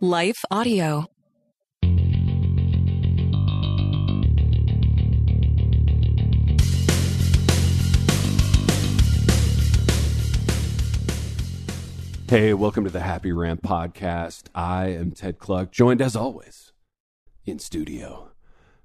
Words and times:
Life 0.00 0.44
Audio. 0.50 1.06
Hey, 12.28 12.52
welcome 12.52 12.84
to 12.84 12.90
the 12.90 13.00
Happy 13.00 13.32
Rant 13.32 13.62
podcast. 13.62 14.48
I 14.54 14.88
am 14.88 15.12
Ted 15.12 15.38
Kluck, 15.38 15.72
joined 15.72 16.02
as 16.02 16.14
always 16.14 16.72
in 17.46 17.58
studio 17.58 18.32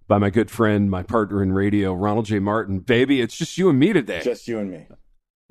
by 0.08 0.18
my 0.18 0.30
good 0.30 0.50
friend, 0.50 0.90
my 0.90 1.04
partner 1.04 1.44
in 1.44 1.52
radio, 1.52 1.94
Ronald 1.94 2.28
J. 2.28 2.40
Martin. 2.40 2.80
Baby, 2.80 3.20
it's 3.20 3.36
just 3.36 3.58
you 3.58 3.70
and 3.70 3.78
me 3.78 3.92
today. 3.92 4.22
Just 4.24 4.48
you 4.48 4.60
and 4.60 4.72
me. 4.72 4.88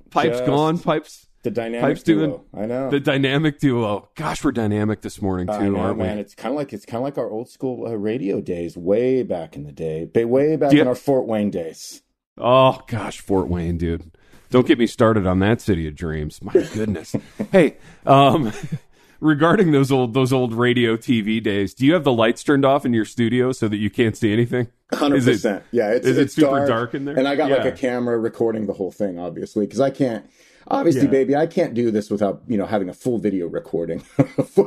Pipes 0.09 0.39
just 0.39 0.47
gone, 0.47 0.79
pipes. 0.79 1.27
The 1.43 1.51
dynamic 1.51 1.81
Pipes 1.97 2.03
duo. 2.03 2.27
doing 2.27 2.41
I 2.55 2.67
know. 2.67 2.91
The 2.91 3.01
dynamic 3.01 3.61
duo. 3.61 4.11
Gosh, 4.15 4.45
we're 4.45 4.53
dynamic 4.53 5.01
this 5.01 5.23
morning 5.23 5.47
too, 5.47 5.53
I 5.55 5.69
know, 5.69 5.79
aren't 5.79 5.99
man. 5.99 6.17
we? 6.17 6.21
It's 6.23 6.35
kind 6.35 6.53
of 6.53 6.57
like 6.59 6.73
it's 6.75 6.85
kind 6.85 6.99
of 6.99 7.05
like 7.05 7.17
our 7.17 7.31
old 7.31 7.49
school 7.49 7.87
uh, 7.87 7.93
radio 7.95 8.41
days, 8.43 8.77
way 8.77 9.23
back 9.23 9.57
in 9.57 9.65
the 9.65 9.73
day, 9.73 10.07
way 10.25 10.57
back 10.57 10.73
you- 10.73 10.83
in 10.83 10.89
our 10.89 10.95
Fort 10.95 11.27
Wayne 11.27 11.51
days. 11.51 12.03
Oh 12.37 12.81
gosh, 12.89 13.21
Fort 13.21 13.49
Wayne, 13.49 13.79
dude. 13.79 14.11
Don't 14.51 14.67
get 14.67 14.79
me 14.79 14.87
started 14.87 15.27
on 15.27 15.39
that 15.39 15.61
city 15.61 15.87
of 15.89 15.95
dreams. 15.95 16.43
My 16.43 16.53
goodness. 16.75 17.15
hey, 17.53 17.77
um, 18.05 18.53
regarding 19.21 19.73
those 19.73 19.91
old 19.93 20.13
those 20.15 20.33
old 20.33 20.53
radio 20.55 20.97
TV 20.97 21.43
days, 21.43 21.73
do 21.75 21.87
you 21.87 21.95
have 21.95 22.05
the 22.05 22.13
lights 22.13 22.43
turned 22.43 22.65
off 22.65 22.85
in 22.85 22.93
your 22.93 23.05
studio 23.05 23.53
so 23.53 23.69
that 23.69 23.77
you 23.79 23.89
can't 23.91 24.17
see 24.17 24.33
anything? 24.33 24.69
Hundred 24.93 25.25
percent. 25.25 25.63
Yeah, 25.71 25.91
it's 25.93 26.07
is 26.07 26.19
it 26.19 26.33
super 26.33 26.67
dark 26.67 26.95
in 26.95 27.05
there? 27.05 27.17
And 27.19 27.29
I 27.29 27.37
got 27.37 27.51
like 27.51 27.65
a 27.65 27.73
camera 27.73 28.19
recording 28.19 28.67
the 28.67 28.73
whole 28.73 28.91
thing, 28.93 29.19
obviously, 29.19 29.65
because 29.67 29.81
I 29.81 29.91
can't. 29.91 30.29
Obviously, 30.69 31.03
Yeah. 31.05 31.09
baby, 31.11 31.37
I 31.37 31.47
can't 31.47 31.75
do 31.75 31.91
this 31.91 32.11
without 32.11 32.43
you 32.47 32.57
know 32.57 32.67
having 32.67 32.89
a 32.89 32.93
full 32.95 33.19
video 33.19 33.47
recording. 33.49 34.03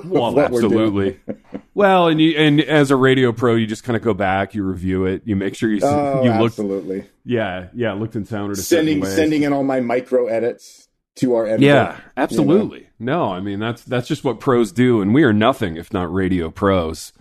Well, 0.05 0.39
absolutely. 0.39 1.19
well, 1.73 2.07
and 2.07 2.19
you 2.19 2.35
and 2.37 2.61
as 2.61 2.91
a 2.91 2.95
radio 2.95 3.31
pro, 3.31 3.55
you 3.55 3.65
just 3.67 3.83
kind 3.83 3.95
of 3.95 4.01
go 4.01 4.13
back, 4.13 4.53
you 4.53 4.63
review 4.63 5.05
it, 5.05 5.21
you 5.25 5.35
make 5.35 5.55
sure 5.55 5.69
you 5.69 5.79
Oh, 5.83 6.23
you 6.23 6.31
look, 6.31 6.51
absolutely. 6.51 7.05
yeah, 7.25 7.67
yeah, 7.73 7.93
looked 7.93 8.15
and 8.15 8.27
sounded 8.27 8.57
Sending 8.57 9.03
sending 9.05 9.43
in 9.43 9.53
all 9.53 9.63
my 9.63 9.79
micro 9.81 10.27
edits 10.27 10.87
to 11.15 11.35
our 11.35 11.45
editor. 11.45 11.65
Yeah, 11.65 11.99
absolutely. 12.17 12.87
No, 12.99 13.31
I 13.31 13.39
mean 13.39 13.59
that's 13.59 13.83
that's 13.83 14.07
just 14.07 14.23
what 14.23 14.39
pros 14.39 14.71
do, 14.71 15.01
and 15.01 15.13
we 15.13 15.23
are 15.23 15.33
nothing 15.33 15.75
if 15.77 15.93
not 15.93 16.11
radio 16.13 16.49
pros. 16.49 17.13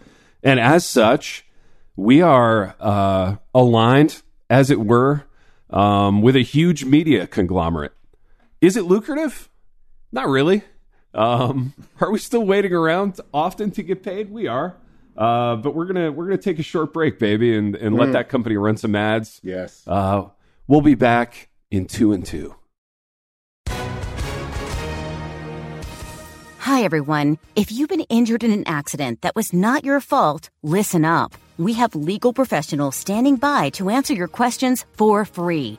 And 0.43 0.59
as 0.59 0.85
such, 0.85 1.47
we 1.97 2.21
are 2.23 2.75
uh, 2.81 3.37
aligned, 3.55 4.23
as 4.51 4.71
it 4.71 4.81
were, 4.81 5.25
um, 5.71 6.23
with 6.23 6.37
a 6.37 6.41
huge 6.43 6.85
media 6.85 7.27
conglomerate. 7.27 7.93
Is 8.63 8.77
it 8.77 8.85
lucrative? 8.85 9.51
Not 10.13 10.29
really. 10.29 10.63
Um, 11.13 11.75
are 12.01 12.11
we 12.11 12.19
still 12.19 12.47
waiting 12.47 12.73
around 12.73 13.21
often 13.35 13.73
to 13.73 13.83
get 13.83 14.03
paid? 14.05 14.31
We 14.31 14.47
are. 14.47 14.77
Uh, 15.15 15.57
but 15.57 15.75
we're 15.75 15.85
gonna 15.85 16.11
we're 16.11 16.25
gonna 16.25 16.39
take 16.39 16.59
a 16.59 16.63
short 16.63 16.95
break, 16.95 17.19
baby, 17.19 17.55
and 17.55 17.77
and 17.77 17.97
let 17.97 18.13
that 18.13 18.31
company 18.31 18.57
run 18.57 18.79
some 18.79 18.95
ads. 18.95 19.41
Yes. 19.43 19.87
Uh, 19.87 20.29
we'll 20.67 20.81
be 20.81 20.95
back 20.95 21.51
in 21.71 21.85
two 21.85 22.15
and 22.15 22.25
two. 22.25 22.55
Hi, 26.61 26.85
everyone. 26.85 27.37
If 27.57 27.71
you've 27.71 27.91
been 27.91 28.07
injured 28.09 28.43
in 28.43 28.53
an 28.53 28.67
accident 28.67 29.21
that 29.21 29.37
was 29.37 29.53
not 29.53 29.85
your 29.85 30.01
fault, 30.01 30.49
listen 30.63 31.05
up. 31.05 31.35
We 31.59 31.75
have 31.75 31.95
legal 31.95 32.33
professionals 32.33 32.97
standing 32.97 33.37
by 33.37 33.69
to 33.71 33.91
answer 33.91 34.15
your 34.15 34.29
questions 34.29 34.87
for 34.97 35.27
free. 35.27 35.79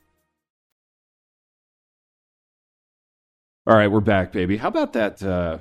All 3.67 3.75
right, 3.75 3.87
we're 3.91 3.99
back, 3.99 4.31
baby. 4.31 4.57
How 4.57 4.69
about 4.69 4.93
that? 4.93 5.21
Uh, 5.21 5.59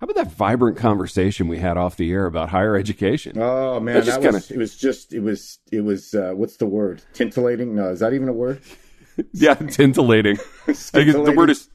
how 0.00 0.04
about 0.04 0.16
that 0.16 0.32
vibrant 0.32 0.76
conversation 0.78 1.46
we 1.46 1.58
had 1.58 1.76
off 1.76 1.96
the 1.96 2.10
air 2.10 2.24
about 2.26 2.48
higher 2.48 2.74
education? 2.76 3.36
Oh 3.38 3.80
man, 3.80 3.96
That 3.96 4.06
that 4.06 4.32
was 4.32 4.46
kinda- 4.48 4.54
it 4.54 4.58
was 4.58 4.76
just 4.76 5.12
it 5.12 5.20
was 5.20 5.58
it 5.70 5.82
was 5.82 6.14
uh, 6.14 6.32
what's 6.34 6.56
the 6.56 6.66
word? 6.66 7.02
Tintillating? 7.12 7.68
No, 7.72 7.90
is 7.90 8.00
that 8.00 8.14
even 8.14 8.28
a 8.28 8.32
word? 8.32 8.62
yeah, 9.32 9.54
tintillating. 9.56 10.38
The 10.66 11.34
word 11.36 11.50
is 11.50 11.68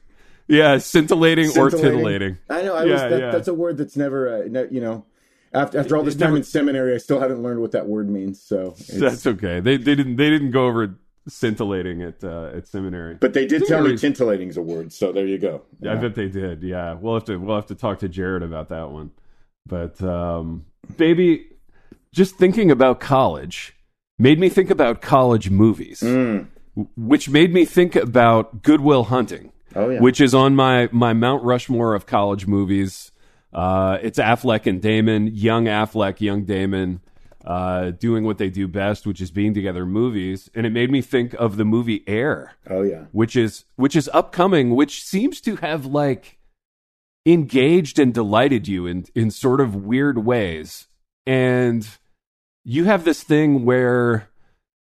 yeah, 0.47 0.79
scintillating, 0.79 1.55
or 1.55 1.69
titillating. 1.69 2.39
I 2.49 2.63
know. 2.63 2.75
I 2.75 2.85
was, 2.85 2.89
Yeah, 3.01 3.07
that, 3.07 3.19
yeah. 3.19 3.31
That's 3.31 3.47
a 3.47 3.53
word 3.53 3.77
that's 3.77 3.95
never 3.95 4.41
uh, 4.43 4.65
you 4.71 4.81
know. 4.81 5.05
After 5.53 5.79
after 5.79 5.95
all 5.97 6.03
this 6.03 6.15
It 6.15 6.19
time 6.19 6.29
never- 6.29 6.37
in 6.37 6.43
seminary, 6.43 6.95
I 6.95 6.97
still 6.97 7.19
haven't 7.19 7.43
learned 7.43 7.61
what 7.61 7.71
that 7.73 7.87
word 7.87 8.09
means. 8.09 8.41
So, 8.41 8.75
it's- 8.79 8.99
That's 8.99 9.27
okay. 9.27 9.59
They 9.59 9.77
they 9.77 9.93
didn't 9.95 10.15
they 10.15 10.29
didn't 10.31 10.49
go 10.51 10.65
over 10.67 10.95
scintillating 11.29 12.01
at 12.01 12.23
uh, 12.23 12.51
at 12.55 12.67
seminary. 12.67 13.15
but 13.15 13.33
they 13.33 13.45
did 13.45 13.65
tell 13.65 13.81
me 13.83 13.91
tintillating's 13.93 14.57
a 14.57 14.61
word. 14.61 14.91
So 14.91 15.11
there 15.11 15.25
you 15.25 15.37
go. 15.37 15.61
I 15.87 15.95
bet 15.95 16.15
they 16.15 16.27
did. 16.27 16.63
Yeah, 16.63 16.93
we'll 16.95 17.13
have 17.15 17.25
to 17.25 17.37
we'll 17.37 17.55
have 17.55 17.67
to 17.67 17.75
talk 17.75 17.99
to 17.99 18.09
Jared 18.09 18.43
about 18.43 18.69
that 18.69 18.89
one. 18.91 19.11
But 19.65 20.01
um, 20.01 20.65
baby, 20.97 21.47
just 22.11 22.35
thinking 22.35 22.71
about 22.71 22.99
college 22.99 23.75
made 24.17 24.39
me 24.39 24.49
think 24.49 24.69
about 24.69 25.01
college 25.01 25.49
movies, 25.49 26.01
Mm. 26.01 26.47
which 26.97 27.29
made 27.29 27.53
me 27.53 27.65
think 27.65 27.95
about 27.95 28.63
Good 28.63 28.81
Will 28.81 29.05
Hunting, 29.05 29.51
Oh 29.75 29.89
yeah. 29.89 29.99
which 30.01 30.19
is 30.19 30.33
on 30.33 30.55
my 30.55 30.89
my 30.91 31.13
Mount 31.13 31.43
Rushmore 31.43 31.93
of 31.95 32.05
college 32.05 32.47
movies. 32.47 33.11
Uh, 33.53 33.97
it's 34.01 34.19
Affleck 34.19 34.67
and 34.67 34.79
Damon, 34.81 35.27
young 35.33 35.65
Affleck, 35.65 36.21
young 36.21 36.45
Damon, 36.45 37.01
uh, 37.49 37.89
doing 37.89 38.23
what 38.23 38.37
they 38.37 38.51
do 38.51 38.67
best, 38.67 39.07
which 39.07 39.19
is 39.19 39.31
being 39.31 39.55
together 39.55 39.81
in 39.81 39.89
movies. 39.89 40.51
And 40.53 40.67
it 40.67 40.69
made 40.69 40.91
me 40.91 41.01
think 41.01 41.33
of 41.33 41.57
the 41.57 41.65
movie 41.65 42.03
Air 42.05 42.53
oh 42.69 42.83
yeah. 42.83 43.05
which 43.11 43.35
is 43.35 43.65
which 43.75 43.95
is 43.95 44.07
upcoming, 44.13 44.75
which 44.75 45.03
seems 45.03 45.41
to 45.41 45.55
have 45.55 45.87
like 45.87 46.37
engaged 47.25 47.97
and 47.97 48.13
delighted 48.13 48.67
you 48.67 48.85
in 48.85 49.05
in 49.15 49.31
sort 49.31 49.61
of 49.61 49.75
weird 49.75 50.19
ways. 50.19 50.87
And 51.25 51.87
you 52.63 52.85
have 52.85 53.03
this 53.03 53.23
thing 53.23 53.65
where 53.65 54.29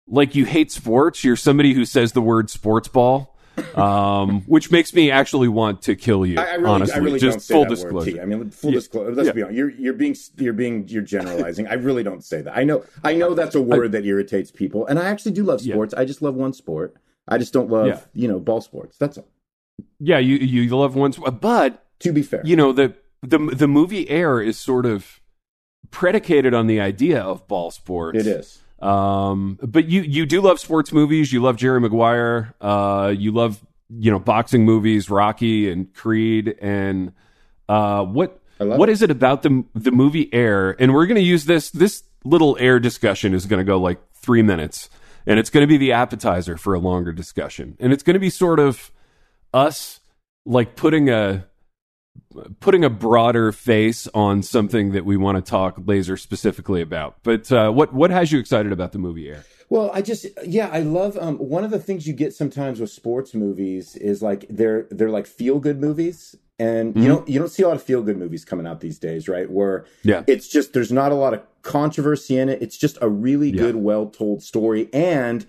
like 0.08 0.34
you 0.34 0.44
hate 0.44 0.72
sports, 0.72 1.22
you're 1.22 1.36
somebody 1.36 1.74
who 1.74 1.84
says 1.84 2.10
the 2.10 2.20
word 2.20 2.50
sports 2.50 2.88
ball. 2.88 3.37
Um, 3.76 4.42
which 4.42 4.70
makes 4.70 4.92
me 4.94 5.10
actually 5.10 5.48
want 5.48 5.82
to 5.82 5.94
kill 5.96 6.24
you. 6.26 6.38
I, 6.38 6.44
I 6.44 6.54
really, 6.54 6.66
honestly, 6.70 6.94
I 6.94 6.98
really 6.98 7.18
just 7.18 7.34
don't 7.34 7.40
say 7.40 7.54
full 7.54 7.64
that 7.64 7.70
disclosure. 7.70 7.94
word. 7.94 8.04
T. 8.16 8.20
I 8.20 8.24
mean, 8.24 8.50
full 8.50 8.70
Yeah. 8.70 8.76
disclosure. 8.78 9.14
Let's 9.14 9.26
Yeah. 9.28 9.32
be 9.32 9.42
honest. 9.42 9.56
You're 9.56 9.70
you're 9.70 9.92
being 9.94 10.16
you're 10.36 10.52
being 10.52 10.86
you're 10.88 11.02
generalizing. 11.02 11.66
I 11.66 11.74
really 11.74 12.02
don't 12.02 12.24
say 12.24 12.40
that. 12.42 12.56
I 12.56 12.64
know 12.64 12.84
I 13.04 13.14
know 13.14 13.34
that's 13.34 13.54
a 13.54 13.62
word 13.62 13.92
that 13.92 14.04
irritates 14.04 14.50
people, 14.50 14.86
and 14.86 14.98
I 14.98 15.04
actually 15.06 15.32
do 15.32 15.44
love 15.44 15.60
Yeah. 15.62 15.74
sports. 15.74 15.94
I 15.94 16.04
just 16.04 16.22
love 16.22 16.34
one 16.34 16.52
sport. 16.52 16.94
I 17.26 17.38
just 17.38 17.52
don't 17.52 17.70
love 17.70 17.86
Yeah. 17.86 18.00
you 18.14 18.28
know 18.28 18.38
ball 18.40 18.60
sports. 18.60 18.96
That's 18.98 19.18
all. 19.18 19.28
yeah, 20.00 20.18
you 20.18 20.36
you 20.36 20.74
love 20.76 20.94
one, 20.96 21.12
sp- 21.14 21.38
but 21.40 21.84
To 22.00 22.12
be 22.12 22.22
fair, 22.22 22.42
you 22.44 22.56
know 22.56 22.72
the 22.72 22.94
the 23.22 23.38
the 23.38 23.68
movie 23.68 24.08
Air 24.08 24.40
is 24.40 24.58
sort 24.58 24.86
of 24.86 25.20
predicated 25.90 26.54
on 26.54 26.66
the 26.66 26.80
idea 26.80 27.20
of 27.20 27.46
ball 27.48 27.70
sports. 27.70 28.18
it 28.18 28.26
is. 28.26 28.58
Um, 28.80 29.58
but 29.62 29.88
you 29.88 30.02
you 30.02 30.26
do 30.26 30.40
love 30.40 30.60
sports 30.60 30.92
movies. 30.92 31.32
You 31.32 31.42
love 31.42 31.56
Jerry 31.56 31.80
Maguire. 31.80 32.54
Uh, 32.60 33.12
you 33.16 33.32
love 33.32 33.64
you 33.90 34.10
know 34.10 34.18
boxing 34.18 34.64
movies, 34.64 35.10
Rocky 35.10 35.70
and 35.70 35.92
Creed, 35.94 36.56
and 36.60 37.12
uh, 37.68 38.04
what 38.04 38.40
what 38.58 38.88
it. 38.88 38.92
is 38.92 39.02
it 39.02 39.10
about 39.10 39.42
the 39.42 39.64
the 39.74 39.90
movie 39.90 40.32
Air? 40.32 40.80
And 40.80 40.94
we're 40.94 41.06
going 41.06 41.16
to 41.16 41.26
use 41.26 41.44
this 41.44 41.70
this 41.70 42.04
little 42.24 42.56
Air 42.60 42.78
discussion 42.78 43.34
is 43.34 43.46
going 43.46 43.58
to 43.58 43.64
go 43.64 43.78
like 43.78 43.98
three 44.14 44.42
minutes, 44.42 44.90
and 45.26 45.40
it's 45.40 45.50
going 45.50 45.62
to 45.62 45.68
be 45.68 45.76
the 45.76 45.92
appetizer 45.92 46.56
for 46.56 46.74
a 46.74 46.78
longer 46.78 47.12
discussion, 47.12 47.76
and 47.80 47.92
it's 47.92 48.04
going 48.04 48.14
to 48.14 48.20
be 48.20 48.30
sort 48.30 48.60
of 48.60 48.92
us 49.52 49.98
like 50.44 50.76
putting 50.76 51.10
a 51.10 51.47
putting 52.60 52.84
a 52.84 52.90
broader 52.90 53.52
face 53.52 54.08
on 54.14 54.42
something 54.42 54.92
that 54.92 55.04
we 55.04 55.16
want 55.16 55.36
to 55.44 55.50
talk 55.50 55.76
laser 55.86 56.16
specifically 56.16 56.80
about. 56.80 57.16
But 57.22 57.50
uh, 57.52 57.70
what 57.70 57.92
what 57.92 58.10
has 58.10 58.32
you 58.32 58.38
excited 58.38 58.72
about 58.72 58.92
the 58.92 58.98
movie 58.98 59.28
Air? 59.28 59.44
Well, 59.70 59.90
I 59.92 60.00
just 60.02 60.26
yeah, 60.46 60.68
I 60.72 60.80
love 60.80 61.16
um 61.20 61.36
one 61.38 61.64
of 61.64 61.70
the 61.70 61.78
things 61.78 62.06
you 62.06 62.14
get 62.14 62.32
sometimes 62.34 62.80
with 62.80 62.90
sports 62.90 63.34
movies 63.34 63.96
is 63.96 64.22
like 64.22 64.46
they're 64.48 64.86
they're 64.90 65.10
like 65.10 65.26
feel 65.26 65.58
good 65.60 65.80
movies 65.80 66.34
And 66.60 66.96
you 66.96 67.06
don't 67.08 67.28
you 67.28 67.38
don't 67.38 67.50
see 67.50 67.62
a 67.62 67.68
lot 67.68 67.76
of 67.76 67.82
feel 67.82 68.02
good 68.02 68.16
movies 68.18 68.44
coming 68.44 68.66
out 68.66 68.80
these 68.80 68.98
days, 68.98 69.28
right? 69.28 69.48
Where 69.50 69.84
Yeah. 70.02 70.24
it's 70.26 70.48
just 70.48 70.72
there's 70.72 70.90
not 70.90 71.12
a 71.12 71.14
lot 71.14 71.32
of 71.34 71.40
controversy 71.62 72.36
in 72.38 72.48
it. 72.48 72.60
It's 72.62 72.76
just 72.76 72.98
a 73.00 73.08
really 73.08 73.50
Yeah. 73.50 73.62
good, 73.62 73.76
well 73.76 74.06
told 74.06 74.42
story. 74.42 74.88
And 74.92 75.46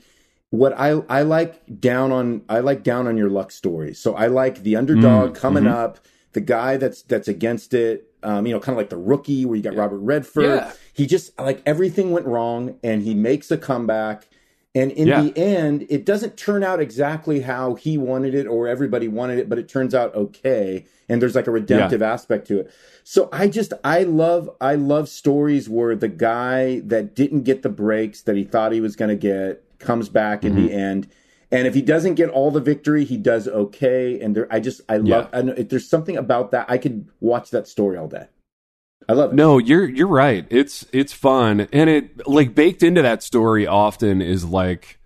what 0.52 0.74
I 0.78 0.90
I 1.10 1.22
like 1.24 1.80
down 1.80 2.12
on 2.12 2.42
I 2.50 2.60
like 2.60 2.84
down 2.84 3.08
on 3.08 3.16
your 3.18 3.30
luck 3.30 3.52
stories. 3.52 3.98
So 4.00 4.16
I 4.16 4.28
like 4.28 4.64
the 4.64 4.76
underdog 4.76 5.34
coming 5.36 5.66
up, 5.66 6.00
the 6.34 6.42
guy 6.42 6.78
that's 6.78 7.02
that's 7.04 7.28
against 7.28 7.74
it. 7.74 8.06
Um, 8.22 8.46
you 8.46 8.54
know, 8.54 8.60
kind 8.60 8.74
of 8.74 8.78
like 8.78 8.90
the 8.90 8.98
rookie 8.98 9.46
where 9.46 9.56
you 9.56 9.64
got 9.64 9.76
Robert 9.76 10.00
Redford. 10.00 10.44
Yeah. 10.44 10.74
He 10.94 11.06
just 11.08 11.38
like 11.40 11.62
everything 11.66 12.12
went 12.12 12.26
wrong, 12.26 12.78
and 12.84 13.02
he 13.04 13.14
makes 13.16 13.50
a 13.52 13.58
comeback. 13.58 14.28
And 14.76 14.92
in 14.92 15.08
Yeah. 15.08 15.22
the 15.24 15.36
end, 15.36 15.88
it 15.90 16.06
doesn't 16.06 16.38
turn 16.38 16.64
out 16.64 16.80
exactly 16.80 17.40
how 17.42 17.74
he 17.74 17.98
wanted 17.98 18.36
it 18.36 18.46
or 18.46 18.68
everybody 18.68 19.08
wanted 19.08 19.40
it, 19.40 19.50
but 19.50 19.58
it 19.58 19.68
turns 19.68 19.96
out 19.96 20.14
okay. 20.14 20.86
And 21.10 21.20
there's 21.20 21.34
like 21.34 21.48
a 21.48 21.52
redemptive 21.52 22.04
aspect 22.04 22.46
to 22.50 22.60
it. 22.60 22.72
So 23.04 23.30
I 23.34 23.48
just 23.48 23.74
I 23.84 24.04
love 24.04 24.48
I 24.62 24.76
love 24.76 25.10
stories 25.10 25.68
where 25.68 25.96
the 25.96 26.08
guy 26.08 26.81
that 26.81 27.16
didn't 27.16 27.44
get 27.44 27.64
the 27.64 27.70
breaks 27.70 28.22
that 28.22 28.36
he 28.36 28.44
thought 28.44 28.72
he 28.72 28.80
was 28.81 28.96
going 28.96 29.10
to 29.10 29.16
get 29.16 29.64
comes 29.80 30.08
back 30.08 30.44
in 30.46 30.54
Mm-hmm. 30.54 30.68
the 30.68 30.74
end. 30.74 31.08
And 31.51 31.68
if 31.68 31.74
he 31.74 31.81
doesn't 31.81 32.16
get 32.16 32.30
all 32.30 32.51
the 32.51 32.62
victory, 32.62 33.06
he 33.06 33.18
does 33.18 33.48
okay. 33.48 34.19
And 34.19 34.36
there, 34.36 34.48
I 34.51 34.60
just 34.60 34.81
I 34.88 34.98
love. 34.98 35.30
I 35.34 35.42
know, 35.42 35.54
if 35.54 35.69
there's 35.69 35.90
something 35.90 36.16
about 36.16 36.51
that. 36.51 36.69
I 36.69 36.78
could 36.78 37.10
watch 37.19 37.50
that 37.51 37.68
story 37.68 37.98
all 37.98 38.07
day. 38.07 38.28
I 39.07 39.13
love 39.13 39.31
it. 39.31 39.36
No, 39.36 39.57
you're 39.57 39.90
you're 39.90 40.07
right. 40.07 40.46
It's 40.51 40.86
it's 40.94 41.13
fun, 41.13 41.68
and 41.74 41.90
it 41.90 42.28
like 42.28 42.54
baked 42.54 42.84
into 42.84 43.01
that 43.01 43.24
story 43.24 43.66
often 43.66 44.22
is 44.22 44.46
like 44.46 45.00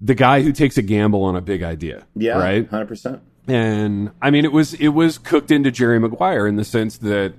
the 0.00 0.14
guy 0.14 0.42
who 0.42 0.52
takes 0.52 0.78
a 0.78 0.82
gamble 0.82 1.24
on 1.24 1.34
a 1.34 1.40
big 1.40 1.64
idea. 1.64 2.06
yeah, 2.14 2.38
right. 2.38 2.68
hundred 2.68 2.86
percent. 2.86 3.22
And 3.48 4.12
I 4.22 4.30
mean, 4.30 4.44
it 4.44 4.52
was 4.52 4.74
it 4.74 4.88
was 4.88 5.18
cooked 5.18 5.50
into 5.50 5.72
Jerry 5.72 5.98
Maguire 5.98 6.46
in 6.46 6.54
the 6.54 6.64
sense 6.64 6.98
that 6.98 7.34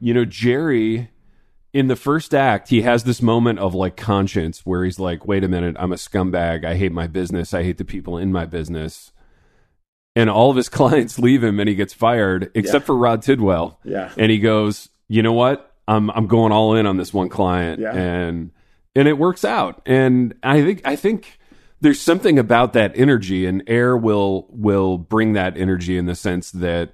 you 0.00 0.12
know 0.12 0.26
Jerry 0.26 1.10
in 1.72 1.88
the 1.88 1.96
first 1.96 2.34
act 2.34 2.68
he 2.68 2.82
has 2.82 3.04
this 3.04 3.22
moment 3.22 3.58
of 3.58 3.74
like 3.74 3.96
conscience 3.96 4.60
where 4.66 4.84
he's 4.84 4.98
like, 4.98 5.26
wait 5.26 5.42
a 5.44 5.48
minute, 5.48 5.74
I'm 5.78 5.92
a 5.92 5.96
scumbag. 5.96 6.64
I 6.64 6.74
hate 6.74 6.92
my 6.92 7.06
business. 7.06 7.54
I 7.54 7.62
hate 7.62 7.78
the 7.78 7.84
people 7.84 8.18
in 8.18 8.30
my 8.32 8.44
business. 8.44 9.10
And 10.14 10.28
all 10.28 10.50
of 10.50 10.56
his 10.56 10.68
clients 10.80 11.18
leave 11.18 11.42
him, 11.42 11.58
and 11.58 11.68
he 11.68 11.74
gets 11.74 11.94
fired, 11.94 12.50
except 12.54 12.84
for 12.84 12.94
Rod 12.96 13.22
Tidwell. 13.22 13.80
Yeah. 13.84 14.12
and 14.18 14.30
he 14.30 14.38
goes, 14.38 14.88
you 15.08 15.22
know 15.22 15.32
what? 15.32 15.68
I'm 15.88 16.10
I'm 16.10 16.26
going 16.26 16.52
all 16.52 16.74
in 16.76 16.86
on 16.86 16.96
this 16.96 17.12
one 17.12 17.28
client, 17.28 17.80
Yeah. 17.80 17.92
and 17.94 18.50
and 18.94 19.08
it 19.08 19.18
works 19.18 19.44
out. 19.44 19.82
And 19.86 20.34
I 20.42 20.62
think 20.62 20.82
I 20.84 20.96
think 20.96 21.38
there's 21.80 22.00
something 22.00 22.38
about 22.38 22.74
that 22.74 22.92
energy, 22.94 23.46
and 23.46 23.62
Air 23.66 23.96
will 23.96 24.46
will 24.50 24.98
bring 24.98 25.32
that 25.32 25.56
energy 25.56 25.96
in 25.98 26.06
the 26.06 26.14
sense 26.14 26.50
that 26.52 26.92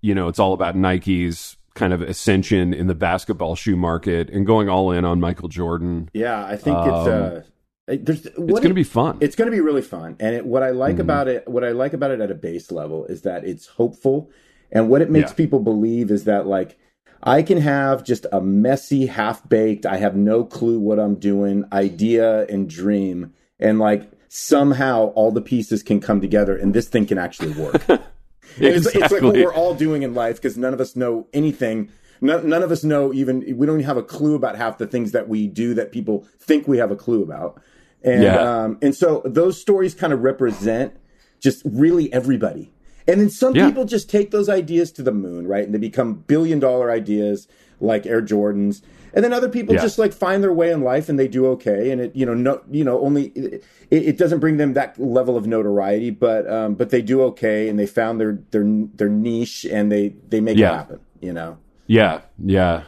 you 0.00 0.14
know 0.14 0.28
it's 0.28 0.38
all 0.38 0.54
about 0.54 0.74
Nike's 0.76 1.56
kind 1.74 1.92
of 1.92 2.00
ascension 2.02 2.72
in 2.72 2.86
the 2.86 2.94
basketball 2.94 3.56
shoe 3.56 3.76
market 3.76 4.30
and 4.30 4.46
going 4.46 4.68
all 4.68 4.90
in 4.92 5.04
on 5.04 5.20
Michael 5.20 5.48
Jordan. 5.48 6.08
Yeah, 6.14 6.44
I 6.44 6.56
think 6.56 6.78
it's 6.78 7.06
uh, 7.06 7.42
there's 7.86 8.26
Um, 8.26 8.48
It's 8.48 8.60
going 8.60 8.68
to 8.68 8.74
be 8.74 8.84
fun. 8.84 9.18
It's 9.20 9.36
going 9.36 9.50
to 9.50 9.54
be 9.56 9.60
really 9.60 9.82
fun, 9.82 10.16
and 10.20 10.34
it, 10.34 10.46
what 10.46 10.62
I 10.62 10.68
Mm-hmm. 10.70 10.78
like 10.78 10.98
about 10.98 11.28
it, 11.28 11.46
what 11.48 11.64
I 11.64 11.70
like 11.72 11.92
about 11.92 12.10
it 12.12 12.20
at 12.20 12.30
a 12.30 12.34
base 12.34 12.70
level, 12.72 13.04
is 13.06 13.22
that 13.22 13.44
it's 13.44 13.66
hopeful, 13.66 14.30
and 14.72 14.88
what 14.88 15.02
it 15.02 15.10
makes 15.10 15.30
Yeah. 15.32 15.36
people 15.36 15.60
believe 15.60 16.10
is 16.10 16.24
that 16.24 16.46
like 16.46 16.78
I 17.22 17.42
can 17.42 17.58
have 17.58 18.04
just 18.04 18.26
a 18.32 18.40
messy, 18.40 19.06
half 19.06 19.48
baked, 19.48 19.86
I 19.86 19.96
have 19.96 20.14
no 20.14 20.44
clue 20.44 20.78
what 20.78 20.98
I'm 21.00 21.14
doing 21.16 21.64
idea 21.72 22.46
and 22.46 22.68
dream, 22.68 23.32
and 23.58 23.78
like 23.78 24.10
somehow 24.28 25.06
all 25.14 25.30
the 25.32 25.40
pieces 25.42 25.82
can 25.82 26.00
come 26.00 26.20
together, 26.20 26.56
and 26.56 26.72
this 26.74 26.88
thing 26.88 27.06
can 27.06 27.18
actually 27.18 27.52
work. 27.52 27.82
It's, 28.58 28.86
it's 28.86 29.12
like 29.12 29.22
what 29.22 29.34
we're 29.34 29.52
all 29.52 29.74
doing 29.74 30.02
in 30.02 30.14
life 30.14 30.36
because 30.36 30.56
none 30.56 30.72
of 30.74 30.80
us 30.80 30.94
know 30.96 31.26
anything. 31.32 31.90
None, 32.20 32.48
none 32.48 32.62
of 32.62 32.70
us 32.70 32.84
know 32.84 33.12
even 33.12 33.40
we 33.56 33.66
don't 33.66 33.76
even 33.76 33.86
have 33.86 33.96
a 33.96 34.02
clue 34.02 34.34
about 34.34 34.56
half 34.56 34.78
the 34.78 34.86
things 34.86 35.12
that 35.12 35.28
we 35.28 35.46
do 35.46 35.74
that 35.74 35.92
people 35.92 36.26
think 36.40 36.66
we 36.68 36.78
have 36.78 36.90
a 36.90 36.96
clue 36.96 37.22
about. 37.22 37.60
And 38.02 38.22
Yeah. 38.22 38.64
um, 38.64 38.78
and 38.82 38.94
so 38.94 39.22
those 39.24 39.60
stories 39.60 39.94
kind 39.94 40.12
of 40.12 40.22
represent 40.22 40.94
just 41.40 41.62
really 41.64 42.12
everybody. 42.12 42.70
And 43.06 43.20
then 43.20 43.28
some 43.28 43.54
Yeah. 43.54 43.66
people 43.66 43.84
just 43.84 44.08
take 44.08 44.30
those 44.30 44.48
ideas 44.48 44.90
to 44.92 45.02
the 45.02 45.12
moon, 45.12 45.46
right? 45.46 45.64
And 45.64 45.74
they 45.74 45.78
become 45.78 46.24
billion 46.26 46.58
dollar 46.58 46.90
ideas 46.90 47.46
like 47.80 48.06
Air 48.06 48.22
Jordans. 48.22 48.80
And 49.14 49.24
then 49.24 49.32
other 49.32 49.48
people 49.48 49.74
Yeah. 49.74 49.80
just 49.82 49.98
like 49.98 50.12
find 50.12 50.42
their 50.42 50.52
way 50.52 50.70
in 50.72 50.82
life 50.82 51.08
and 51.08 51.18
they 51.18 51.28
do 51.28 51.46
okay. 51.52 51.90
And 51.92 52.00
it, 52.00 52.16
you 52.16 52.26
know, 52.26 52.34
no, 52.34 52.60
you 52.70 52.84
know, 52.84 53.00
only 53.00 53.26
it, 53.28 53.62
it 53.90 54.18
doesn't 54.18 54.40
bring 54.40 54.56
them 54.56 54.74
that 54.74 54.98
level 54.98 55.36
of 55.36 55.46
notoriety, 55.46 56.10
but 56.10 56.50
um, 56.50 56.74
but 56.74 56.90
they 56.90 57.00
do 57.00 57.22
okay 57.22 57.68
and 57.68 57.78
they 57.78 57.86
found 57.86 58.20
their 58.20 58.38
their 58.50 58.64
their 58.94 59.08
niche 59.08 59.64
and 59.70 59.90
they 59.92 60.14
they 60.28 60.40
make 60.40 60.58
Yeah. 60.58 60.72
it 60.72 60.76
happen. 60.76 61.00
You 61.20 61.32
know. 61.32 61.58
Yeah, 61.86 62.20
yeah, 62.42 62.84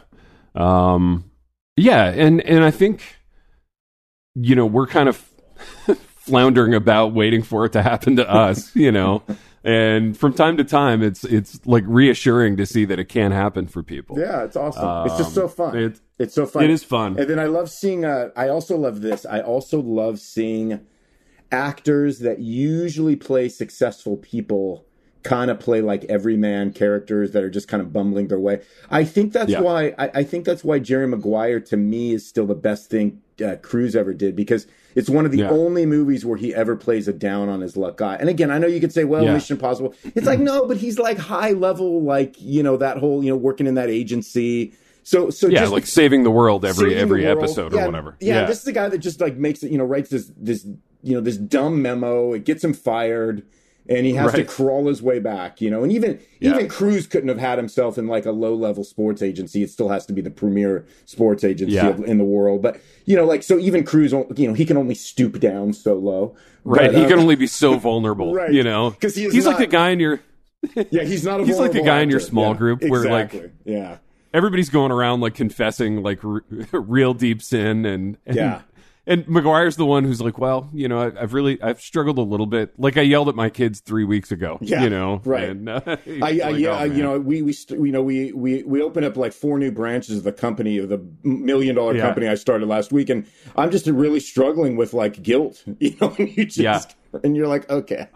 um, 0.55 1.23
yeah, 1.75 2.05
and 2.09 2.41
and 2.41 2.63
I 2.63 2.71
think 2.71 3.03
you 4.35 4.55
know 4.55 4.65
we're 4.65 4.87
kind 4.87 5.07
of 5.07 5.23
floundering 6.15 6.73
about 6.73 7.13
waiting 7.13 7.43
for 7.43 7.65
it 7.65 7.73
to 7.73 7.81
happen 7.81 8.15
to 8.17 8.29
us, 8.29 8.75
you 8.75 8.91
know, 8.91 9.23
and 9.63 10.17
from 10.17 10.33
time 10.33 10.57
to 10.57 10.63
time 10.63 11.01
it's 11.03 11.23
it's 11.23 11.59
like 11.65 11.83
reassuring 11.87 12.57
to 12.57 12.65
see 12.65 12.85
that 12.85 12.99
it 12.99 13.09
can 13.09 13.31
happen 13.31 13.67
for 13.67 13.83
people. 13.83 14.17
Yeah, 14.19 14.43
it's 14.43 14.55
awesome. 14.55 15.07
it's 15.07 15.17
just 15.17 15.33
so 15.33 15.43
Um, 15.43 15.49
fun. 15.49 15.77
it- 15.77 15.99
it's 16.19 16.33
so 16.33 16.47
fun. 16.47 16.63
it 16.63 16.71
is 16.71 16.83
fun. 16.83 17.19
And 17.19 17.29
then 17.29 17.37
I 17.37 17.45
love 17.45 17.69
seeing. 17.69 18.03
Uh, 18.03 18.29
I 18.35 18.49
also 18.49 18.75
love 18.75 19.01
this. 19.01 19.23
I 19.23 19.39
also 19.41 19.79
love 19.79 20.17
seeing 20.19 20.79
actors 21.51 22.19
that 22.19 22.39
usually 22.39 23.15
play 23.15 23.49
successful 23.49 24.17
people 24.17 24.86
kind 25.27 25.51
of 25.51 25.59
play 25.59 25.81
like 25.81 26.03
everyman 26.05 26.71
characters 26.73 27.31
that 27.31 27.43
are 27.43 27.49
just 27.49 27.67
kind 27.67 27.81
of 27.81 27.91
bumbling 27.91 28.27
their 28.27 28.39
way. 28.39 28.61
I 28.89 29.03
think 29.03 29.33
that's 29.33 29.51
Yeah. 29.51 29.61
why. 29.61 29.93
I, 29.97 30.09
I 30.15 30.23
think 30.23 30.45
that's 30.45 30.63
why 30.63 30.79
Jerry 30.79 31.07
Maguire 31.07 31.59
to 31.61 31.77
me 31.77 32.13
is 32.13 32.25
still 32.27 32.45
the 32.45 32.55
best 32.55 32.89
thing 32.89 33.21
uh, 33.45 33.55
Cruise 33.61 33.95
ever 33.95 34.13
did 34.13 34.35
because 34.35 34.65
it's 34.95 35.09
one 35.09 35.25
of 35.25 35.31
the 35.31 35.39
Yeah. 35.39 35.49
only 35.51 35.85
movies 35.85 36.25
where 36.25 36.37
he 36.37 36.55
ever 36.55 36.75
plays 36.75 37.07
a 37.07 37.13
down 37.13 37.49
on 37.49 37.61
his 37.61 37.77
luck 37.77 37.97
guy. 37.97 38.15
And 38.15 38.29
again, 38.29 38.49
I 38.49 38.57
know 38.57 38.67
you 38.67 38.79
could 38.79 38.93
say, 38.93 39.03
well, 39.03 39.23
Yeah. 39.23 39.33
Mission 39.33 39.57
Impossible. 39.57 39.93
It's 40.15 40.25
like 40.25 40.39
no, 40.39 40.65
but 40.65 40.77
he's 40.77 40.97
like 40.97 41.17
high 41.17 41.51
level, 41.51 42.01
like 42.03 42.35
you 42.39 42.63
know 42.63 42.77
that 42.77 42.97
whole 42.97 43.23
you 43.23 43.29
know 43.29 43.37
working 43.37 43.67
in 43.67 43.75
that 43.75 43.89
agency. 43.89 44.73
So 45.03 45.29
so 45.29 45.47
yeah, 45.47 45.59
just, 45.61 45.71
like 45.71 45.85
saving 45.85 46.23
the 46.23 46.31
world 46.31 46.65
every 46.65 46.95
every 46.95 47.25
world. 47.25 47.37
episode 47.37 47.73
or 47.73 47.85
whatever. 47.85 48.17
Yeah, 48.19 48.45
this 48.45 48.57
is 48.59 48.63
the 48.63 48.73
guy 48.73 48.89
that 48.89 48.97
just 48.97 49.21
like 49.21 49.37
makes 49.37 49.61
it, 49.63 49.71
you 49.71 49.77
know, 49.77 49.85
writes 49.85 50.09
this 50.09 50.31
this 50.35 50.65
you 51.03 51.13
know 51.13 51.21
this 51.21 51.37
dumb 51.37 51.81
memo. 51.81 52.33
It 52.33 52.43
gets 52.43 52.63
him 52.63 52.73
fired, 52.73 53.43
and 53.89 54.05
he 54.05 54.13
has 54.13 54.33
to 54.33 54.43
crawl 54.43 54.87
his 54.87 55.01
way 55.01 55.19
back. 55.19 55.61
You 55.61 55.69
know, 55.69 55.83
and 55.83 55.91
even 55.91 56.19
Yeah. 56.39 56.51
even 56.55 56.67
Cruise 56.67 57.07
couldn't 57.07 57.29
have 57.29 57.37
had 57.39 57.57
himself 57.57 57.97
in 57.97 58.07
like 58.07 58.25
a 58.25 58.31
low 58.31 58.53
level 58.55 58.83
sports 58.83 59.21
agency. 59.21 59.63
It 59.63 59.69
still 59.69 59.89
has 59.89 60.05
to 60.07 60.13
be 60.13 60.21
the 60.21 60.31
premier 60.31 60.85
sports 61.05 61.43
agency 61.43 61.75
Yeah. 61.75 61.89
of, 61.89 62.03
in 62.03 62.17
the 62.17 62.23
world. 62.23 62.61
But 62.61 62.79
you 63.05 63.15
know, 63.15 63.25
like 63.25 63.43
so 63.43 63.57
even 63.57 63.83
Cruise, 63.83 64.11
you 64.35 64.47
know, 64.47 64.53
he 64.53 64.65
can 64.65 64.77
only 64.77 64.95
stoop 64.95 65.39
down 65.39 65.73
so 65.73 65.95
low. 65.95 66.35
right. 66.63 66.91
But, 66.91 66.95
he 66.95 67.05
uh, 67.05 67.07
can 67.09 67.19
only 67.19 67.35
be 67.35 67.47
so 67.47 67.77
vulnerable, 67.77 68.33
Right. 68.35 68.51
you 68.53 68.63
know, 68.63 68.91
'Cause 68.91 69.15
he 69.15 69.23
he's 69.29 69.45
like 69.45 69.57
the 69.57 69.67
guy 69.67 69.89
in 69.91 69.99
your. 69.99 70.19
yeah, 70.89 71.03
he's 71.03 71.23
not 71.23 71.39
a 71.39 71.45
He's 71.45 71.59
like 71.59 71.71
the 71.71 71.81
guy 71.83 72.01
in 72.01 72.09
your 72.09 72.19
small 72.19 72.51
Yeah, 72.53 72.57
group 72.57 72.83
where, 72.83 73.03
like, 73.09 73.51
yeah. 73.63 73.97
everybody's 74.33 74.69
going 74.69 74.91
around 74.91 75.21
like 75.21 75.35
confessing 75.35 76.01
like 76.03 76.23
r- 76.25 76.43
real 76.73 77.13
deep 77.13 77.41
sin 77.43 77.85
and, 77.85 78.17
and 78.25 78.35
Yeah. 78.35 78.61
And 79.09 79.25
Maguire's 79.27 79.77
the 79.77 79.85
one 79.85 80.03
who's 80.03 80.19
like, 80.19 80.37
well, 80.37 80.69
you 80.73 80.87
know, 80.89 80.99
I, 80.99 81.21
I've 81.21 81.33
really 81.33 81.61
I've 81.61 81.79
struggled 81.79 82.17
a 82.17 82.21
little 82.21 82.45
bit. 82.45 82.77
Like 82.77 82.97
I 82.97 83.01
yelled 83.01 83.29
at 83.29 83.35
my 83.35 83.49
kids 83.49 83.79
three 83.79 84.03
weeks 84.03 84.31
ago. 84.33 84.57
Yeah, 84.61 84.83
you 84.83 84.89
know, 84.89 85.21
right. 85.23 85.49
And, 85.49 85.69
uh, 85.69 85.79
I, 85.85 85.95
I, 86.21 86.31
like, 86.31 86.57
yeah, 86.57 86.79
"Oh, 86.81 86.83
you 86.83 87.01
know, 87.01 87.17
we 87.17 87.41
we 87.41 87.53
st- 87.53 87.79
you 87.79 87.91
know 87.93 88.01
we 88.03 88.33
we 88.33 88.63
we 88.63 88.81
opened 88.81 89.05
up 89.05 89.15
like 89.15 89.31
four 89.31 89.57
new 89.57 89.71
branches 89.71 90.17
of 90.17 90.23
the 90.25 90.33
company 90.33 90.77
of 90.77 90.89
the 90.89 90.99
million 91.23 91.75
dollar 91.75 91.95
Yeah. 91.95 92.01
company 92.01 92.27
I 92.27 92.35
started 92.35 92.67
last 92.67 92.91
week, 92.91 93.09
and 93.09 93.25
I'm 93.55 93.71
just 93.71 93.87
really 93.87 94.19
struggling 94.19 94.75
with 94.75 94.93
like 94.93 95.23
guilt, 95.23 95.63
you 95.79 95.95
know. 96.01 96.13
And 96.19 96.35
you 96.35 96.43
just 96.45 96.57
Yeah. 97.13 97.19
and 97.23 97.37
you're 97.37 97.47
like, 97.47 97.69
okay, 97.69 98.07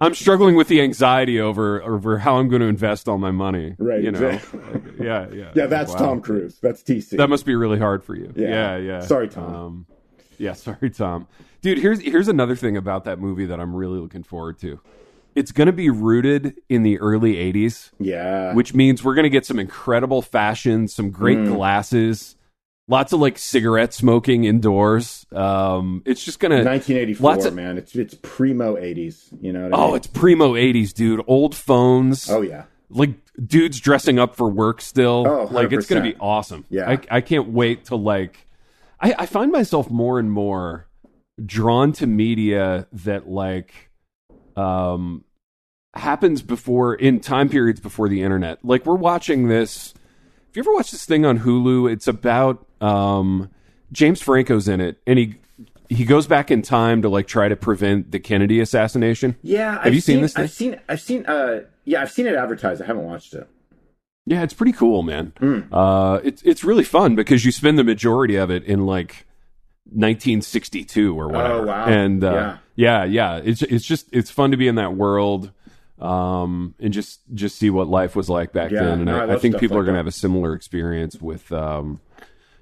I'm 0.00 0.14
struggling 0.14 0.56
with 0.56 0.66
the 0.66 0.80
anxiety 0.80 1.40
over 1.40 1.80
over 1.80 2.18
how 2.18 2.38
I'm 2.38 2.48
going 2.48 2.60
to 2.60 2.66
invest 2.66 3.08
all 3.08 3.18
my 3.18 3.30
money. 3.30 3.76
Right, 3.78 4.02
You 4.02 4.10
know. 4.10 4.26
exactly. 4.30 4.60
Yeah. 5.04 5.28
Yeah. 5.32 5.50
yeah, 5.54 5.66
that's 5.66 5.92
Wow. 5.92 5.98
Tom 5.98 6.20
Cruise, 6.22 6.58
that's 6.60 6.82
TC. 6.82 7.16
That 7.18 7.28
must 7.30 7.46
be 7.46 7.54
really 7.54 7.78
hard 7.78 8.02
for 8.02 8.16
you. 8.16 8.32
Yeah. 8.34 8.48
Yeah. 8.48 8.76
Yeah. 8.78 9.00
Sorry, 9.00 9.28
Tom. 9.28 9.54
Um, 9.54 9.86
yeah. 10.38 10.52
Sorry, 10.54 10.90
Tom. 10.90 11.26
Dude, 11.62 11.78
here's 11.78 12.00
here's 12.00 12.28
another 12.28 12.56
thing 12.56 12.76
about 12.76 13.04
that 13.04 13.18
movie 13.18 13.46
that 13.46 13.58
I'm 13.60 13.74
really 13.74 13.98
looking 13.98 14.22
forward 14.22 14.58
to. 14.60 14.80
It's 15.34 15.50
going 15.50 15.66
to 15.66 15.72
be 15.72 15.90
rooted 15.90 16.54
in 16.68 16.82
the 16.84 16.98
early 17.00 17.34
'80s. 17.34 17.90
yeah, 17.98 18.54
which 18.54 18.72
means 18.74 19.02
we're 19.02 19.14
going 19.14 19.24
to 19.24 19.30
get 19.30 19.44
some 19.46 19.58
incredible 19.58 20.22
fashion, 20.22 20.86
some 20.86 21.10
great 21.10 21.38
Mm. 21.38 21.54
glasses, 21.56 22.36
lots 22.86 23.12
of 23.12 23.18
like 23.20 23.36
cigarette 23.38 23.92
smoking 23.92 24.44
indoors. 24.44 25.26
Um, 25.32 26.02
it's 26.06 26.24
just 26.24 26.38
going 26.38 26.50
to 26.52 26.62
1984, 26.62 27.48
of- 27.48 27.54
man. 27.54 27.78
It's 27.78 27.96
it's 27.96 28.14
primo 28.22 28.76
80s. 28.76 29.28
You 29.40 29.52
know 29.52 29.64
what 29.64 29.74
I 29.74 29.76
oh, 29.82 29.86
mean? 29.88 29.96
it's 29.96 30.06
primo 30.06 30.52
'80s, 30.54 30.92
dude. 30.94 31.20
Old 31.26 31.56
phones, 31.56 32.30
oh 32.30 32.42
yeah, 32.42 32.64
like 32.90 33.10
dudes 33.44 33.80
dressing 33.80 34.20
up 34.20 34.36
for 34.36 34.48
work 34.48 34.80
still. 34.80 35.24
Oh, 35.26 35.48
like 35.50 35.72
it's 35.72 35.86
going 35.86 36.00
to 36.04 36.08
be 36.08 36.16
awesome. 36.20 36.64
Yeah. 36.70 36.88
I, 36.90 36.98
I 37.10 37.20
can't 37.22 37.48
wait 37.48 37.86
to 37.86 37.96
like. 37.96 38.46
I, 39.04 39.14
I 39.18 39.26
find 39.26 39.52
myself 39.52 39.90
more 39.90 40.18
and 40.18 40.32
more 40.32 40.88
drawn 41.44 41.92
to 41.92 42.06
media 42.06 42.86
that 42.92 43.28
like, 43.28 43.90
um, 44.56 45.24
happens 45.94 46.42
before 46.42 46.94
in 46.94 47.20
time 47.20 47.48
periods 47.48 47.80
before 47.80 48.08
the 48.08 48.22
internet. 48.22 48.64
Like 48.64 48.86
we're 48.86 48.94
watching 48.94 49.48
this. 49.48 49.92
If 50.48 50.56
you 50.56 50.62
ever 50.62 50.72
watch 50.72 50.90
this 50.90 51.04
thing 51.04 51.26
on 51.26 51.40
Hulu, 51.40 51.92
it's 51.92 52.08
about 52.08 52.66
um, 52.80 53.50
James 53.92 54.22
Franco's 54.22 54.68
in 54.68 54.80
it, 54.80 55.00
and 55.06 55.18
he 55.18 55.36
he 55.88 56.04
goes 56.04 56.26
back 56.26 56.50
in 56.50 56.62
time 56.62 57.02
to 57.02 57.08
like 57.08 57.26
try 57.26 57.48
to 57.48 57.56
prevent 57.56 58.10
the 58.10 58.20
Kennedy 58.20 58.60
assassination. 58.60 59.36
Yeah, 59.42 59.72
have 59.72 59.86
I've 59.86 59.94
you 59.94 60.00
seen, 60.00 60.14
seen 60.14 60.22
this? 60.22 60.32
Thing? 60.32 60.44
I've 60.44 60.50
seen. 60.50 60.80
I've 60.88 61.00
seen. 61.00 61.26
Uh, 61.26 61.60
yeah, 61.84 62.02
I've 62.02 62.10
seen 62.10 62.26
it 62.26 62.34
advertised. 62.34 62.80
I 62.80 62.86
haven't 62.86 63.04
watched 63.04 63.34
it. 63.34 63.48
Yeah, 64.26 64.42
it's 64.42 64.54
pretty 64.54 64.72
cool, 64.72 65.02
man. 65.02 65.32
Mm. 65.40 65.68
Uh, 65.70 66.20
it's 66.24 66.42
it's 66.42 66.64
really 66.64 66.84
fun 66.84 67.14
because 67.14 67.44
you 67.44 67.52
spend 67.52 67.78
the 67.78 67.84
majority 67.84 68.36
of 68.36 68.50
it 68.50 68.64
in 68.64 68.86
like 68.86 69.26
1962 69.90 71.18
or 71.18 71.28
whatever. 71.28 71.54
Oh, 71.54 71.62
wow. 71.66 71.84
And 71.86 72.24
uh, 72.24 72.32
Yeah. 72.32 72.56
yeah, 72.74 73.04
yeah, 73.04 73.40
it's 73.44 73.62
it's 73.62 73.84
just 73.84 74.08
it's 74.12 74.30
fun 74.30 74.50
to 74.50 74.56
be 74.56 74.66
in 74.68 74.76
that 74.76 74.94
world 74.94 75.50
um, 76.00 76.74
and 76.80 76.92
just 76.92 77.20
just 77.34 77.56
see 77.58 77.70
what 77.70 77.88
life 77.88 78.16
was 78.16 78.28
like 78.28 78.52
back 78.52 78.70
Yeah, 78.70 78.80
then. 78.84 78.92
And 79.00 79.04
no, 79.06 79.18
I 79.18 79.24
I, 79.26 79.34
I 79.34 79.38
think 79.38 79.58
people 79.58 79.76
like 79.76 79.82
are 79.82 79.84
going 79.84 79.94
to 79.94 79.98
have 79.98 80.06
a 80.06 80.12
similar 80.12 80.54
experience 80.54 81.20
with. 81.20 81.52
Um, 81.52 82.00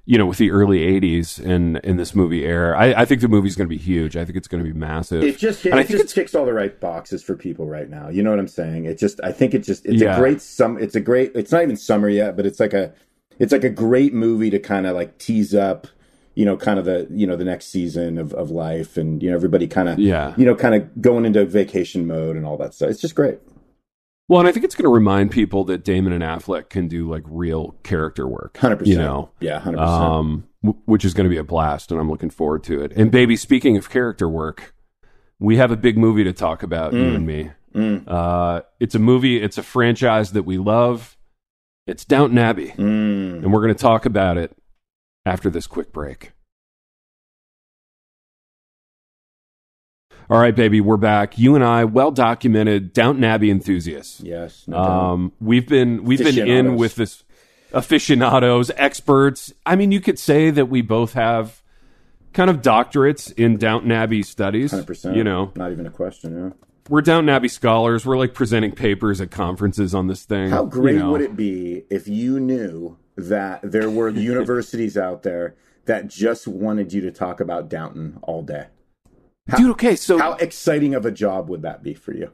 you 0.05 0.19
know, 0.19 0.27
with 0.27 0.39
the 0.39 0.51
early 0.51 0.79
'80s 1.01 1.39
and 1.45 1.79
in 1.79 1.97
this 1.97 2.15
movie 2.15 2.45
era, 2.45 2.77
I, 2.77 3.03
I 3.03 3.05
think 3.05 3.21
the 3.21 3.29
movie's 3.29 3.55
going 3.55 3.69
to 3.69 3.75
be 3.75 3.81
huge. 3.81 4.17
I 4.17 4.25
think 4.25 4.37
it's 4.37 4.49
going 4.49 4.63
to 4.65 4.69
be 4.69 4.77
massive. 4.77 5.23
It 5.23 5.39
just 5.39 5.65
it 5.65 5.73
think 5.73 5.89
just 5.89 6.15
ticks 6.15 6.35
all 6.35 6.45
the 6.45 6.53
right 6.53 6.79
boxes 6.81 7.23
for 7.23 7.37
people 7.37 7.67
right 7.67 7.89
now. 7.89 8.09
You 8.09 8.23
know 8.23 8.31
what 8.31 8.39
I'm 8.41 8.49
saying? 8.49 8.85
It 8.87 8.99
just 8.99 9.21
I 9.23 9.31
think 9.33 9.55
it 9.55 9.61
just 9.63 9.87
it's 9.87 10.03
Yeah. 10.03 10.17
a 10.17 10.19
great 10.19 10.41
sum. 10.41 10.77
It's 10.79 10.95
a 10.97 11.01
great. 11.01 11.33
It's 11.37 11.53
not 11.53 11.63
even 11.63 11.77
summer 11.77 12.09
yet, 12.09 12.37
but 12.37 12.47
it's 12.47 12.59
like 12.59 12.73
a 12.75 12.93
it's 13.39 13.53
like 13.53 13.65
a 13.65 13.71
great 13.71 14.13
movie 14.13 14.51
to 14.51 14.59
kind 14.59 14.87
of 14.87 14.95
like 14.97 15.19
tease 15.19 15.55
up. 15.55 15.87
You 16.35 16.47
know, 16.47 16.57
kind 16.57 16.79
of 16.79 16.87
the 16.87 17.07
you 17.11 17.27
know 17.27 17.37
the 17.37 17.45
next 17.45 17.67
season 17.67 18.17
of, 18.19 18.33
of 18.33 18.51
life, 18.51 18.97
and 18.97 19.23
you 19.23 19.29
know 19.31 19.37
everybody 19.37 19.67
kind 19.69 19.89
of 19.89 19.99
Yeah. 19.99 20.35
you 20.39 20.47
know 20.47 20.55
kind 20.55 20.75
of 20.75 21.03
going 21.03 21.27
into 21.27 21.45
vacation 21.45 22.07
mode 22.07 22.37
and 22.37 22.47
all 22.47 22.57
that 22.57 22.73
stuff. 22.75 22.89
It's 22.91 23.01
just 23.03 23.15
great. 23.15 23.39
Well, 24.29 24.41
and 24.41 24.49
I 24.49 24.53
think 24.53 24.65
it's 24.65 24.75
going 24.75 24.85
to 24.85 24.95
remind 24.95 25.31
people 25.31 25.65
that 25.65 25.85
Damon 25.85 26.13
and 26.13 26.23
Affleck 26.23 26.69
can 26.71 26.89
do 26.89 27.11
like 27.11 27.23
real 27.27 27.77
character 27.83 28.27
work. 28.27 28.57
Hundred 28.57 28.77
percent. 28.79 28.97
You 28.97 29.03
know, 29.03 29.31
yeah, 29.41 29.59
hundred 29.59 29.79
percent. 29.79 30.03
um, 30.03 30.49
w- 30.63 30.81
which 30.87 31.05
is 31.05 31.13
going 31.13 31.25
to 31.25 31.31
be 31.31 31.37
a 31.39 31.45
blast, 31.45 31.91
and 31.91 32.01
I'm 32.01 32.11
looking 32.11 32.31
forward 32.31 32.63
to 32.65 32.81
it. 32.83 32.93
And 32.97 33.11
baby, 33.11 33.37
speaking 33.37 33.77
of 33.77 33.91
character 33.91 34.29
work, 34.29 34.75
we 35.39 35.57
have 35.57 35.71
a 35.71 35.77
big 35.77 35.99
movie 35.99 36.25
to 36.25 36.33
talk 36.33 36.63
about, 36.63 36.93
you 36.93 37.03
and 37.15 37.27
me. 37.27 37.51
Mm. 37.75 38.05
Uh, 38.07 38.63
it's 38.81 38.95
a 38.95 38.99
movie. 38.99 39.43
It's 39.43 39.59
a 39.59 39.63
franchise 39.63 40.33
that 40.33 40.45
we 40.45 40.57
love. 40.57 41.17
It's 41.87 42.05
Downton 42.05 42.39
Abbey, 42.39 42.69
Mm. 42.69 43.43
and 43.43 43.53
we're 43.53 43.61
going 43.63 43.75
to 43.75 43.81
talk 43.83 44.07
about 44.07 44.39
it 44.39 44.57
after 45.27 45.51
this 45.51 45.67
quick 45.67 45.93
break. 45.93 46.33
All 50.33 50.39
right, 50.39 50.57
baby, 50.57 50.81
we're 50.81 50.97
back. 50.97 51.37
You 51.37 51.57
and 51.57 51.63
I, 51.63 51.85
well 51.85 52.11
documented 52.11 52.95
Downton 52.95 53.23
Abbey 53.23 53.51
enthusiasts. 53.51 54.23
Yes. 54.23 54.67
No. 54.67 54.79
Um, 54.79 55.33
we've 55.43 55.69
been 55.69 56.05
we've 56.05 56.21
been 56.21 56.49
in 56.49 56.77
with 56.77 56.95
this 56.95 57.23
aficionados, 57.75 58.71
experts. 58.77 59.53
I 59.67 59.77
mean, 59.77 59.93
you 59.93 60.01
could 60.01 60.19
say 60.19 60.49
that 60.49 60.71
we 60.71 60.81
both 60.81 61.13
have 61.13 61.61
kind 62.33 62.49
of 62.49 62.63
doctorates 62.63 63.31
in 63.37 63.59
Downton 63.59 63.93
Abbey 63.93 64.23
studies. 64.23 64.71
Hundred 64.71 64.87
percent. 64.87 65.17
You 65.17 65.25
know, 65.25 65.53
not 65.55 65.71
even 65.71 65.87
a 65.87 65.91
question. 65.91 66.35
Yeah. 66.35 66.51
we're 66.89 67.03
Downton 67.03 67.29
Abbey 67.29 67.49
scholars. 67.49 68.07
We're 68.07 68.17
like 68.17 68.33
presenting 68.33 68.73
papers 68.73 69.21
at 69.21 69.31
conferences 69.31 69.95
on 69.95 70.07
this 70.07 70.25
thing. 70.25 70.49
How 70.49 70.65
great 70.65 70.95
you 70.95 71.01
know. 71.01 71.13
would 71.13 71.21
it 71.21 71.37
be 71.37 71.85
if 71.91 72.09
you 72.09 72.41
knew 72.41 72.97
that 73.17 73.61
there 73.63 73.91
were 73.91 74.09
universities 74.33 74.97
out 74.97 75.25
there 75.25 75.57
that 75.85 76.09
just 76.09 76.49
wanted 76.49 76.95
you 76.95 77.03
to 77.03 77.11
talk 77.11 77.39
about 77.39 77.69
Downton 77.69 78.19
all 78.23 78.43
day? 78.43 78.69
Dude? 79.57 79.71
Okay, 79.73 79.97
so 79.97 80.19
How 80.19 80.33
exciting 80.35 80.95
of 80.95 81.05
a 81.07 81.11
job 81.11 81.49
would 81.49 81.63
that 81.63 81.83
be 81.83 81.95
for 81.95 82.13
you? 82.15 82.31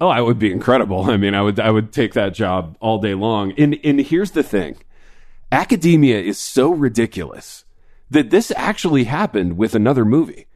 Oh, 0.00 0.08
I 0.08 0.20
would 0.20 0.38
be 0.38 0.52
incredible. 0.52 1.10
I 1.10 1.16
mean, 1.16 1.34
I 1.34 1.42
would 1.42 1.58
I 1.58 1.70
would 1.70 1.92
take 1.92 2.14
that 2.14 2.32
job 2.34 2.76
all 2.80 2.98
day 2.98 3.14
long. 3.14 3.52
And 3.58 3.78
and 3.82 4.00
here's 4.00 4.30
the 4.32 4.42
thing. 4.44 4.76
Academia 5.50 6.20
is 6.20 6.38
so 6.38 6.70
ridiculous 6.72 7.64
that 8.10 8.30
this 8.30 8.52
actually 8.56 9.04
happened 9.04 9.56
with 9.56 9.74
another 9.74 10.04
movie. 10.04 10.46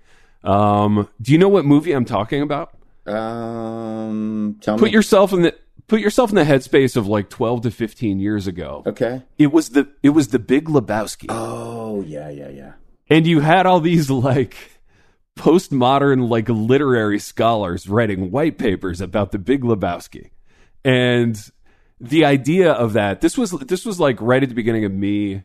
Um, 0.45 1.09
do 1.21 1.33
you 1.33 1.39
know 1.39 1.49
what 1.49 1.65
movie 1.65 1.93
I'm 1.93 2.05
talking 2.05 2.43
about? 2.43 2.75
Um, 3.07 4.59
tell 4.61 4.79
Put 4.79 4.87
me. 4.87 4.91
yourself 4.93 5.33
in 5.33 5.43
the 5.43 5.57
put 5.89 6.01
yourself 6.01 6.31
in 6.31 6.37
the 6.37 6.45
headspace 6.45 6.97
of 6.97 7.07
like 7.07 7.29
12 7.29 7.63
to 7.63 7.71
15 7.71 8.21
years 8.21 8.47
ago. 8.47 8.83
okay. 8.87 9.23
It 9.39 9.53
was 9.53 9.71
the 9.71 9.89
it 10.03 10.11
was 10.11 10.29
the 10.29 10.39
Big 10.39 10.67
Lebowski. 10.67 11.27
Oh 11.29 12.03
yeah, 12.03 12.29
yeah, 12.31 12.49
yeah. 12.49 12.73
and 13.11 13.27
you 13.27 13.41
had 13.41 13.67
all 13.67 13.81
these 13.81 14.11
like 14.11 14.57
postmodern 15.37 16.29
like 16.29 16.49
literary 16.49 17.19
scholars 17.19 17.89
writing 17.89 18.31
white 18.31 18.59
papers 18.59 19.01
about 19.01 19.33
the 19.33 19.39
big 19.39 19.63
lebowski. 19.63 20.31
And 20.85 21.39
the 22.01 22.25
idea 22.25 22.73
of 22.73 22.95
that 22.95 23.21
this 23.21 23.39
was 23.39 23.53
this 23.53 23.87
was 23.87 24.01
like 24.01 24.21
right 24.21 24.43
at 24.43 24.49
the 24.49 24.55
beginning 24.55 24.85
of 24.85 24.93
me 24.93 25.45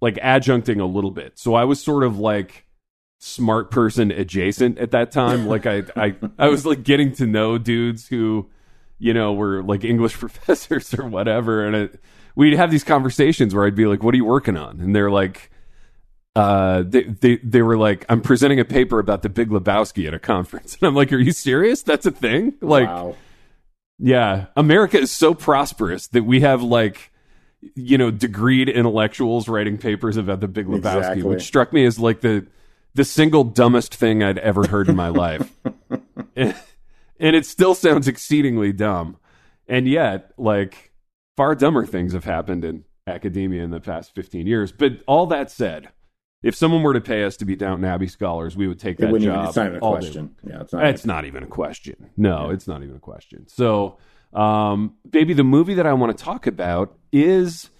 like 0.00 0.16
adjuncting 0.16 0.80
a 0.80 0.86
little 0.86 1.10
bit. 1.10 1.38
So 1.38 1.54
i 1.54 1.64
was 1.64 1.82
sort 1.82 2.02
of 2.02 2.18
like 2.18 2.66
smart 3.18 3.70
person 3.70 4.10
adjacent 4.10 4.78
at 4.78 4.92
that 4.92 5.12
time. 5.12 5.46
Like 5.46 5.66
i 5.66 5.82
i 5.96 6.16
i 6.38 6.48
was 6.48 6.64
like 6.64 6.82
getting 6.82 7.12
to 7.12 7.26
know 7.26 7.58
dudes 7.58 8.08
who 8.08 8.48
you 8.98 9.12
know 9.14 9.32
were 9.34 9.62
like 9.62 9.84
english 9.84 10.14
professors 10.18 10.94
or 10.94 11.06
whatever. 11.06 11.64
And 11.64 11.76
it, 11.76 12.00
we'd 12.34 12.56
have 12.56 12.70
these 12.70 12.84
conversations 12.84 13.54
where 13.54 13.66
i'd 13.66 13.76
be 13.76 13.86
like 13.86 14.02
what 14.02 14.14
are 14.14 14.18
you 14.18 14.24
working 14.24 14.56
on? 14.56 14.80
And 14.80 14.96
they're 14.96 15.10
like 15.10 15.50
uh, 16.38 16.84
they, 16.86 17.02
they 17.02 17.36
they 17.38 17.62
were 17.62 17.76
like, 17.76 18.06
I'm 18.08 18.20
presenting 18.20 18.60
a 18.60 18.64
paper 18.64 19.00
about 19.00 19.22
the 19.22 19.28
Big 19.28 19.48
Lebowski 19.48 20.06
at 20.06 20.14
a 20.14 20.20
conference, 20.20 20.76
and 20.80 20.86
I'm 20.86 20.94
like, 20.94 21.12
Are 21.12 21.18
you 21.18 21.32
serious? 21.32 21.82
That's 21.82 22.06
a 22.06 22.12
thing? 22.12 22.54
Like, 22.60 22.86
wow. 22.86 23.16
yeah, 23.98 24.46
America 24.56 25.00
is 25.00 25.10
so 25.10 25.34
prosperous 25.34 26.06
that 26.08 26.22
we 26.22 26.42
have 26.42 26.62
like, 26.62 27.10
you 27.74 27.98
know, 27.98 28.12
degreed 28.12 28.72
intellectuals 28.72 29.48
writing 29.48 29.78
papers 29.78 30.16
about 30.16 30.38
the 30.38 30.46
Big 30.46 30.66
Lebowski, 30.66 30.98
Exactly. 30.98 31.22
which 31.24 31.42
struck 31.42 31.72
me 31.72 31.84
as 31.84 31.98
like 31.98 32.20
the 32.20 32.46
the 32.94 33.04
single 33.04 33.42
dumbest 33.42 33.92
thing 33.92 34.22
I'd 34.22 34.38
ever 34.38 34.68
heard 34.68 34.88
in 34.88 34.94
my 34.94 35.08
life, 35.08 35.50
and, 36.36 36.54
and 37.18 37.34
it 37.34 37.46
still 37.46 37.74
sounds 37.74 38.06
exceedingly 38.06 38.72
dumb, 38.72 39.16
and 39.66 39.88
yet 39.88 40.30
like 40.38 40.92
far 41.36 41.56
dumber 41.56 41.84
things 41.84 42.12
have 42.12 42.24
happened 42.24 42.64
in 42.64 42.84
academia 43.08 43.64
in 43.64 43.70
the 43.70 43.80
past 43.80 44.14
15 44.14 44.46
years. 44.46 44.70
But 44.70 45.02
all 45.08 45.26
that 45.26 45.50
said. 45.50 45.88
If 46.42 46.54
someone 46.54 46.82
were 46.82 46.94
to 46.94 47.00
pay 47.00 47.24
us 47.24 47.36
to 47.38 47.44
be 47.44 47.56
Downton 47.56 47.84
Abbey 47.84 48.06
scholars, 48.06 48.56
we 48.56 48.68
would 48.68 48.78
take 48.78 48.98
that 48.98 49.06
job. 49.10 49.20
even, 49.22 49.34
it's 49.40 49.56
not 49.56 49.66
even 49.66 49.76
a 49.76 49.80
day 49.80 49.86
question. 49.86 50.36
Yeah, 50.46 50.60
it's 50.60 50.72
not. 50.72 50.86
it's 50.86 51.04
not 51.06 51.24
even 51.24 51.42
a 51.42 51.46
question. 51.46 52.10
No, 52.16 52.50
it's 52.50 52.68
not 52.68 52.82
even 52.82 52.94
a 52.96 53.00
question. 53.00 53.48
So, 53.48 53.98
um, 54.32 54.94
baby, 55.08 55.34
the 55.34 55.42
movie 55.44 55.74
that 55.74 55.86
I 55.86 55.92
want 55.94 56.16
to 56.16 56.24
talk 56.24 56.46
about 56.46 56.96
is 57.12 57.70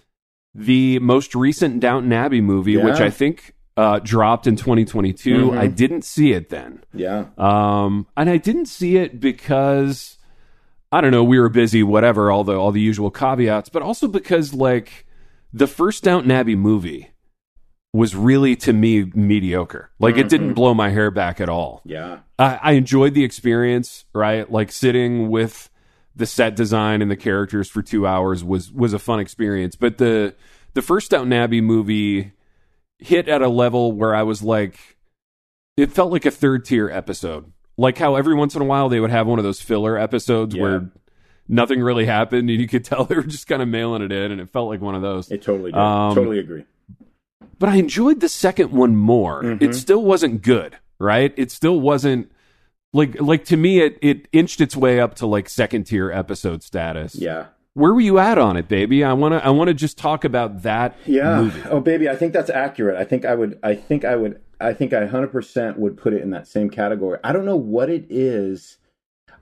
the 0.53 0.99
most 0.99 1.35
recent 1.35 1.79
Downton 1.79 2.11
Abbey 2.11 2.41
movie, 2.41 2.73
Yeah. 2.73 2.83
which 2.85 2.99
I 2.99 3.09
think 3.09 3.53
uh, 3.77 3.99
dropped 3.99 4.45
in 4.45 4.57
2022. 4.57 5.51
Mhm. 5.51 5.57
I 5.57 5.67
didn't 5.67 6.03
see 6.03 6.33
it 6.33 6.49
then. 6.49 6.83
Yeah. 6.93 7.27
Um, 7.37 8.07
and 8.17 8.29
I 8.29 8.35
didn't 8.35 8.65
see 8.65 8.97
it 8.97 9.21
because 9.21 10.17
I 10.91 10.99
don't 10.99 11.11
know, 11.11 11.23
we 11.23 11.39
were 11.39 11.47
busy, 11.49 11.81
whatever, 11.83 12.29
all 12.29 12.43
the 12.43 12.55
all 12.55 12.73
the 12.73 12.81
usual 12.81 13.09
caveats, 13.09 13.69
but 13.69 13.81
also 13.81 14.09
because 14.09 14.53
like 14.53 15.05
the 15.53 15.67
first 15.67 16.03
Downton 16.03 16.29
Abbey 16.31 16.55
movie 16.57 17.11
was 17.93 18.15
really 18.15 18.55
to 18.55 18.71
me 18.73 19.05
mediocre. 19.15 19.89
Like 19.99 20.17
it 20.17 20.29
didn't 20.29 20.53
blow 20.53 20.73
my 20.73 20.89
hair 20.89 21.09
back 21.09 21.41
at 21.41 21.49
all. 21.49 21.81
Yeah. 21.85 22.19
I, 22.37 22.59
I 22.61 22.71
enjoyed 22.73 23.13
the 23.15 23.23
experience, 23.23 24.05
right? 24.13 24.49
Like 24.51 24.71
sitting 24.71 25.29
with 25.29 25.69
the 26.15 26.25
set 26.27 26.55
design 26.55 27.01
and 27.01 27.09
the 27.09 27.15
characters 27.15 27.67
for 27.69 27.81
two 27.81 28.05
hours 28.05 28.43
was 28.43 28.71
was 28.71 28.93
a 28.93 28.99
fun 28.99 29.19
experience. 29.19 29.75
But 29.75 29.97
the 29.97 30.35
the 30.75 30.81
first 30.83 31.09
Downton 31.11 31.33
Abbey 31.33 31.61
movie 31.61 32.33
hit 32.99 33.27
at 33.27 33.41
a 33.41 33.47
level 33.49 33.91
where 33.93 34.13
I 34.13 34.21
was 34.23 34.43
like, 34.43 34.97
it 35.77 35.91
felt 35.91 36.11
like 36.11 36.25
a 36.25 36.31
third 36.31 36.65
tier 36.65 36.89
episode. 36.89 37.51
Like 37.77 37.97
how 37.97 38.15
every 38.15 38.35
once 38.35 38.55
in 38.55 38.61
a 38.61 38.65
while 38.65 38.89
they 38.89 38.99
would 38.99 39.09
have 39.09 39.25
one 39.25 39.39
of 39.39 39.45
those 39.45 39.61
filler 39.61 39.97
episodes 39.97 40.53
Yeah. 40.53 40.61
where 40.61 40.89
nothing 41.47 41.81
really 41.81 42.05
happened 42.05 42.49
and 42.51 42.61
you 42.61 42.67
could 42.67 42.83
tell 42.85 43.05
they 43.05 43.15
were 43.15 43.23
just 43.23 43.47
kind 43.47 43.63
of 43.63 43.67
mailing 43.67 44.03
it 44.03 44.11
in, 44.11 44.31
and 44.31 44.39
it 44.41 44.49
felt 44.51 44.67
like 44.69 44.81
one 44.81 44.93
of 44.93 45.01
those. 45.01 45.31
It 45.31 45.41
totally 45.41 45.71
did. 45.71 45.79
Um, 45.79 46.13
totally 46.13 46.37
agree. 46.37 46.65
But 47.57 47.69
I 47.69 47.75
enjoyed 47.75 48.19
the 48.19 48.29
second 48.29 48.71
one 48.71 48.95
more. 48.95 49.43
Mhm. 49.43 49.61
It 49.61 49.75
still 49.75 50.03
wasn't 50.03 50.41
good, 50.41 50.77
right? 50.99 51.33
It 51.37 51.51
still 51.51 51.79
wasn't 51.79 52.31
like 52.93 53.19
like 53.21 53.45
to 53.45 53.57
me 53.57 53.79
it 53.81 53.97
it 54.01 54.27
inched 54.31 54.61
its 54.61 54.75
way 54.75 54.99
up 54.99 55.15
to 55.15 55.27
like 55.27 55.47
second 55.49 55.85
tier 55.85 56.11
episode 56.11 56.63
status. 56.63 57.15
Yeah. 57.15 57.45
Where 57.75 57.93
were 57.93 58.01
you 58.01 58.17
at 58.19 58.37
on 58.37 58.57
it, 58.57 58.67
baby? 58.67 59.03
I 59.03 59.13
want 59.13 59.33
to 59.33 59.45
I 59.45 59.49
want 59.51 59.67
to 59.69 59.73
just 59.73 59.97
talk 59.97 60.25
about 60.25 60.63
that 60.63 60.95
Yeah. 61.05 61.41
movie. 61.41 61.61
Oh, 61.69 61.79
baby, 61.79 62.09
I 62.09 62.15
think 62.15 62.33
that's 62.33 62.49
accurate. 62.49 62.97
I 62.97 63.03
think 63.05 63.25
I 63.25 63.35
would. 63.35 63.59
I 63.63 63.75
think 63.75 64.03
I 64.05 64.15
would. 64.15 64.41
I 64.59 64.73
think 64.73 64.91
I 64.91 65.05
hundred 65.05 65.31
percent 65.31 65.79
would 65.79 65.95
put 65.95 66.13
it 66.13 66.21
in 66.21 66.31
that 66.31 66.47
same 66.47 66.69
category. 66.69 67.19
I 67.23 67.31
don't 67.31 67.45
know 67.45 67.55
what 67.55 67.89
it 67.89 68.05
is. 68.09 68.77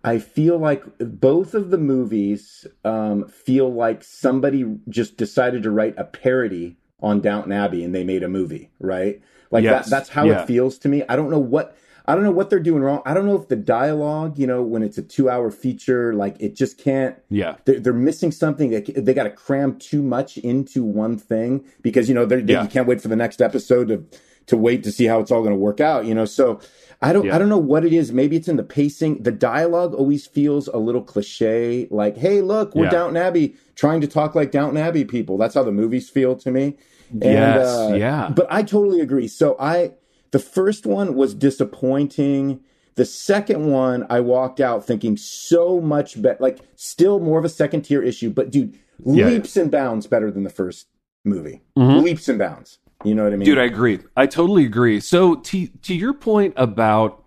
I 0.04 0.20
feel 0.20 0.58
like 0.60 0.84
both 1.00 1.54
of 1.56 1.72
the 1.72 1.78
movies 1.78 2.68
um, 2.86 3.28
feel 3.28 3.74
like 3.74 4.04
somebody 4.04 4.64
just 4.88 5.18
decided 5.18 5.64
to 5.64 5.72
write 5.72 5.96
a 5.98 6.04
parody 6.04 6.78
on 7.02 7.22
Downton 7.22 7.52
Abbey 7.52 7.84
and 7.84 7.94
they 7.94 8.04
made 8.04 8.24
a 8.24 8.28
movie, 8.30 8.70
right? 8.80 9.22
Like 9.52 9.64
Yes. 9.64 9.86
that, 9.86 9.90
that's 9.92 10.10
how 10.10 10.26
Yeah. 10.26 10.42
it 10.42 10.48
feels 10.48 10.78
to 10.80 10.90
me. 10.90 11.04
I 11.08 11.16
don't 11.16 11.30
know 11.30 11.40
what 11.40 11.76
I 12.10 12.16
don't 12.16 12.24
know 12.24 12.32
what 12.32 12.50
they're 12.50 12.62
doing 12.62 12.82
wrong. 12.84 13.02
I 13.06 13.14
don't 13.14 13.26
know 13.26 13.36
if 13.36 13.50
the 13.50 13.58
dialogue, 13.58 14.40
you 14.40 14.48
know, 14.48 14.64
when 14.64 14.82
it's 14.82 14.98
a 14.98 15.02
two 15.02 15.30
hour 15.30 15.52
feature, 15.52 16.14
like 16.14 16.38
it 16.40 16.56
just 16.56 16.78
can't. 16.78 17.18
Yeah. 17.30 17.56
They're, 17.66 17.82
they're 17.82 17.92
missing 17.92 18.32
something. 18.32 18.70
They, 18.70 18.80
they 18.80 19.14
got 19.14 19.24
to 19.26 19.30
cram 19.30 19.78
too 19.78 20.02
much 20.02 20.38
into 20.38 20.86
one 20.86 21.18
thing 21.18 21.66
because, 21.82 22.08
you 22.08 22.16
know, 22.16 22.26
they're, 22.26 22.40
Yeah. 22.40 22.64
you 22.64 22.70
can't 22.70 22.88
wait 22.88 23.02
for 23.02 23.10
the 23.10 23.18
next 23.18 23.42
episode 23.42 23.90
to, 23.90 24.06
to 24.46 24.56
wait 24.56 24.84
to 24.86 24.92
see 24.94 25.04
how 25.04 25.20
it's 25.20 25.32
all 25.32 25.42
going 25.42 25.52
to 25.54 25.60
work 25.60 25.82
out, 25.82 26.06
you 26.06 26.16
know? 26.16 26.24
So 26.24 26.62
I 27.02 27.14
don't, 27.14 27.26
Yeah. 27.26 27.36
I 27.36 27.38
don't 27.38 27.50
know 27.50 27.58
what 27.60 27.86
it 27.86 27.94
is. 27.94 28.12
Maybe 28.12 28.36
it's 28.36 28.48
in 28.48 28.56
the 28.58 28.64
pacing. 28.64 29.22
The 29.24 29.32
dialogue 29.32 29.94
always 29.94 30.26
feels 30.26 30.68
a 30.68 30.78
little 30.78 31.02
cliche. 31.04 31.88
Like, 31.92 32.18
hey, 32.18 32.42
look, 32.42 32.74
we're 32.76 32.86
Yeah. 32.86 32.90
Downton 32.92 33.18
Abbey 33.18 33.56
trying 33.76 34.02
to 34.02 34.08
talk 34.08 34.34
like 34.34 34.52
Downton 34.52 34.78
Abbey 34.78 35.06
people. 35.06 35.38
That's 35.38 35.54
how 35.56 35.64
the 35.64 35.72
movies 35.72 36.10
feel 36.10 36.36
to 36.38 36.50
me. 36.52 36.76
And, 37.12 37.24
Yes, 37.24 37.68
uh, 37.68 37.94
yeah. 37.96 38.30
But 38.36 38.48
I 38.50 38.64
totally 38.64 39.00
agree. 39.00 39.28
So 39.28 39.56
I, 39.60 39.92
the 40.32 40.40
first 40.40 40.86
one 40.88 41.14
was 41.16 41.34
disappointing. 41.82 42.62
The 42.96 43.06
second 43.06 43.68
one, 43.72 44.06
I 44.10 44.20
walked 44.22 44.60
out 44.60 44.86
thinking 44.86 45.18
so 45.18 45.80
much 45.80 46.20
better, 46.20 46.38
like 46.40 46.60
still 46.76 47.20
more 47.20 47.38
of 47.38 47.46
a 47.46 47.50
second 47.50 47.84
tier 47.84 48.02
issue, 48.02 48.32
but 48.32 48.50
dude, 48.52 48.76
Yeah. 49.06 49.28
leaps 49.28 49.56
and 49.56 49.70
bounds 49.70 50.08
better 50.08 50.32
than 50.32 50.44
the 50.44 50.50
first 50.50 50.88
movie. 51.24 51.62
Leaps 51.76 52.28
and 52.28 52.40
bounds. 52.40 52.80
You 53.04 53.16
know 53.16 53.24
what 53.24 53.34
I 53.34 53.36
mean? 53.36 53.48
Mm-hmm. 53.48 53.56
Dude, 53.56 53.60
I 53.60 53.66
agree. 53.66 54.00
I 54.16 54.26
totally 54.26 54.66
agree. 54.66 55.00
So 55.00 55.36
to 55.36 55.68
to 55.68 55.96
your 55.96 56.14
point 56.14 56.54
about 56.58 57.24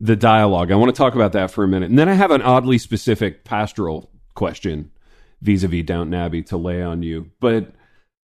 the 0.00 0.16
dialogue, 0.16 0.70
I 0.70 0.76
want 0.76 0.94
to 0.94 0.98
talk 0.98 1.14
about 1.14 1.32
that 1.32 1.50
for 1.50 1.64
a 1.64 1.68
minute. 1.68 1.90
And 1.90 1.98
then 1.98 2.08
I 2.08 2.14
have 2.14 2.30
an 2.30 2.42
oddly 2.42 2.78
specific 2.78 3.44
pastoral 3.44 4.10
question 4.34 4.90
vis-a-vis 5.42 5.84
Downton 5.84 6.14
Abbey 6.14 6.42
to 6.44 6.56
lay 6.56 6.82
on 6.82 7.02
you. 7.02 7.30
But 7.40 7.72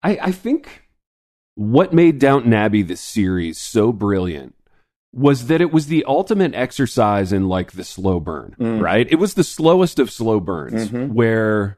I, 0.03 0.17
I 0.21 0.31
think 0.31 0.83
what 1.55 1.93
made 1.93 2.19
Downton 2.19 2.53
Abbey 2.53 2.83
the 2.83 2.95
series 2.95 3.57
so 3.57 3.91
brilliant 3.91 4.53
was 5.13 5.47
that 5.47 5.61
it 5.61 5.71
was 5.71 5.87
the 5.87 6.05
ultimate 6.05 6.53
exercise 6.53 7.33
in 7.33 7.47
like 7.47 7.71
the 7.71 7.83
slow 7.83 8.19
burn, 8.19 8.55
right? 8.59 9.07
It 9.09 9.15
was 9.15 9.33
the 9.33 9.43
slowest 9.43 9.99
of 9.99 10.11
slow 10.11 10.39
burns 10.39 10.91
where 10.91 11.77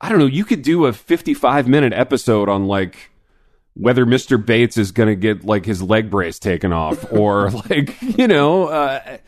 I 0.00 0.08
don't 0.08 0.18
know, 0.18 0.26
you 0.26 0.44
could 0.44 0.62
do 0.62 0.86
a 0.86 0.92
55 0.92 1.68
minute 1.68 1.92
episode 1.92 2.48
on 2.48 2.66
like 2.66 3.10
whether 3.74 4.04
Mr. 4.04 4.44
Bates 4.44 4.76
is 4.76 4.92
going 4.92 5.08
to 5.08 5.16
get 5.16 5.44
like 5.44 5.64
his 5.64 5.82
leg 5.82 6.10
brace 6.10 6.38
taken 6.38 6.72
off 6.72 7.12
or 7.12 7.50
like, 7.50 8.00
you 8.02 8.28
know, 8.28 8.68
uh, 8.68 9.18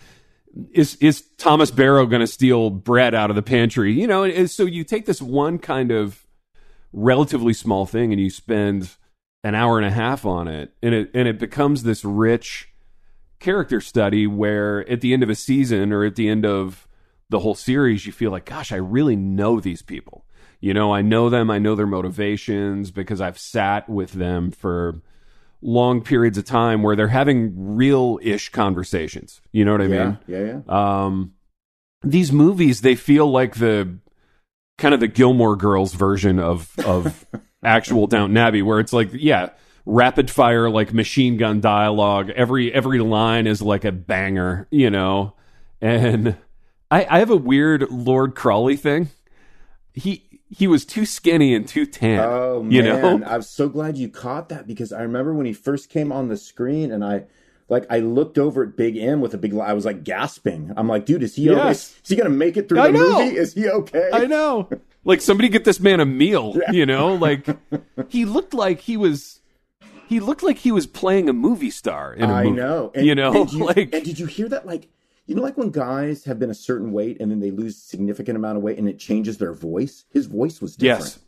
is 0.72 0.96
is 0.96 1.22
Thomas 1.38 1.70
Barrow 1.70 2.06
going 2.06 2.20
to 2.20 2.26
steal 2.26 2.70
bread 2.70 3.14
out 3.14 3.30
of 3.30 3.36
the 3.36 3.42
pantry? 3.42 3.92
You 3.92 4.06
know, 4.06 4.24
and 4.24 4.50
so 4.50 4.64
you 4.64 4.84
take 4.84 5.06
this 5.06 5.22
one 5.22 5.58
kind 5.58 5.90
of 5.90 6.26
relatively 6.92 7.54
small 7.54 7.86
thing 7.86 8.12
and 8.12 8.20
you 8.20 8.30
spend 8.30 8.96
an 9.44 9.54
hour 9.54 9.78
and 9.78 9.86
a 9.86 9.90
half 9.90 10.24
on 10.24 10.46
it 10.46 10.72
and 10.82 10.94
it 10.94 11.10
and 11.14 11.26
it 11.26 11.38
becomes 11.38 11.82
this 11.82 12.04
rich 12.04 12.68
character 13.40 13.80
study 13.80 14.26
where 14.26 14.88
at 14.88 15.00
the 15.00 15.12
end 15.12 15.22
of 15.22 15.30
a 15.30 15.34
season 15.34 15.92
or 15.92 16.04
at 16.04 16.14
the 16.14 16.28
end 16.28 16.46
of 16.46 16.86
the 17.28 17.40
whole 17.40 17.54
series 17.54 18.06
you 18.06 18.12
feel 18.12 18.30
like 18.30 18.44
gosh 18.44 18.70
I 18.70 18.76
really 18.76 19.16
know 19.16 19.58
these 19.58 19.82
people 19.82 20.26
you 20.62 20.72
know 20.72 20.94
I 20.94 21.02
know 21.02 21.28
them 21.28 21.50
I 21.50 21.58
know 21.58 21.74
their 21.74 21.86
motivations 21.86 22.90
because 22.90 23.20
I've 23.20 23.38
sat 23.38 23.86
with 23.90 24.12
them 24.12 24.50
for 24.50 25.02
long 25.60 26.00
periods 26.00 26.38
of 26.38 26.46
time 26.46 26.82
where 26.82 26.96
they're 26.96 27.08
having 27.08 27.76
real 27.76 28.18
ish 28.22 28.48
conversations 28.48 29.42
you 29.52 29.66
know 29.66 29.72
what 29.72 29.82
I 29.82 29.86
yeah, 29.86 30.04
mean 30.04 30.18
yeah, 30.26 30.60
yeah. 30.66 31.04
um, 31.04 31.34
these 32.02 32.32
movies 32.32 32.80
they 32.80 32.94
feel 32.94 33.30
like 33.30 33.56
the 33.56 33.98
kind 34.78 34.94
of 34.94 35.00
the 35.00 35.08
Gilmore 35.08 35.56
Girls 35.56 35.94
version 35.94 36.38
of 36.38 36.72
of 36.84 37.26
actual 37.62 38.06
Downton 38.06 38.36
Abbey, 38.36 38.62
where 38.62 38.80
it's 38.80 38.92
like 38.92 39.10
yeah, 39.12 39.50
rapid 39.86 40.30
fire 40.30 40.68
like 40.70 40.92
machine 40.92 41.36
gun 41.36 41.60
dialogue. 41.60 42.30
Every 42.30 42.72
every 42.72 42.98
line 42.98 43.46
is 43.46 43.62
like 43.62 43.84
a 43.84 43.92
banger, 43.92 44.66
you 44.70 44.90
know. 44.90 45.34
And 45.80 46.36
I, 46.90 47.06
I 47.08 47.18
have 47.18 47.30
a 47.30 47.36
weird 47.36 47.90
Lord 47.90 48.34
Crawley 48.34 48.76
thing. 48.76 49.08
He 49.94 50.31
he 50.54 50.66
was 50.66 50.84
too 50.84 51.06
skinny 51.06 51.54
and 51.54 51.66
too 51.66 51.86
tan. 51.86 52.20
Oh 52.20 52.64
you 52.68 52.82
man, 52.82 53.20
know. 53.20 53.26
I'm 53.26 53.42
so 53.42 53.68
glad 53.68 53.96
you 53.96 54.08
caught 54.08 54.50
that 54.50 54.66
because 54.66 54.92
I 54.92 55.02
remember 55.02 55.32
when 55.34 55.46
he 55.46 55.52
first 55.52 55.88
came 55.88 56.12
on 56.12 56.28
the 56.28 56.36
screen 56.36 56.92
and 56.92 57.02
I 57.04 57.24
like 57.68 57.86
I 57.88 58.00
looked 58.00 58.36
over 58.38 58.62
at 58.64 58.76
Big 58.76 58.96
M 58.98 59.20
with 59.20 59.32
a 59.32 59.38
big 59.38 59.54
I 59.56 59.72
was 59.72 59.86
like 59.86 60.04
gasping. 60.04 60.72
I'm 60.76 60.88
like, 60.88 61.06
dude, 61.06 61.22
is 61.22 61.36
he 61.36 61.48
okay? 61.50 61.58
Yes. 61.58 61.98
Is 62.04 62.10
he 62.10 62.16
gonna 62.16 62.28
make 62.30 62.56
it 62.56 62.68
through 62.68 62.80
I 62.80 62.88
the 62.90 62.98
know. 62.98 63.24
movie? 63.24 63.36
Is 63.36 63.54
he 63.54 63.68
okay? 63.68 64.10
I 64.12 64.26
know. 64.26 64.68
Like 65.04 65.20
somebody 65.20 65.48
get 65.48 65.64
this 65.64 65.80
man 65.80 65.98
a 65.98 66.06
meal, 66.06 66.56
you 66.70 66.86
know? 66.86 67.14
Like 67.16 67.48
he 68.08 68.24
looked 68.24 68.54
like 68.54 68.82
he 68.82 68.96
was 68.96 69.40
he 70.08 70.20
looked 70.20 70.44
like 70.44 70.58
he 70.58 70.70
was 70.70 70.86
playing 70.86 71.28
a 71.28 71.32
movie 71.32 71.70
star 71.70 72.14
in 72.14 72.30
a 72.30 72.32
I 72.32 72.44
movie. 72.44 72.56
know. 72.56 72.92
you 72.94 73.14
know, 73.16 73.32
and 73.42 73.52
you, 73.52 73.64
like 73.66 73.92
and 73.92 74.04
did 74.04 74.20
you 74.20 74.26
hear 74.26 74.48
that? 74.50 74.64
Like, 74.64 74.88
you 75.26 75.34
know, 75.34 75.42
like 75.42 75.56
when 75.56 75.70
guys 75.70 76.24
have 76.24 76.38
been 76.38 76.50
a 76.50 76.54
certain 76.54 76.92
weight 76.92 77.20
and 77.20 77.30
then 77.30 77.40
they 77.40 77.50
lose 77.50 77.76
significant 77.76 78.36
amount 78.36 78.56
of 78.58 78.62
weight 78.62 78.78
and 78.78 78.88
it 78.88 78.98
changes 78.98 79.38
their 79.38 79.52
voice. 79.52 80.04
His 80.12 80.26
voice 80.26 80.60
was 80.60 80.76
different. 80.76 81.04
yes. 81.04 81.18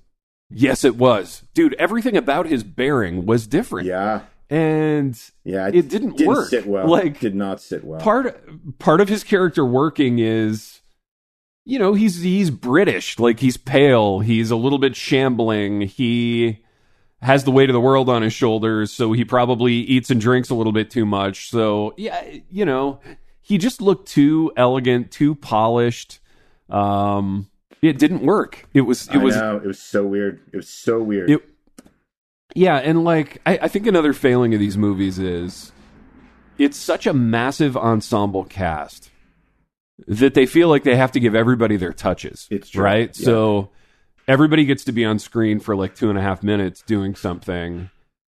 Yes, 0.51 0.85
it 0.85 0.97
was. 0.97 1.43
Dude, 1.55 1.75
everything 1.75 2.17
about 2.17 2.47
his 2.47 2.63
bearing 2.65 3.25
was 3.27 3.47
different. 3.47 3.87
Yeah. 3.87 4.23
And 4.51 5.19
Yeah. 5.43 5.69
It 5.69 5.89
didn't 5.89 6.17
didn't 6.19 6.27
work. 6.27 6.49
sit 6.49 6.67
well. 6.67 6.87
Like, 6.89 7.19
did 7.19 7.35
not 7.35 7.61
sit 7.61 7.83
well. 7.85 7.99
part 8.01 8.79
part 8.79 9.01
of 9.01 9.09
his 9.09 9.25
character 9.25 9.65
working 9.65 10.19
is 10.19 10.81
you 11.65 11.79
know 11.79 11.95
he's 11.95 12.21
he's 12.21 12.51
british 12.51 13.19
like 13.19 13.41
he's 13.41 13.57
pale 13.57 14.21
he's 14.21 14.51
a 14.51 14.57
little 14.57 14.79
bit 14.79 14.95
shambling 14.95 15.81
he 15.81 16.63
has 17.23 17.45
the 17.45 17.51
weight 17.51 17.71
of 17.71 17.75
the 17.75 17.81
world 17.81 18.11
on 18.11 18.21
his 18.21 18.35
shoulders 18.35 18.93
so 18.93 19.13
he 19.13 19.25
probably 19.25 19.73
eats 19.73 20.11
and 20.11 20.21
drinks 20.21 20.51
a 20.51 20.55
little 20.55 20.75
bit 20.75 20.91
too 20.91 21.07
much 21.07 21.49
so 21.49 21.95
yeah 21.97 22.23
you 22.51 22.67
know 22.67 23.01
he 23.45 23.59
just 23.59 23.81
looked 23.81 24.09
too 24.09 24.51
elegant 24.57 25.11
too 25.13 25.35
polished 25.37 26.19
um 26.71 27.49
it 27.83 27.99
didn't 27.99 28.23
work 28.23 28.67
it 28.75 28.81
was 28.83 29.07
it 29.09 29.17
I 29.17 29.19
was 29.19 29.37
know. 29.37 29.57
It 29.59 29.67
was 29.67 29.79
so 29.79 30.05
weird. 30.07 30.41
It 30.53 30.57
was 30.57 30.69
so 30.69 31.01
weird. 31.03 31.31
it 31.31 31.41
yeah 32.55 32.77
and 32.79 33.05
like 33.05 33.41
I, 33.47 33.59
I 33.63 33.69
think 33.69 33.87
another 33.87 34.13
failing 34.13 34.55
of 34.55 34.61
these 34.61 34.77
movies 34.79 35.19
is 35.19 35.73
it's 36.59 36.77
such 36.77 37.07
a 37.07 37.13
massive 37.13 37.77
ensemble 37.77 38.45
cast 38.45 39.11
that 40.09 40.35
they 40.35 40.47
feel 40.47 40.69
like 40.69 40.83
they 40.85 40.97
have 40.97 41.13
to 41.13 41.21
give 41.21 41.35
everybody 41.35 41.77
their 41.77 41.93
touches 41.93 42.49
It's 42.51 42.71
true. 42.71 42.83
right 42.83 43.11
Yeah. 43.19 43.25
so 43.25 43.71
everybody 44.27 44.65
gets 44.65 44.85
to 44.85 44.93
be 44.93 45.05
on 45.05 45.19
screen 45.19 45.61
for 45.61 45.77
like 45.77 45.95
two 45.95 46.09
and 46.11 46.19
a 46.19 46.23
half 46.23 46.43
minutes 46.43 46.83
doing 46.83 47.15
something 47.15 47.91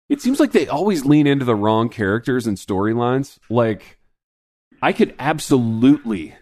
it 0.08 0.20
seems 0.20 0.40
like 0.40 0.52
they 0.52 0.66
always 0.68 1.04
lean 1.04 1.26
into 1.26 1.44
the 1.44 1.54
wrong 1.54 1.88
characters 1.88 2.46
and 2.46 2.56
storylines 2.56 3.38
like 3.50 3.98
i 4.82 4.92
could 4.92 5.14
absolutely 5.18 6.34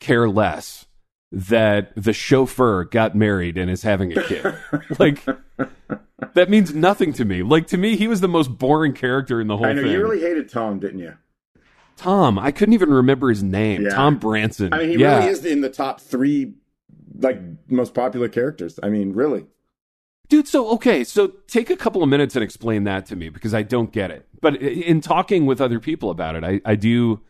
care 0.00 0.28
less 0.28 0.86
that 1.32 1.92
the 1.96 2.12
chauffeur 2.12 2.84
got 2.84 3.14
married 3.14 3.56
and 3.56 3.70
is 3.70 3.82
having 3.82 4.16
a 4.16 4.22
kid 4.24 4.54
like 4.98 5.24
that 6.34 6.50
means 6.50 6.74
nothing 6.74 7.12
to 7.14 7.24
me. 7.24 7.42
Like 7.42 7.66
to 7.68 7.76
me, 7.76 7.96
he 7.96 8.08
was 8.08 8.20
the 8.20 8.28
most 8.28 8.58
boring 8.58 8.92
character 8.92 9.40
in 9.40 9.46
the 9.46 9.56
whole 9.56 9.66
I 9.66 9.72
know 9.72 9.82
thing. 9.82 9.92
you 9.92 10.00
really 10.00 10.20
hated 10.20 10.48
Tom, 10.48 10.78
didn't 10.78 11.00
you? 11.00 11.14
Tom, 11.96 12.38
I 12.38 12.50
couldn't 12.50 12.74
even 12.74 12.90
remember 12.90 13.28
his 13.28 13.42
name. 13.42 13.82
Yeah. 13.82 13.90
Tom 13.90 14.18
Branson. 14.18 14.72
I 14.72 14.78
mean, 14.78 14.90
he 14.90 14.96
yeah. 14.96 15.18
really 15.18 15.30
is 15.30 15.44
in 15.44 15.60
the 15.60 15.68
top 15.68 16.00
three, 16.00 16.54
like 17.18 17.40
most 17.68 17.94
popular 17.94 18.28
characters. 18.28 18.78
I 18.82 18.88
mean, 18.88 19.12
really. 19.12 19.46
Dude, 20.28 20.46
so 20.46 20.68
okay, 20.70 21.02
so 21.04 21.34
take 21.48 21.70
a 21.70 21.76
couple 21.76 22.02
of 22.02 22.08
minutes 22.08 22.36
and 22.36 22.44
explain 22.44 22.84
that 22.84 23.04
to 23.06 23.16
me 23.16 23.28
because 23.28 23.52
I 23.52 23.62
don't 23.62 23.92
get 23.92 24.10
it. 24.10 24.26
But 24.40 24.56
in 24.56 25.00
talking 25.00 25.44
with 25.44 25.60
other 25.60 25.80
people 25.80 26.10
about 26.10 26.36
it, 26.36 26.44
I, 26.44 26.60
I 26.64 26.76
do 26.76 27.20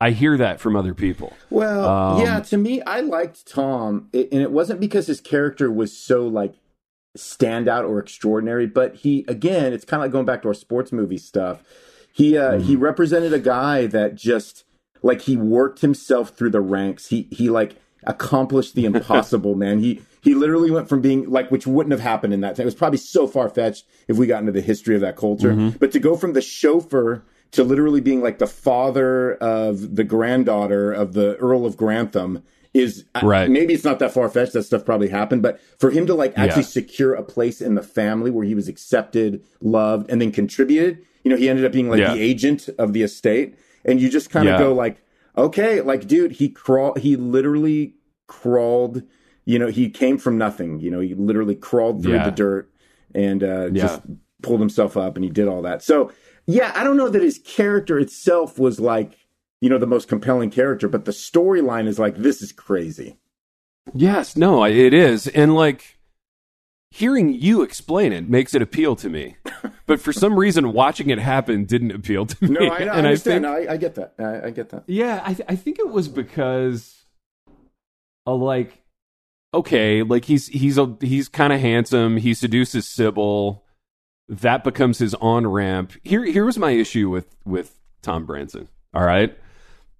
I 0.00 0.10
hear 0.12 0.36
that 0.38 0.60
from 0.60 0.76
other 0.76 0.94
people. 0.94 1.34
Well, 1.50 1.84
Um, 1.88 2.22
yeah. 2.22 2.40
To 2.40 2.56
me, 2.56 2.80
I 2.82 3.00
liked 3.00 3.46
Tom, 3.46 4.08
and 4.14 4.32
it 4.32 4.50
wasn't 4.50 4.80
because 4.80 5.06
his 5.06 5.20
character 5.20 5.70
was 5.70 5.96
so 5.96 6.26
like 6.26 6.54
standout 7.18 7.88
or 7.88 7.98
extraordinary, 7.98 8.66
but 8.66 8.96
he 8.96 9.24
again, 9.28 9.72
it's 9.72 9.84
kind 9.84 10.00
of 10.00 10.04
like 10.06 10.12
going 10.12 10.26
back 10.26 10.42
to 10.42 10.48
our 10.48 10.54
sports 10.54 10.92
movie 10.92 11.18
stuff. 11.18 11.62
He 12.12 12.36
uh, 12.38 12.58
he 12.58 12.76
represented 12.76 13.32
a 13.32 13.38
guy 13.38 13.86
that 13.86 14.14
just 14.14 14.64
like 15.02 15.22
he 15.22 15.36
worked 15.36 15.80
himself 15.80 16.30
through 16.30 16.50
the 16.50 16.60
ranks. 16.60 17.08
He 17.08 17.28
he 17.30 17.50
like 17.50 17.76
accomplished 18.04 18.74
the 18.74 18.84
impossible, 18.86 19.54
man. 19.54 19.80
He 19.80 20.02
he 20.22 20.34
literally 20.34 20.70
went 20.70 20.88
from 20.88 21.00
being 21.00 21.28
like 21.30 21.50
which 21.50 21.66
wouldn't 21.66 21.92
have 21.92 22.00
happened 22.00 22.32
in 22.32 22.40
that 22.40 22.56
time. 22.56 22.62
It 22.62 22.66
was 22.66 22.74
probably 22.74 22.98
so 22.98 23.26
far 23.26 23.48
fetched 23.48 23.84
if 24.08 24.16
we 24.16 24.26
got 24.26 24.40
into 24.40 24.52
the 24.52 24.60
history 24.60 24.94
of 24.94 25.00
that 25.02 25.16
culture. 25.16 25.72
But 25.78 25.92
to 25.92 25.98
go 25.98 26.16
from 26.16 26.32
the 26.34 26.42
chauffeur 26.42 27.22
to 27.52 27.64
literally 27.64 28.00
being 28.00 28.20
like 28.22 28.38
the 28.38 28.46
father 28.46 29.34
of 29.34 29.96
the 29.96 30.04
granddaughter 30.04 30.92
of 30.92 31.12
the 31.14 31.36
Earl 31.36 31.66
of 31.66 31.76
Grantham 31.76 32.42
is 32.72 33.04
I- 33.16 33.24
Right. 33.26 33.50
maybe 33.50 33.74
it's 33.74 33.82
not 33.84 33.98
that 33.98 34.12
far 34.12 34.28
fetched. 34.28 34.52
That 34.52 34.62
stuff 34.62 34.84
probably 34.84 35.08
happened, 35.08 35.42
but 35.42 35.58
for 35.78 35.90
him 35.90 36.06
to 36.06 36.14
like 36.14 36.32
actually 36.38 36.62
Yeah. 36.62 36.68
secure 36.68 37.14
a 37.14 37.22
place 37.24 37.60
in 37.60 37.74
the 37.74 37.82
family 37.82 38.30
where 38.30 38.44
he 38.44 38.54
was 38.54 38.68
accepted, 38.68 39.42
loved, 39.60 40.08
and 40.10 40.20
then 40.22 40.30
contributed. 40.30 40.98
You 41.24 41.30
know, 41.32 41.36
he 41.36 41.48
ended 41.48 41.64
up 41.64 41.72
being 41.72 41.90
like 41.90 41.98
Yeah. 41.98 42.14
the 42.14 42.20
agent 42.20 42.68
of 42.78 42.92
the 42.92 43.02
estate, 43.02 43.56
and 43.84 44.00
you 44.00 44.08
just 44.08 44.30
kind 44.30 44.48
of 44.48 44.52
Yeah. 44.52 44.58
go 44.58 44.72
like, 44.74 45.02
okay, 45.36 45.80
like 45.80 46.06
dude, 46.06 46.32
he 46.32 46.48
crawl, 46.48 46.94
he 46.94 47.16
literally 47.16 47.94
crawled. 48.28 49.02
You 49.44 49.58
know, 49.58 49.66
he 49.66 49.90
came 49.90 50.16
from 50.18 50.38
nothing. 50.38 50.78
You 50.78 50.90
know, 50.92 51.00
he 51.00 51.14
literally 51.14 51.56
crawled 51.56 52.02
through 52.04 52.20
the 52.20 52.30
dirt 52.30 52.70
and 53.14 53.42
uh, 53.42 53.70
just 53.70 54.02
pulled 54.42 54.60
himself 54.60 54.96
up, 54.96 55.16
and 55.16 55.24
he 55.24 55.30
did 55.30 55.48
all 55.48 55.62
that. 55.62 55.82
So 55.82 56.12
yeah, 56.50 56.72
I 56.74 56.84
don't 56.84 56.96
know 56.96 57.08
that 57.08 57.22
his 57.22 57.38
character 57.38 57.98
itself 57.98 58.58
was 58.58 58.80
like 58.80 59.16
you 59.60 59.68
know, 59.68 59.78
the 59.78 59.86
most 59.86 60.08
compelling 60.08 60.50
character, 60.50 60.88
but 60.88 61.04
the 61.04 61.12
storyline 61.12 61.86
is 61.86 61.98
like, 61.98 62.16
this 62.16 62.40
is 62.40 62.52
crazy. 62.52 63.18
Yes, 63.94 64.36
no, 64.36 64.64
it 64.64 64.94
is. 64.94 65.26
And 65.28 65.54
like 65.54 65.98
hearing 66.90 67.32
you 67.32 67.62
explain 67.62 68.12
it 68.12 68.28
makes 68.28 68.54
it 68.54 68.62
appeal 68.62 68.96
to 68.96 69.08
me. 69.08 69.36
but 69.86 70.00
for 70.00 70.12
some 70.12 70.38
reason, 70.38 70.72
watching 70.72 71.10
it 71.10 71.18
happen 71.18 71.64
didn't 71.64 71.90
appeal 71.92 72.26
to 72.26 72.44
me. 72.44 72.50
No, 72.50 72.72
I, 72.72 72.84
I 72.84 72.88
understand. 72.88 73.46
I, 73.46 73.56
think, 73.58 73.70
I, 73.70 73.72
I, 73.72 73.76
get 73.76 73.94
that. 73.96 74.14
I, 74.18 74.46
I, 74.46 74.50
get 74.50 74.70
that. 74.70 74.84
Yeah, 74.86 75.22
I, 75.24 75.34
th- 75.34 75.48
I 75.48 75.56
think 75.56 75.78
it 75.78 75.90
was 75.90 76.08
because, 76.08 77.04
uh, 78.26 78.34
like, 78.34 78.82
okay, 79.52 80.02
like 80.02 80.24
he's 80.24 80.46
he's 80.46 80.78
a 80.78 80.96
he's 81.00 81.28
kind 81.28 81.52
of 81.52 81.60
handsome. 81.60 82.16
He 82.16 82.32
seduces 82.32 82.86
Sybil. 82.86 83.64
That 84.30 84.64
becomes 84.64 84.98
his 84.98 85.14
on 85.14 85.46
ramp. 85.46 85.92
Here, 86.04 86.24
here 86.24 86.44
was 86.44 86.56
my 86.56 86.70
issue 86.70 87.10
with 87.10 87.34
with 87.44 87.78
Tom 88.00 88.24
Branson. 88.24 88.68
All 88.94 89.04
right, 89.04 89.36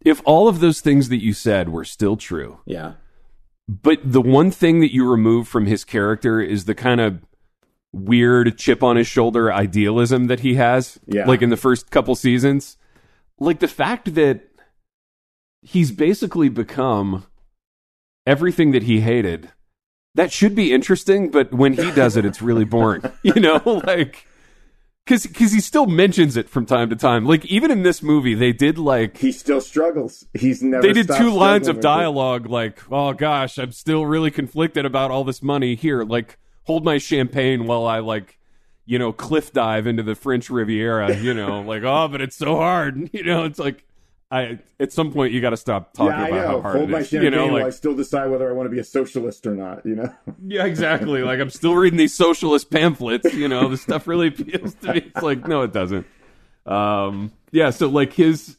if 0.01 0.23
all 0.25 0.49
of 0.49 0.61
those 0.61 0.81
things 0.81 1.09
that 1.09 1.23
you 1.23 1.33
said 1.33 1.69
were 1.69 1.85
still 1.85 2.17
true, 2.17 2.61
yeah. 2.65 2.93
But 3.69 4.01
the 4.05 4.23
one 4.23 4.51
thing 4.51 4.81
that 4.81 4.93
you 4.93 5.09
remove 5.09 5.47
from 5.47 5.67
his 5.67 5.85
character 5.85 6.41
is 6.41 6.65
the 6.65 6.75
kind 6.75 7.01
of 7.01 7.21
weird 7.93 8.59
chip 8.59 8.83
on 8.83 8.97
his 8.97 9.07
shoulder 9.07 9.53
idealism 9.53 10.27
that 10.27 10.41
he 10.41 10.55
has. 10.55 10.99
Yeah. 11.07 11.27
Like 11.27 11.43
in 11.43 11.51
the 11.51 11.57
first 11.57 11.91
couple 11.91 12.15
seasons. 12.15 12.77
Like 13.39 13.61
the 13.61 13.69
fact 13.69 14.15
that 14.15 14.49
he's 15.63 15.93
basically 15.93 16.49
become 16.49 17.27
everything 18.27 18.73
that 18.73 18.85
he 18.85 19.01
hated. 19.01 19.51
That 20.15 20.33
should 20.33 20.55
be 20.55 20.73
interesting, 20.73 21.31
but 21.31 21.53
when 21.53 21.75
he 21.75 21.91
does 21.93 22.17
it, 22.17 22.25
it's 22.25 22.43
really 22.43 22.65
boring. 22.65 23.03
You 23.23 23.35
know, 23.35 23.61
like 23.87 24.27
because 25.11 25.27
because 25.27 25.53
he 25.53 25.61
still 25.61 25.87
mentions 25.87 26.37
it 26.37 26.49
from 26.49 26.67
time 26.67 26.89
to 26.91 26.97
time. 26.97 27.27
Like 27.27 27.45
even 27.47 27.71
in 27.71 27.83
this 27.83 28.03
movie, 28.03 28.35
they 28.35 28.53
did 28.53 28.79
like 28.79 29.19
he 29.19 29.33
still 29.33 29.61
struggles. 29.61 30.25
He's 30.35 30.63
never. 30.63 30.87
They 30.87 30.93
did 30.93 31.09
two 31.09 31.31
lines 31.31 31.69
of 31.69 31.81
dialogue, 31.81 32.47
like, 32.47 32.81
"Oh 32.91 33.13
gosh, 33.13 33.59
I'm 33.59 33.73
still 33.73 34.07
really 34.07 34.31
conflicted 34.31 34.85
about 34.85 35.11
all 35.11 35.25
this 35.25 35.43
money. 35.43 35.75
Here, 35.75 36.05
like, 36.05 36.39
hold 36.65 36.85
my 36.85 36.99
champagne 36.99 37.67
while 37.67 37.87
I 37.87 37.99
like." 37.99 38.39
You 38.87 38.99
know, 38.99 39.13
cliff 39.13 39.53
dive 39.53 39.87
into 39.87 40.03
the 40.03 40.17
French 40.17 40.51
Riviera. 40.51 41.17
You 41.17 41.33
know, 41.35 41.61
like 41.61 41.83
oh, 41.85 42.09
but 42.09 42.21
it's 42.21 42.37
so 42.37 42.57
hard. 42.57 43.11
You 43.13 43.23
know, 43.23 43.45
it's 43.45 43.59
like 43.59 43.85
I 44.31 44.61
at 44.79 44.93
some 44.93 45.13
point 45.13 45.33
you 45.33 45.41
got 45.41 45.51
to 45.51 45.57
stop 45.57 45.93
talking 45.93 46.13
yeah, 46.13 46.27
about 46.27 46.47
how 46.47 46.61
hard 46.61 46.77
Hold 46.77 46.89
it 46.91 46.93
my 46.93 46.99
is. 47.01 47.13
You 47.13 47.31
know, 47.31 47.47
like, 47.47 47.65
I 47.65 47.71
still 47.71 47.97
decide 47.97 48.31
whether 48.31 48.49
I 48.49 48.53
want 48.53 48.67
to 48.67 48.71
be 48.71 48.79
a 48.79 48.85
socialist 48.85 49.45
or 49.47 49.55
not. 49.55 49.85
You 49.85 49.97
know. 49.97 50.15
Yeah, 50.47 50.65
exactly. 50.65 51.23
like 51.23 51.41
I'm 51.41 51.51
still 51.51 51.75
reading 51.75 51.99
these 51.99 52.15
socialist 52.15 52.71
pamphlets. 52.71 53.35
You 53.35 53.49
know, 53.49 53.69
the 53.69 53.77
stuff 53.77 54.07
really 54.07 54.29
appeals 54.29 54.75
to 54.75 54.95
me. 54.95 55.03
It's 55.07 55.23
like 55.23 55.47
no, 55.47 55.63
it 55.63 55.73
doesn't. 55.73 56.07
Um, 56.67 57.33
yeah. 57.51 57.71
So 57.71 57.89
like 57.89 58.13
his 58.13 58.57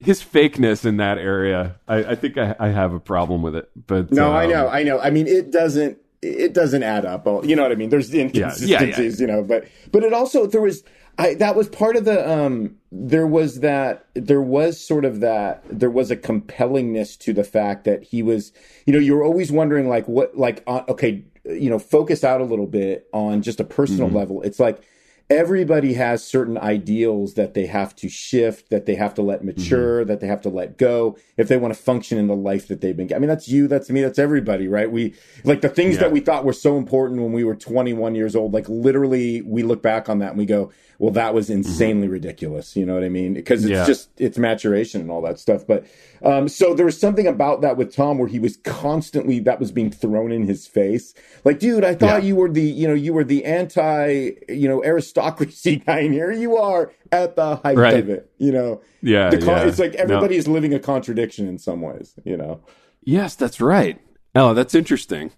his 0.00 0.22
fakeness 0.22 0.84
in 0.84 0.98
that 0.98 1.18
area, 1.18 1.76
I, 1.88 1.96
I 2.04 2.14
think 2.14 2.38
I, 2.38 2.56
I, 2.58 2.68
have 2.68 2.94
a 2.94 3.00
problem 3.00 3.42
with 3.42 3.54
it. 3.54 3.70
But 3.86 4.10
no, 4.10 4.30
um, 4.30 4.36
I 4.36 4.46
know, 4.46 4.68
I 4.68 4.82
know. 4.82 4.98
I 4.98 5.10
mean, 5.10 5.26
it 5.26 5.50
doesn't 5.50 5.98
it 6.22 6.52
doesn't 6.52 6.82
add 6.82 7.04
up. 7.04 7.26
You 7.44 7.56
know 7.56 7.62
what 7.62 7.72
I 7.72 7.74
mean? 7.74 7.90
There's 7.90 8.12
inconsistencies. 8.12 8.68
Yeah, 8.68 8.82
yeah, 8.82 8.98
yeah. 8.98 9.16
You 9.18 9.26
know, 9.26 9.42
but 9.42 9.66
but 9.92 10.02
it 10.02 10.12
also 10.12 10.46
there 10.46 10.60
was 10.60 10.84
I, 11.18 11.34
that 11.34 11.56
was 11.56 11.68
part 11.68 11.96
of 11.96 12.04
the 12.04 12.28
um 12.28 12.76
there 12.92 13.26
was 13.26 13.60
that 13.60 14.06
there 14.14 14.40
was 14.40 14.80
sort 14.80 15.04
of 15.04 15.20
that 15.20 15.62
there 15.70 15.90
was 15.90 16.10
a 16.10 16.16
compellingness 16.16 17.18
to 17.20 17.32
the 17.32 17.44
fact 17.44 17.84
that 17.84 18.02
he 18.02 18.22
was 18.22 18.52
you 18.86 18.92
know 18.92 18.98
you're 18.98 19.24
always 19.24 19.52
wondering 19.52 19.88
like 19.88 20.08
what 20.08 20.36
like 20.36 20.62
uh, 20.66 20.82
okay 20.88 21.22
you 21.44 21.70
know 21.70 21.78
focus 21.78 22.24
out 22.24 22.40
a 22.40 22.44
little 22.44 22.66
bit 22.66 23.08
on 23.12 23.42
just 23.42 23.60
a 23.60 23.64
personal 23.64 24.08
mm-hmm. 24.08 24.16
level 24.16 24.42
it's 24.42 24.60
like 24.60 24.82
everybody 25.30 25.94
has 25.94 26.24
certain 26.24 26.58
ideals 26.58 27.34
that 27.34 27.54
they 27.54 27.66
have 27.66 27.94
to 27.94 28.08
shift, 28.08 28.68
that 28.70 28.84
they 28.84 28.96
have 28.96 29.14
to 29.14 29.22
let 29.22 29.44
mature, 29.44 30.00
mm-hmm. 30.00 30.08
that 30.08 30.18
they 30.18 30.26
have 30.26 30.42
to 30.42 30.48
let 30.48 30.76
go 30.76 31.16
if 31.36 31.46
they 31.46 31.56
want 31.56 31.72
to 31.72 31.80
function 31.80 32.18
in 32.18 32.26
the 32.26 32.34
life 32.34 32.66
that 32.66 32.80
they've 32.80 32.96
been. 32.96 33.14
I 33.14 33.18
mean, 33.20 33.28
that's 33.28 33.48
you, 33.48 33.68
that's 33.68 33.88
me, 33.88 34.02
that's 34.02 34.18
everybody, 34.18 34.66
right? 34.66 34.90
We 34.90 35.14
like 35.44 35.60
the 35.60 35.68
things 35.68 35.94
yeah. 35.94 36.02
that 36.02 36.12
we 36.12 36.18
thought 36.18 36.44
were 36.44 36.52
so 36.52 36.76
important 36.76 37.22
when 37.22 37.32
we 37.32 37.44
were 37.44 37.54
21 37.54 38.16
years 38.16 38.34
old. 38.34 38.52
Like 38.52 38.68
literally, 38.68 39.40
we 39.42 39.62
look 39.62 39.82
back 39.82 40.08
on 40.08 40.18
that 40.18 40.30
and 40.30 40.38
we 40.38 40.46
go, 40.46 40.72
well, 41.00 41.12
that 41.12 41.32
was 41.32 41.46
mm-hmm. 41.46 41.58
insanely 41.58 42.06
mm-hmm. 42.06 42.12
ridiculous. 42.12 42.76
You 42.76 42.84
know 42.84 42.92
what 42.92 43.04
I 43.04 43.08
mean? 43.08 43.32
Because 43.32 43.64
it's 43.64 43.70
yeah. 43.70 43.86
just 43.86 44.10
it's 44.18 44.36
maturation 44.36 45.00
and 45.00 45.10
all 45.10 45.22
that 45.22 45.38
stuff. 45.38 45.66
But 45.66 45.86
um, 46.22 46.46
so 46.46 46.74
there 46.74 46.84
was 46.84 47.00
something 47.00 47.26
about 47.26 47.62
that 47.62 47.78
with 47.78 47.96
Tom 47.96 48.18
where 48.18 48.28
he 48.28 48.38
was 48.38 48.58
constantly 48.58 49.40
that 49.40 49.58
was 49.58 49.72
being 49.72 49.90
thrown 49.90 50.30
in 50.30 50.46
his 50.46 50.66
face. 50.66 51.14
Like, 51.42 51.58
dude, 51.58 51.84
I 51.84 51.94
thought 51.94 52.22
yeah. 52.22 52.28
you 52.28 52.36
were 52.36 52.50
the 52.50 52.62
you 52.62 52.86
know 52.86 52.92
you 52.92 53.14
were 53.14 53.24
the 53.24 53.46
anti 53.46 54.32
you 54.48 54.68
know 54.68 54.80
aristocracy 55.20 55.76
guy, 55.86 56.00
and 56.00 56.14
here 56.14 56.32
you 56.32 56.56
are 56.56 56.92
at 57.12 57.36
the 57.36 57.56
height 57.56 57.76
right. 57.76 57.98
of 57.98 58.08
it. 58.08 58.30
You 58.38 58.52
know, 58.52 58.80
yeah, 59.02 59.30
con- 59.30 59.42
yeah. 59.42 59.64
It's 59.64 59.78
like 59.78 59.94
everybody 59.94 60.34
no. 60.34 60.38
is 60.38 60.48
living 60.48 60.74
a 60.74 60.78
contradiction 60.78 61.46
in 61.48 61.58
some 61.58 61.80
ways. 61.80 62.14
You 62.24 62.36
know. 62.36 62.60
Yes, 63.02 63.34
that's 63.34 63.60
right. 63.60 64.00
Oh, 64.34 64.54
that's 64.54 64.74
interesting. 64.74 65.32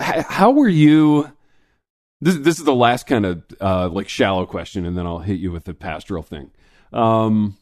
H- 0.00 0.24
how 0.28 0.50
were 0.50 0.68
you? 0.68 1.32
This 2.20 2.36
this 2.36 2.58
is 2.58 2.64
the 2.64 2.74
last 2.74 3.06
kind 3.06 3.26
of 3.26 3.42
uh, 3.60 3.88
like 3.88 4.08
shallow 4.08 4.46
question, 4.46 4.86
and 4.86 4.96
then 4.96 5.06
I'll 5.06 5.18
hit 5.18 5.38
you 5.38 5.52
with 5.52 5.64
the 5.64 5.74
pastoral 5.74 6.22
thing. 6.22 6.50
Um, 6.92 7.56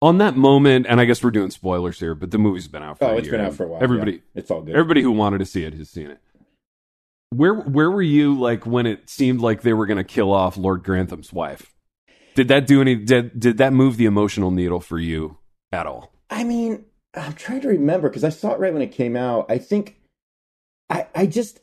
on 0.00 0.18
that 0.18 0.36
moment, 0.36 0.86
and 0.88 1.00
I 1.00 1.04
guess 1.04 1.22
we're 1.22 1.30
doing 1.30 1.50
spoilers 1.50 2.00
here, 2.00 2.16
but 2.16 2.32
the 2.32 2.38
movie's 2.38 2.66
been 2.66 2.82
out 2.82 2.98
for 2.98 3.04
a 3.04 3.08
while. 3.08 3.14
oh, 3.14 3.16
a 3.16 3.18
it's 3.18 3.28
year. 3.28 3.36
been 3.38 3.46
out 3.46 3.54
for 3.54 3.64
a 3.64 3.68
while. 3.68 3.82
Everybody, 3.82 4.12
yeah. 4.12 4.18
it's 4.34 4.50
all 4.50 4.60
good. 4.60 4.74
Everybody 4.74 5.02
who 5.02 5.12
wanted 5.12 5.38
to 5.38 5.46
see 5.46 5.64
it 5.64 5.74
has 5.74 5.88
seen 5.88 6.10
it. 6.10 6.18
Where 7.32 7.54
where 7.54 7.90
were 7.90 8.02
you 8.02 8.38
like 8.38 8.66
when 8.66 8.86
it 8.86 9.08
seemed 9.08 9.40
like 9.40 9.62
they 9.62 9.72
were 9.72 9.86
going 9.86 9.98
to 9.98 10.04
kill 10.04 10.32
off 10.32 10.56
Lord 10.56 10.82
Grantham's 10.82 11.32
wife? 11.32 11.72
Did 12.34 12.48
that 12.48 12.66
do 12.66 12.80
any? 12.80 12.94
Did 12.96 13.38
did 13.38 13.58
that 13.58 13.72
move 13.72 13.96
the 13.96 14.06
emotional 14.06 14.50
needle 14.50 14.80
for 14.80 14.98
you 14.98 15.38
at 15.72 15.86
all? 15.86 16.12
I 16.30 16.44
mean, 16.44 16.84
I'm 17.14 17.34
trying 17.34 17.60
to 17.62 17.68
remember 17.68 18.08
because 18.08 18.24
I 18.24 18.30
saw 18.30 18.52
it 18.52 18.60
right 18.60 18.72
when 18.72 18.82
it 18.82 18.92
came 18.92 19.16
out. 19.16 19.46
I 19.50 19.58
think 19.58 19.96
I 20.90 21.06
I 21.14 21.26
just 21.26 21.60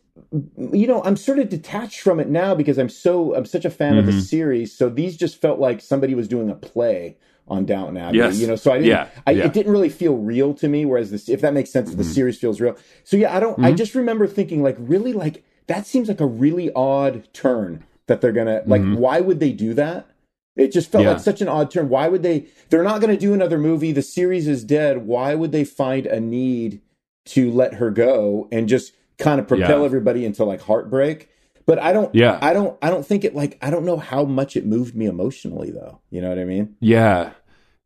you 0.73 0.87
know 0.87 1.03
i'm 1.03 1.15
sort 1.15 1.39
of 1.39 1.49
detached 1.49 2.01
from 2.01 2.19
it 2.19 2.27
now 2.27 2.53
because 2.53 2.77
i'm 2.77 2.89
so 2.89 3.35
i'm 3.35 3.45
such 3.45 3.65
a 3.65 3.69
fan 3.69 3.91
mm-hmm. 3.91 3.99
of 3.99 4.05
the 4.05 4.11
mm-hmm. 4.11 4.21
series 4.21 4.75
so 4.75 4.89
these 4.89 5.15
just 5.17 5.39
felt 5.39 5.59
like 5.59 5.81
somebody 5.81 6.13
was 6.13 6.27
doing 6.27 6.49
a 6.49 6.55
play 6.55 7.17
on 7.47 7.65
downton 7.65 7.97
abbey 7.97 8.17
yes. 8.17 8.37
you 8.37 8.45
know 8.45 8.55
so 8.55 8.71
i 8.71 8.75
didn't 8.75 8.87
yeah. 8.89 9.07
I, 9.25 9.31
yeah. 9.31 9.45
it 9.45 9.53
didn't 9.53 9.71
really 9.71 9.89
feel 9.89 10.17
real 10.17 10.53
to 10.55 10.67
me 10.67 10.85
whereas 10.85 11.11
this 11.11 11.29
if 11.29 11.41
that 11.41 11.53
makes 11.53 11.71
sense 11.71 11.89
mm-hmm. 11.89 11.97
the 11.99 12.03
series 12.03 12.37
feels 12.37 12.59
real 12.61 12.75
so 13.03 13.17
yeah 13.17 13.35
i 13.35 13.39
don't 13.39 13.53
mm-hmm. 13.53 13.65
i 13.65 13.71
just 13.71 13.95
remember 13.95 14.27
thinking 14.27 14.61
like 14.61 14.75
really 14.79 15.13
like 15.13 15.43
that 15.69 15.87
seems 15.87 16.09
like 16.09 16.19
a 16.19 16.27
really 16.27 16.71
odd 16.73 17.27
turn 17.33 17.85
that 18.07 18.19
they're 18.21 18.33
gonna 18.33 18.61
like 18.65 18.81
mm-hmm. 18.81 18.95
why 18.95 19.21
would 19.21 19.39
they 19.39 19.53
do 19.53 19.73
that 19.73 20.09
it 20.57 20.73
just 20.73 20.91
felt 20.91 21.05
yeah. 21.05 21.11
like 21.11 21.21
such 21.21 21.41
an 21.41 21.47
odd 21.47 21.71
turn 21.71 21.87
why 21.87 22.09
would 22.09 22.21
they 22.21 22.45
they're 22.69 22.83
not 22.83 22.99
going 22.99 23.13
to 23.13 23.19
do 23.19 23.33
another 23.33 23.57
movie 23.57 23.93
the 23.93 24.01
series 24.01 24.47
is 24.47 24.65
dead 24.65 25.05
why 25.05 25.33
would 25.33 25.53
they 25.53 25.63
find 25.63 26.05
a 26.05 26.19
need 26.19 26.81
to 27.29 27.51
let 27.51 27.75
her 27.75 27.91
go 27.91 28.47
and 28.51 28.67
just 28.67 28.93
kind 29.19 29.39
of 29.39 29.47
propel 29.47 29.79
yeah. 29.79 29.85
everybody 29.85 30.25
into 30.25 30.43
like 30.43 30.61
heartbreak. 30.61 31.29
But 31.65 31.77
I 31.77 31.93
don't, 31.93 32.13
yeah, 32.15 32.39
I 32.41 32.53
don't, 32.53 32.77
I 32.81 32.89
don't 32.89 33.05
think 33.05 33.23
it 33.23 33.35
like, 33.35 33.59
I 33.61 33.69
don't 33.69 33.85
know 33.85 33.97
how 33.97 34.23
much 34.23 34.55
it 34.55 34.65
moved 34.65 34.95
me 34.95 35.05
emotionally 35.05 35.69
though. 35.69 36.01
You 36.09 36.21
know 36.21 36.29
what 36.29 36.39
I 36.39 36.45
mean? 36.45 36.75
Yeah. 36.79 37.31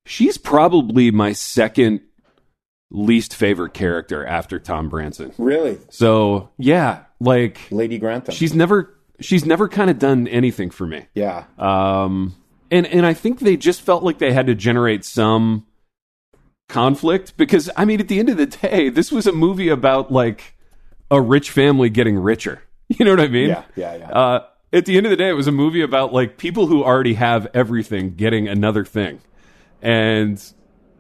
She's 0.06 0.38
probably 0.38 1.12
my 1.12 1.34
second 1.34 2.02
least 2.92 3.36
favorite 3.36 3.74
character 3.74 4.26
after 4.26 4.60
Tom 4.60 4.88
Branson. 4.88 5.34
Really? 5.38 5.80
So 5.90 6.52
yeah, 6.58 7.04
like 7.24 7.60
Lady 7.72 7.98
Grantham. 7.98 8.34
She's 8.36 8.54
never, 8.54 8.94
she's 9.20 9.46
never 9.46 9.68
kind 9.68 9.90
of 9.90 10.00
done 10.00 10.28
anything 10.28 10.70
for 10.70 10.86
me. 10.86 11.08
Yeah. 11.14 11.46
Um, 11.58 12.36
and 12.74 12.88
and 12.88 13.06
I 13.06 13.14
think 13.14 13.40
they 13.40 13.56
just 13.56 13.82
felt 13.82 14.04
like 14.04 14.18
they 14.18 14.34
had 14.34 14.48
to 14.48 14.56
generate 14.56 15.06
some 15.06 15.66
conflict 16.70 17.38
because 17.38 17.70
I 17.78 17.86
mean, 17.86 18.00
at 18.00 18.08
the 18.08 18.20
end 18.20 18.30
of 18.30 18.38
the 18.38 18.48
day, 18.48 18.90
this 18.90 19.12
was 19.12 19.28
a 19.28 19.32
movie 19.32 19.70
about 19.70 20.12
like 20.12 20.56
a 21.12 21.22
rich 21.22 21.52
family 21.52 21.90
getting 21.90 22.18
richer. 22.18 22.64
You 22.90 23.06
know 23.06 23.12
what 23.12 23.22
I 23.22 23.28
mean? 23.28 23.50
Yeah, 23.50 23.64
yeah, 23.76 23.96
yeah. 23.96 24.10
Uh, 24.12 24.46
at 24.72 24.86
the 24.86 24.98
end 24.98 25.08
of 25.08 25.10
the 25.10 25.16
day, 25.16 25.30
it 25.30 25.34
was 25.34 25.48
a 25.48 25.52
movie 25.52 25.82
about 25.82 26.14
like 26.14 26.38
people 26.38 26.68
who 26.68 26.84
already 26.84 27.16
have 27.16 27.48
everything 27.54 28.14
getting 28.16 28.48
another 28.48 28.84
thing, 28.86 29.20
and 29.82 30.44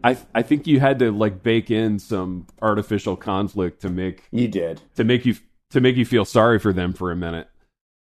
I 0.03 0.17
I 0.33 0.41
think 0.41 0.65
you 0.65 0.79
had 0.79 0.97
to 0.99 1.11
like 1.11 1.43
bake 1.43 1.69
in 1.69 1.99
some 1.99 2.47
artificial 2.61 3.15
conflict 3.15 3.81
to 3.81 3.89
make 3.89 4.23
you 4.31 4.47
did 4.47 4.81
to 4.95 5.03
make 5.03 5.25
you 5.25 5.35
to 5.73 5.81
make 5.81 5.95
you 5.97 6.05
feel 6.05 6.25
sorry 6.25 6.59
for 6.59 6.71
them 6.71 6.93
for 6.93 7.11
a 7.11 7.15
minute. 7.15 7.47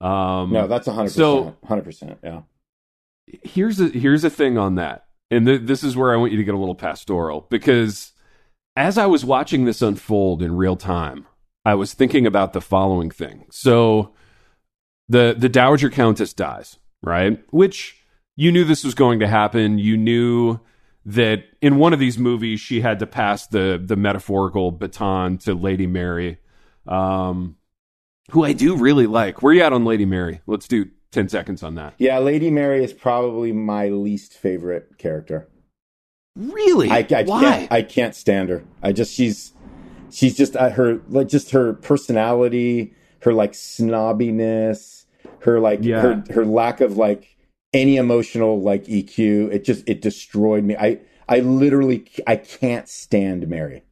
Um, 0.01 0.53
no, 0.53 0.67
that's 0.67 0.87
a 0.87 0.93
hundred 0.93 1.15
percent, 1.15 1.57
hundred 1.65 1.85
percent. 1.85 2.19
Yeah. 2.23 2.43
Here's 3.27 3.81
a 3.81 3.89
here's 3.89 4.25
a 4.25 4.31
thing 4.31 4.59
on 4.59 4.75
that, 4.77 5.07
and 5.31 5.47
th- 5.47 5.63
this 5.63 5.85
is 5.85 5.97
where 5.97 6.13
I 6.13 6.17
want 6.17 6.33
you 6.33 6.39
to 6.39 6.45
get 6.45 6.55
a 6.55 6.59
little 6.59 6.75
pastoral 6.75 7.47
because 7.51 8.13
as 8.77 8.97
I 8.97 9.07
was 9.07 9.25
watching 9.25 9.65
this 9.65 9.83
unfold 9.83 10.43
in 10.43 10.57
real 10.57 10.77
time, 10.77 11.27
I 11.65 11.75
was 11.75 11.95
thinking 11.95 12.27
about 12.27 12.53
the 12.53 12.61
following 12.61 13.11
thing. 13.11 13.47
So 13.51 14.15
the 15.09 15.35
the 15.37 15.49
Dowager 15.49 15.91
Countess 15.91 16.33
dies, 16.33 16.79
right? 17.03 17.43
Which 17.51 18.03
you 18.37 18.51
knew 18.53 18.65
this 18.65 18.85
was 18.85 18.95
going 18.95 19.19
to 19.21 19.27
happen. 19.27 19.79
You 19.79 19.97
knew 19.97 20.61
that 21.05 21.45
in 21.61 21.77
one 21.77 21.93
of 21.93 21.99
these 21.99 22.19
movies 22.19 22.61
she 22.61 22.81
had 22.81 22.99
to 23.01 23.07
pass 23.07 23.47
the 23.47 23.83
the 23.85 23.97
metaphorical 23.97 24.71
baton 24.71 25.39
to 25.39 25.55
Lady 25.55 25.87
Mary, 25.87 26.39
um, 26.89 27.57
who 28.31 28.45
I 28.45 28.53
do 28.53 28.77
really 28.77 29.07
like. 29.07 29.43
Where 29.43 29.53
you 29.53 29.63
at 29.63 29.73
on 29.73 29.85
Lady 29.85 30.05
Mary? 30.05 30.41
Let's 30.47 30.67
do 30.69 30.87
ten 31.13 31.29
seconds 31.29 31.63
on 31.63 31.75
that. 31.77 31.95
Yeah, 31.99 32.19
Lady 32.19 32.51
Mary 32.51 32.83
is 32.85 32.93
probably 32.93 33.53
my 33.53 33.89
least 33.89 34.33
favorite 34.35 34.99
character. 34.99 35.49
Really? 36.37 36.91
I, 36.91 37.07
I 37.15 37.23
Why? 37.25 37.41
can't. 37.43 37.73
I 37.73 37.83
can't 37.83 38.15
stand 38.15 38.49
her. 38.49 38.65
I 38.83 38.93
just 38.93 39.13
she's 39.15 39.53
she's 40.11 40.37
just 40.37 40.57
uh, 40.57 40.71
her 40.71 41.01
like 41.09 41.29
just 41.29 41.51
her 41.51 41.75
personality, 41.75 42.95
her 43.23 43.33
like 43.33 43.53
snobbiness, 43.53 45.05
her 45.41 45.61
like 45.61 45.81
Yeah. 45.83 46.01
her 46.01 46.25
her 46.31 46.45
lack 46.45 46.81
of 46.81 46.97
like 46.97 47.37
any 47.73 47.97
emotional 47.97 48.61
like 48.61 48.85
EQ. 48.85 49.53
It 49.53 49.65
just 49.65 49.89
it 49.89 50.01
destroyed 50.01 50.65
me. 50.65 50.77
I 50.77 51.01
I 51.29 51.41
literally 51.41 52.05
I 52.27 52.37
can't 52.37 52.89
stand 52.89 53.49
Mary. 53.49 53.83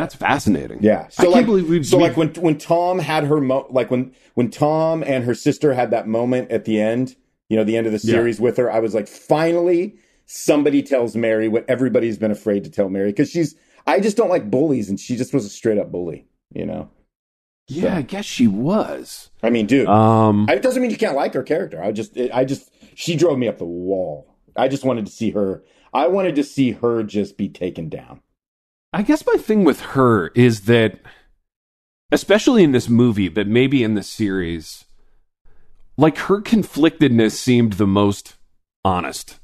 That's 0.00 0.14
fascinating. 0.14 0.78
Yeah. 0.82 1.04
I 1.06 1.08
So 1.10 1.22
can't 1.24 1.34
like, 1.34 1.46
believe 1.46 1.68
we've. 1.68 1.86
so 1.86 1.96
we- 1.96 2.02
like 2.04 2.16
when 2.16 2.28
when 2.34 2.58
Tom 2.58 2.98
had 2.98 3.24
her 3.24 3.40
mo- 3.40 3.66
like 3.70 3.90
when 3.90 4.14
when 4.34 4.50
Tom 4.50 5.02
and 5.02 5.24
her 5.24 5.34
sister 5.34 5.74
had 5.74 5.90
that 5.90 6.06
moment 6.06 6.50
at 6.50 6.64
the 6.64 6.80
end, 6.80 7.16
you 7.48 7.56
know, 7.56 7.64
the 7.64 7.76
end 7.76 7.86
of 7.86 7.92
the 7.92 8.00
Yeah. 8.06 8.14
series 8.14 8.40
with 8.40 8.56
her, 8.58 8.70
I 8.70 8.78
was 8.80 8.94
like, 8.94 9.08
finally, 9.08 9.96
somebody 10.26 10.82
tells 10.82 11.16
Mary 11.16 11.48
what 11.48 11.64
everybody's 11.68 12.18
been 12.18 12.30
afraid 12.30 12.64
to 12.64 12.70
tell 12.70 12.88
Mary 12.88 13.10
because 13.10 13.30
she's. 13.30 13.54
I 13.86 14.00
just 14.00 14.16
don't 14.18 14.28
like 14.28 14.50
bullies, 14.50 14.90
and 14.90 15.00
she 15.00 15.16
just 15.16 15.32
was 15.32 15.46
a 15.46 15.48
straight 15.48 15.78
up 15.78 15.90
bully. 15.90 16.26
You 16.54 16.66
know. 16.66 16.90
yeah, 17.68 17.96
I 17.96 18.02
guess 18.02 18.24
she 18.24 18.46
was. 18.46 19.30
I 19.42 19.50
mean, 19.50 19.66
dude, 19.66 19.86
Um, 19.88 20.46
it 20.48 20.62
doesn't 20.62 20.80
mean 20.80 20.90
you 20.90 20.96
can't 20.96 21.16
like 21.16 21.34
her 21.34 21.42
character. 21.42 21.82
I 21.82 21.92
just, 21.92 22.16
I 22.32 22.44
just, 22.44 22.70
she 22.94 23.16
drove 23.16 23.38
me 23.38 23.48
up 23.48 23.58
the 23.58 23.64
wall. 23.66 24.34
I 24.56 24.68
just 24.68 24.84
wanted 24.84 25.04
to 25.06 25.12
see 25.12 25.30
her. 25.32 25.62
I 25.92 26.06
wanted 26.08 26.34
to 26.36 26.44
see 26.44 26.72
her 26.72 27.02
just 27.02 27.36
be 27.36 27.48
taken 27.48 27.88
down. 27.88 28.20
I 28.98 29.02
guess 29.02 29.24
my 29.24 29.36
thing 29.36 29.62
with 29.62 29.80
her 29.80 30.32
is 30.34 30.62
that, 30.62 30.98
especially 32.10 32.64
in 32.64 32.72
this 32.72 32.88
movie, 32.88 33.28
but 33.28 33.46
maybe 33.46 33.84
in 33.84 33.94
the 33.94 34.02
series, 34.02 34.86
like 35.96 36.18
her 36.18 36.40
conflictedness 36.40 37.30
seemed 37.30 37.74
the 37.74 37.86
most 37.86 38.34
honest. 38.84 39.38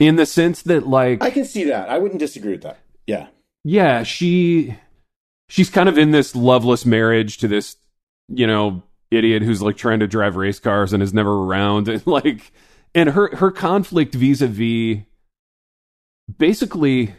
In 0.00 0.16
the 0.16 0.26
sense 0.26 0.60
that, 0.62 0.88
like, 0.88 1.22
I 1.22 1.30
can 1.30 1.44
see 1.44 1.62
that. 1.64 1.88
I 1.88 1.98
wouldn't 1.98 2.18
disagree 2.18 2.50
with 2.50 2.62
that. 2.62 2.80
Yeah. 3.06 3.28
yeah, 3.62 4.02
she 4.02 4.76
she's 5.48 5.70
kind 5.70 5.88
of 5.88 5.96
in 5.96 6.10
this 6.10 6.34
loveless 6.34 6.84
marriage 6.84 7.38
to 7.38 7.46
this, 7.46 7.76
you 8.26 8.48
know, 8.48 8.82
idiot 9.12 9.44
who's 9.44 9.62
like 9.62 9.76
trying 9.76 10.00
to 10.00 10.08
drive 10.08 10.34
race 10.34 10.58
cars 10.58 10.92
and 10.92 11.00
is 11.00 11.14
never 11.14 11.44
around 11.44 11.86
and 11.88 12.04
like 12.08 12.50
and 12.92 13.10
her 13.10 13.36
her 13.36 13.52
conflict 13.52 14.16
vis-a-vis 14.16 15.04
basically 16.38 17.14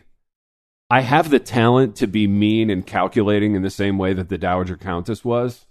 I 0.89 1.01
have 1.01 1.29
the 1.29 1.39
talent 1.39 1.95
to 1.97 2.07
be 2.07 2.27
mean 2.27 2.69
and 2.69 2.85
calculating 2.85 3.55
in 3.55 3.61
the 3.61 3.69
same 3.69 3.97
way 3.97 4.13
that 4.13 4.29
the 4.29 4.37
Dowager 4.37 4.77
Countess 4.77 5.25
was. 5.25 5.65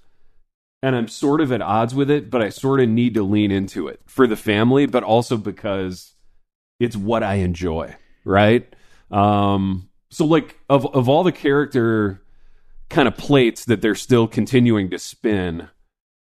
And 0.83 0.95
I'm 0.95 1.09
sort 1.09 1.41
of 1.41 1.51
at 1.53 1.63
odds 1.63 1.95
with 1.95 2.11
it, 2.11 2.31
but 2.31 2.43
I 2.43 2.51
sort 2.51 2.81
of 2.81 2.89
need 2.89 3.15
to 3.15 3.23
lean 3.23 3.51
into 3.51 3.89
it 3.89 4.01
for 4.07 4.27
the 4.27 4.37
family, 4.37 4.87
but 4.87 5.03
also 5.03 5.37
because 5.37 6.15
it's 6.79 6.97
what 6.97 7.23
I 7.23 7.37
enjoy, 7.37 7.97
right? 8.25 8.67
Um, 9.11 9.89
so 10.11 10.27
like 10.27 10.59
of 10.69 10.87
of 10.95 11.09
all 11.09 11.25
the 11.25 11.33
character 11.33 12.23
kind 12.89 13.09
of 13.09 13.17
plates 13.17 13.65
that 13.65 13.81
they're 13.81 13.95
still 13.95 14.29
continuing 14.29 14.91
to 14.91 14.99
spin, 14.99 15.69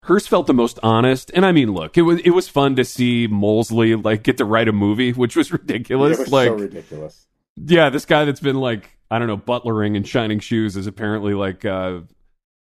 hers 0.05 0.27
felt 0.27 0.47
the 0.47 0.55
most 0.55 0.79
honest. 0.83 1.31
And 1.35 1.45
I 1.45 1.53
mean, 1.53 1.73
look, 1.73 1.99
it 1.99 2.03
was 2.03 2.21
it 2.21 2.31
was 2.31 2.49
fun 2.49 2.77
to 2.77 2.85
see 2.85 3.29
Molesley 3.29 4.03
like 4.03 4.23
get 4.23 4.39
to 4.39 4.45
write 4.45 4.69
a 4.69 4.73
movie, 4.73 5.13
which 5.13 5.37
was 5.37 5.53
ridiculous. 5.53 6.19
It 6.19 6.23
was 6.23 6.33
like 6.33 6.49
so 6.49 6.55
ridiculous. 6.55 7.27
Yeah, 7.67 7.91
this 7.91 8.05
guy 8.05 8.25
that's 8.25 8.41
been 8.41 8.57
like 8.57 8.97
I 9.11 9.19
don't 9.19 9.29
know 9.29 9.37
butlering 9.37 9.97
and 9.97 10.07
shining 10.07 10.41
shoes 10.41 10.77
is 10.77 10.87
apparently 10.87 11.35
like 11.35 11.65
uh 11.65 12.01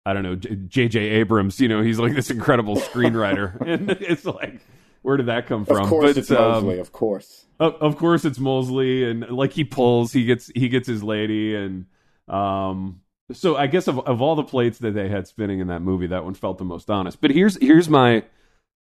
I 0.05 0.13
don't 0.13 0.23
know 0.23 0.37
J.J. 0.37 1.01
Abrams. 1.01 1.61
You 1.61 1.69
know, 1.69 1.83
he's 1.83 1.99
like 1.99 2.15
this 2.15 2.31
incredible 2.31 2.77
screenwriter, 2.77 3.61
and 3.67 3.91
it's 3.91 4.25
like 4.25 4.61
where 5.03 5.17
did 5.17 5.27
that 5.27 5.47
come 5.47 5.65
from? 5.65 5.83
Of 5.83 5.89
course, 5.89 6.15
But, 6.15 6.17
it's 6.19 6.31
um, 6.31 6.39
Mosley. 6.39 6.79
Of 6.79 6.93
course. 6.93 7.47
of, 7.61 7.75
of 7.75 7.97
course 7.97 8.25
it's 8.25 8.39
Mosley, 8.39 9.09
and 9.09 9.29
like 9.31 9.53
he 9.53 9.65
pulls, 9.65 10.13
he 10.13 10.25
gets 10.25 10.51
he 10.55 10.69
gets 10.69 10.87
his 10.89 11.03
lady, 11.03 11.55
and 11.55 11.87
um. 12.29 13.01
So 13.33 13.57
I 13.57 13.67
guess 13.67 13.89
of 13.89 13.99
of 14.01 14.23
all 14.23 14.37
the 14.37 14.45
plates 14.45 14.79
that 14.79 14.95
they 14.95 15.09
had 15.09 15.27
spinning 15.27 15.59
in 15.59 15.67
that 15.67 15.83
movie, 15.83 16.07
that 16.07 16.25
one 16.25 16.35
felt 16.35 16.59
the 16.59 16.65
most 16.65 16.89
honest. 16.89 17.21
But 17.21 17.33
here's 17.33 17.57
here's 17.61 17.89
my 17.89 18.23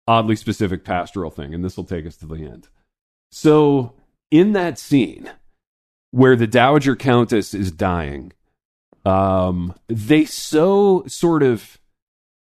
oddly 0.06 0.36
specific 0.36 0.84
pastoral 0.84 1.32
thing, 1.32 1.54
and 1.54 1.64
this 1.64 1.78
will 1.78 1.86
take 1.86 2.06
us 2.06 2.18
to 2.18 2.26
the 2.26 2.36
end. 2.36 2.68
So 3.32 3.94
in 4.32 4.52
that 4.54 4.78
scene 4.78 5.30
where 6.14 6.36
the 6.36 6.46
Dowager 6.46 6.96
Countess 6.96 7.56
is 7.56 7.72
dying, 7.72 8.34
um, 9.04 9.74
they 9.88 10.26
so 10.26 11.04
sort 11.08 11.42
of 11.42 11.80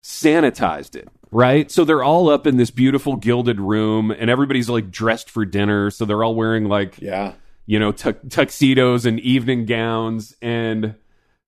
sanitized 0.04 0.96
it, 0.98 1.08
right? 1.32 1.72
So 1.72 1.86
they're 1.86 2.04
all 2.04 2.28
up 2.30 2.46
in 2.46 2.58
this 2.58 2.72
beautiful 2.72 3.16
gilded 3.16 3.62
room, 3.62 4.12
and 4.12 4.30
everybody's 4.30 4.70
like 4.70 4.92
dressed 4.92 5.30
for 5.30 5.46
dinner. 5.46 5.90
So 5.92 6.04
they're 6.04 6.24
all 6.26 6.36
wearing 6.36 6.66
like 6.66 7.00
Yeah. 7.02 7.34
you 7.66 7.80
know 7.80 7.94
tu- 7.94 8.12
tuxedos 8.30 9.06
and 9.06 9.18
evening 9.22 9.66
gowns, 9.66 10.36
and 10.42 10.96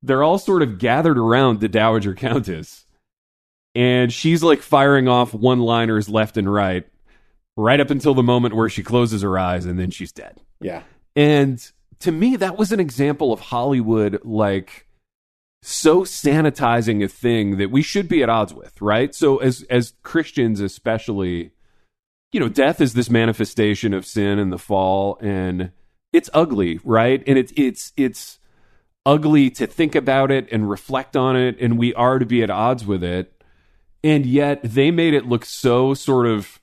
they're 0.01 0.23
all 0.23 0.38
sort 0.39 0.62
of 0.62 0.78
gathered 0.80 1.17
around 1.17 1.60
the 1.60 1.67
Dowager 1.67 2.13
Countess, 2.13 2.86
and 3.75 4.13
she's 4.13 4.41
like 4.41 4.62
firing 4.62 5.10
off 5.10 5.34
one-liners 5.34 6.08
left 6.08 6.38
and 6.38 6.51
right, 6.51 6.88
right 7.58 7.82
up 7.82 7.89
until 7.89 8.13
the 8.13 8.23
moment 8.23 8.56
where 8.56 8.69
she 8.69 8.84
closes 8.84 9.21
her 9.21 9.38
eyes, 9.38 9.65
and 9.65 9.78
then 9.78 9.91
she's 9.91 10.13
dead. 10.13 10.39
Yeah. 10.62 10.84
And 11.17 11.60
to 11.99 12.12
me, 12.12 12.36
that 12.36 12.58
was 12.58 12.71
an 12.71 12.79
example 12.79 13.31
of 13.31 13.39
Hollywood 13.39 14.19
like 14.23 14.88
so 15.62 16.01
sanitizing 16.03 17.03
a 17.03 17.08
thing 17.08 17.58
that 17.58 17.71
we 17.71 17.81
should 17.81 18.08
be 18.08 18.21
at 18.21 18.29
odds 18.29 18.53
with, 18.53 18.79
right? 18.81 19.15
So 19.15 19.38
as 19.38 19.63
as 19.69 19.93
Christians 20.03 20.60
especially, 20.60 21.51
you 22.31 22.39
know, 22.39 22.49
death 22.49 22.81
is 22.81 22.93
this 22.93 23.10
manifestation 23.10 23.93
of 23.93 24.05
sin 24.05 24.38
and 24.38 24.51
the 24.51 24.60
fall 24.60 25.17
and 25.21 25.71
it's 26.13 26.29
ugly, 26.34 26.79
right? 26.84 27.23
And 27.25 27.38
it's 27.38 27.51
it's 27.55 27.93
it's 27.97 28.39
ugly 29.05 29.49
to 29.51 29.67
think 29.67 29.95
about 29.95 30.31
it 30.31 30.47
and 30.51 30.69
reflect 30.69 31.15
on 31.15 31.36
it 31.36 31.60
and 31.60 31.77
we 31.77 31.93
are 31.95 32.19
to 32.19 32.25
be 32.25 32.43
at 32.43 32.49
odds 32.49 32.86
with 32.86 33.03
it. 33.03 33.31
And 34.03 34.25
yet 34.25 34.60
they 34.63 34.91
made 34.91 35.15
it 35.15 35.25
look 35.25 35.45
so 35.45 35.93
sort 35.95 36.27
of 36.27 36.60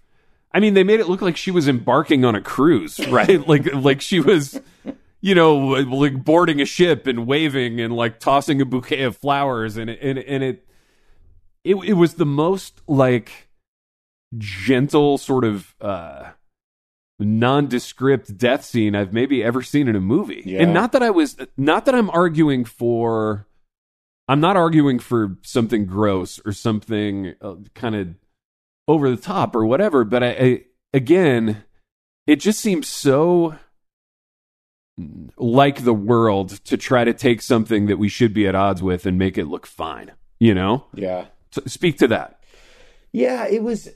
I 0.54 0.60
mean, 0.60 0.74
they 0.74 0.84
made 0.84 1.00
it 1.00 1.08
look 1.08 1.22
like 1.22 1.36
she 1.36 1.50
was 1.50 1.66
embarking 1.66 2.24
on 2.24 2.34
a 2.34 2.40
cruise, 2.40 3.04
right? 3.08 3.46
like, 3.48 3.72
like 3.74 4.00
she 4.00 4.20
was, 4.20 4.60
you 5.22 5.35
know, 5.35 5.56
like 5.56 6.22
boarding 6.22 6.61
a 6.61 6.66
ship 6.66 7.06
and 7.06 7.26
waving 7.26 7.80
and 7.80 7.94
like 7.96 8.20
tossing 8.20 8.61
a 8.61 8.66
bouquet 8.66 9.04
of 9.04 9.16
flowers, 9.16 9.78
and 9.78 9.88
it, 9.88 9.98
and 10.02 10.18
and 10.18 10.42
it, 10.42 10.66
it, 11.64 11.76
it 11.76 11.92
was 11.94 12.14
the 12.14 12.26
most 12.26 12.82
like 12.87 13.48
gentle 14.37 15.18
sort 15.18 15.44
of 15.44 15.74
uh 15.80 16.30
nondescript 17.20 18.37
death 18.37 18.64
scene 18.64 18.96
I've 18.96 19.12
maybe 19.12 19.44
ever 19.44 19.62
seen 19.62 19.88
in 19.88 19.94
a 19.94 20.00
movie. 20.00 20.42
Yeah. 20.44 20.62
And 20.62 20.74
not 20.74 20.92
that 20.92 21.02
I 21.02 21.11
was, 21.11 21.37
not 21.56 21.85
that 21.87 21.94
I'm 21.94 22.11
arguing 22.11 22.64
for. 22.64 23.46
I'm 24.28 24.40
not 24.40 24.56
arguing 24.56 24.98
for 24.98 25.37
something 25.42 25.85
gross 25.85 26.40
or 26.44 26.52
something 26.52 27.35
uh, 27.40 27.56
kind 27.74 27.94
of 27.94 28.08
over 28.88 29.11
the 29.11 29.16
top 29.16 29.54
or 29.54 29.66
whatever, 29.66 30.04
but 30.04 30.22
I, 30.22 30.28
I 30.28 30.64
again, 30.94 31.64
it 32.26 32.37
just 32.37 32.61
seems 32.61 32.88
so 32.88 33.56
like 35.37 35.85
the 35.85 35.94
world 35.94 36.50
to 36.66 36.76
try 36.76 37.05
to 37.05 37.12
take 37.14 37.40
something 37.42 37.87
that 37.87 37.98
we 37.98 38.09
should 38.09 38.35
be 38.35 38.46
at 38.46 38.55
odds 38.55 38.83
with 38.83 39.07
and 39.07 39.18
make 39.18 39.38
it 39.38 39.46
look 39.46 39.66
fine. 39.66 40.12
You 40.38 40.55
know, 40.55 40.87
Yeah. 40.94 41.26
so 41.50 41.62
speak 41.66 41.98
to 41.98 42.09
that. 42.09 42.40
Yeah, 43.12 43.46
it 43.46 43.62
was. 43.62 43.88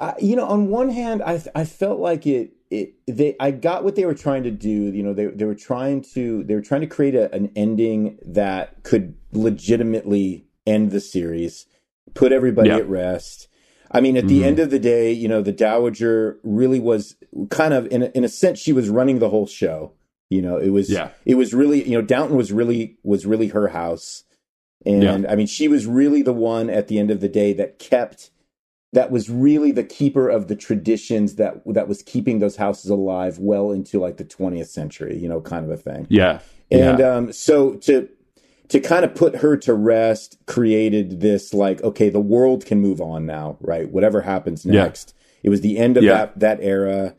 I, 0.00 0.14
you 0.20 0.36
know, 0.36 0.46
on 0.46 0.68
one 0.68 0.90
hand, 0.90 1.22
I 1.22 1.42
I 1.54 1.64
felt 1.64 2.00
like 2.00 2.26
it. 2.26 2.52
It 2.70 2.94
they 3.06 3.36
I 3.38 3.50
got 3.50 3.84
what 3.84 3.96
they 3.96 4.06
were 4.06 4.14
trying 4.14 4.44
to 4.44 4.50
do. 4.50 4.68
You 4.70 5.02
know, 5.02 5.12
they 5.12 5.26
they 5.26 5.44
were 5.44 5.54
trying 5.54 6.02
to 6.14 6.42
they 6.44 6.54
were 6.54 6.62
trying 6.62 6.80
to 6.80 6.86
create 6.86 7.14
a, 7.14 7.32
an 7.34 7.52
ending 7.54 8.18
that 8.24 8.82
could 8.82 9.14
legitimately 9.32 10.46
end 10.66 10.90
the 10.90 11.00
series, 11.00 11.66
put 12.14 12.32
everybody 12.32 12.70
Yeah. 12.70 12.76
at 12.78 12.88
rest. 12.88 13.48
I 13.92 14.00
mean, 14.00 14.16
at 14.16 14.26
the 14.28 14.40
Mhm. 14.40 14.44
end 14.46 14.58
of 14.58 14.70
the 14.70 14.78
day, 14.78 15.12
you 15.12 15.28
know, 15.28 15.42
the 15.42 15.52
Dowager 15.52 16.38
really 16.42 16.80
was 16.80 17.16
kind 17.50 17.74
of 17.74 17.86
in 17.92 18.02
a, 18.04 18.06
in 18.14 18.24
a 18.24 18.28
sense 18.28 18.58
she 18.58 18.72
was 18.72 18.88
running 18.88 19.18
the 19.18 19.28
whole 19.30 19.46
show. 19.46 19.92
You 20.30 20.40
know, 20.42 20.56
it 20.56 20.70
was 20.70 20.88
Yeah. 20.90 21.10
it 21.26 21.34
was 21.34 21.52
really 21.52 21.82
you 21.84 21.92
know 21.92 22.02
Downton 22.02 22.36
was 22.36 22.52
really 22.52 22.96
was 23.02 23.26
really 23.26 23.48
her 23.48 23.68
house, 23.68 24.24
and 24.86 25.26
I 25.26 25.36
mean 25.36 25.46
she 25.46 25.68
was 25.68 25.86
really 25.86 26.22
the 26.22 26.32
one 26.32 26.70
at 26.70 26.88
the 26.88 26.98
end 26.98 27.10
of 27.10 27.20
the 27.20 27.28
day 27.28 27.52
that 27.52 27.78
kept 27.78 28.30
that 28.94 29.10
was 29.10 29.30
really 29.30 29.72
the 29.72 29.84
keeper 29.84 30.28
of 30.28 30.48
the 30.48 30.56
traditions 30.56 31.36
that 31.36 31.62
that 31.66 31.88
was 31.88 32.02
keeping 32.02 32.38
those 32.40 32.56
houses 32.56 32.90
alive 32.90 33.38
well 33.38 33.70
into 33.70 33.98
like 33.98 34.16
the 34.18 34.24
20th 34.24 34.68
century. 34.68 35.16
You 35.18 35.28
know, 35.28 35.40
kind 35.40 35.64
of 35.64 35.70
a 35.70 35.76
thing. 35.76 36.06
Yeah, 36.10 36.40
And 36.70 36.98
yeah, 36.98 37.14
um, 37.14 37.32
so 37.32 37.74
to 37.74 38.08
to 38.72 38.80
kind 38.80 39.04
of 39.04 39.14
put 39.14 39.36
her 39.36 39.56
to 39.58 39.74
rest 39.74 40.38
created 40.46 41.20
this 41.20 41.54
like 41.54 41.82
okay, 41.82 42.10
the 42.10 42.20
world 42.20 42.66
can 42.66 42.80
move 42.80 43.00
on 43.00 43.26
now, 43.26 43.56
right? 43.60 43.90
Whatever 43.90 44.22
happens 44.22 44.66
Yeah. 44.66 44.84
next. 44.84 45.14
It 45.42 45.50
was 45.50 45.60
the 45.62 45.78
end 45.78 45.96
of 45.96 46.04
Yeah. 46.04 46.12
that 46.14 46.40
that 46.40 46.58
era. 46.62 47.14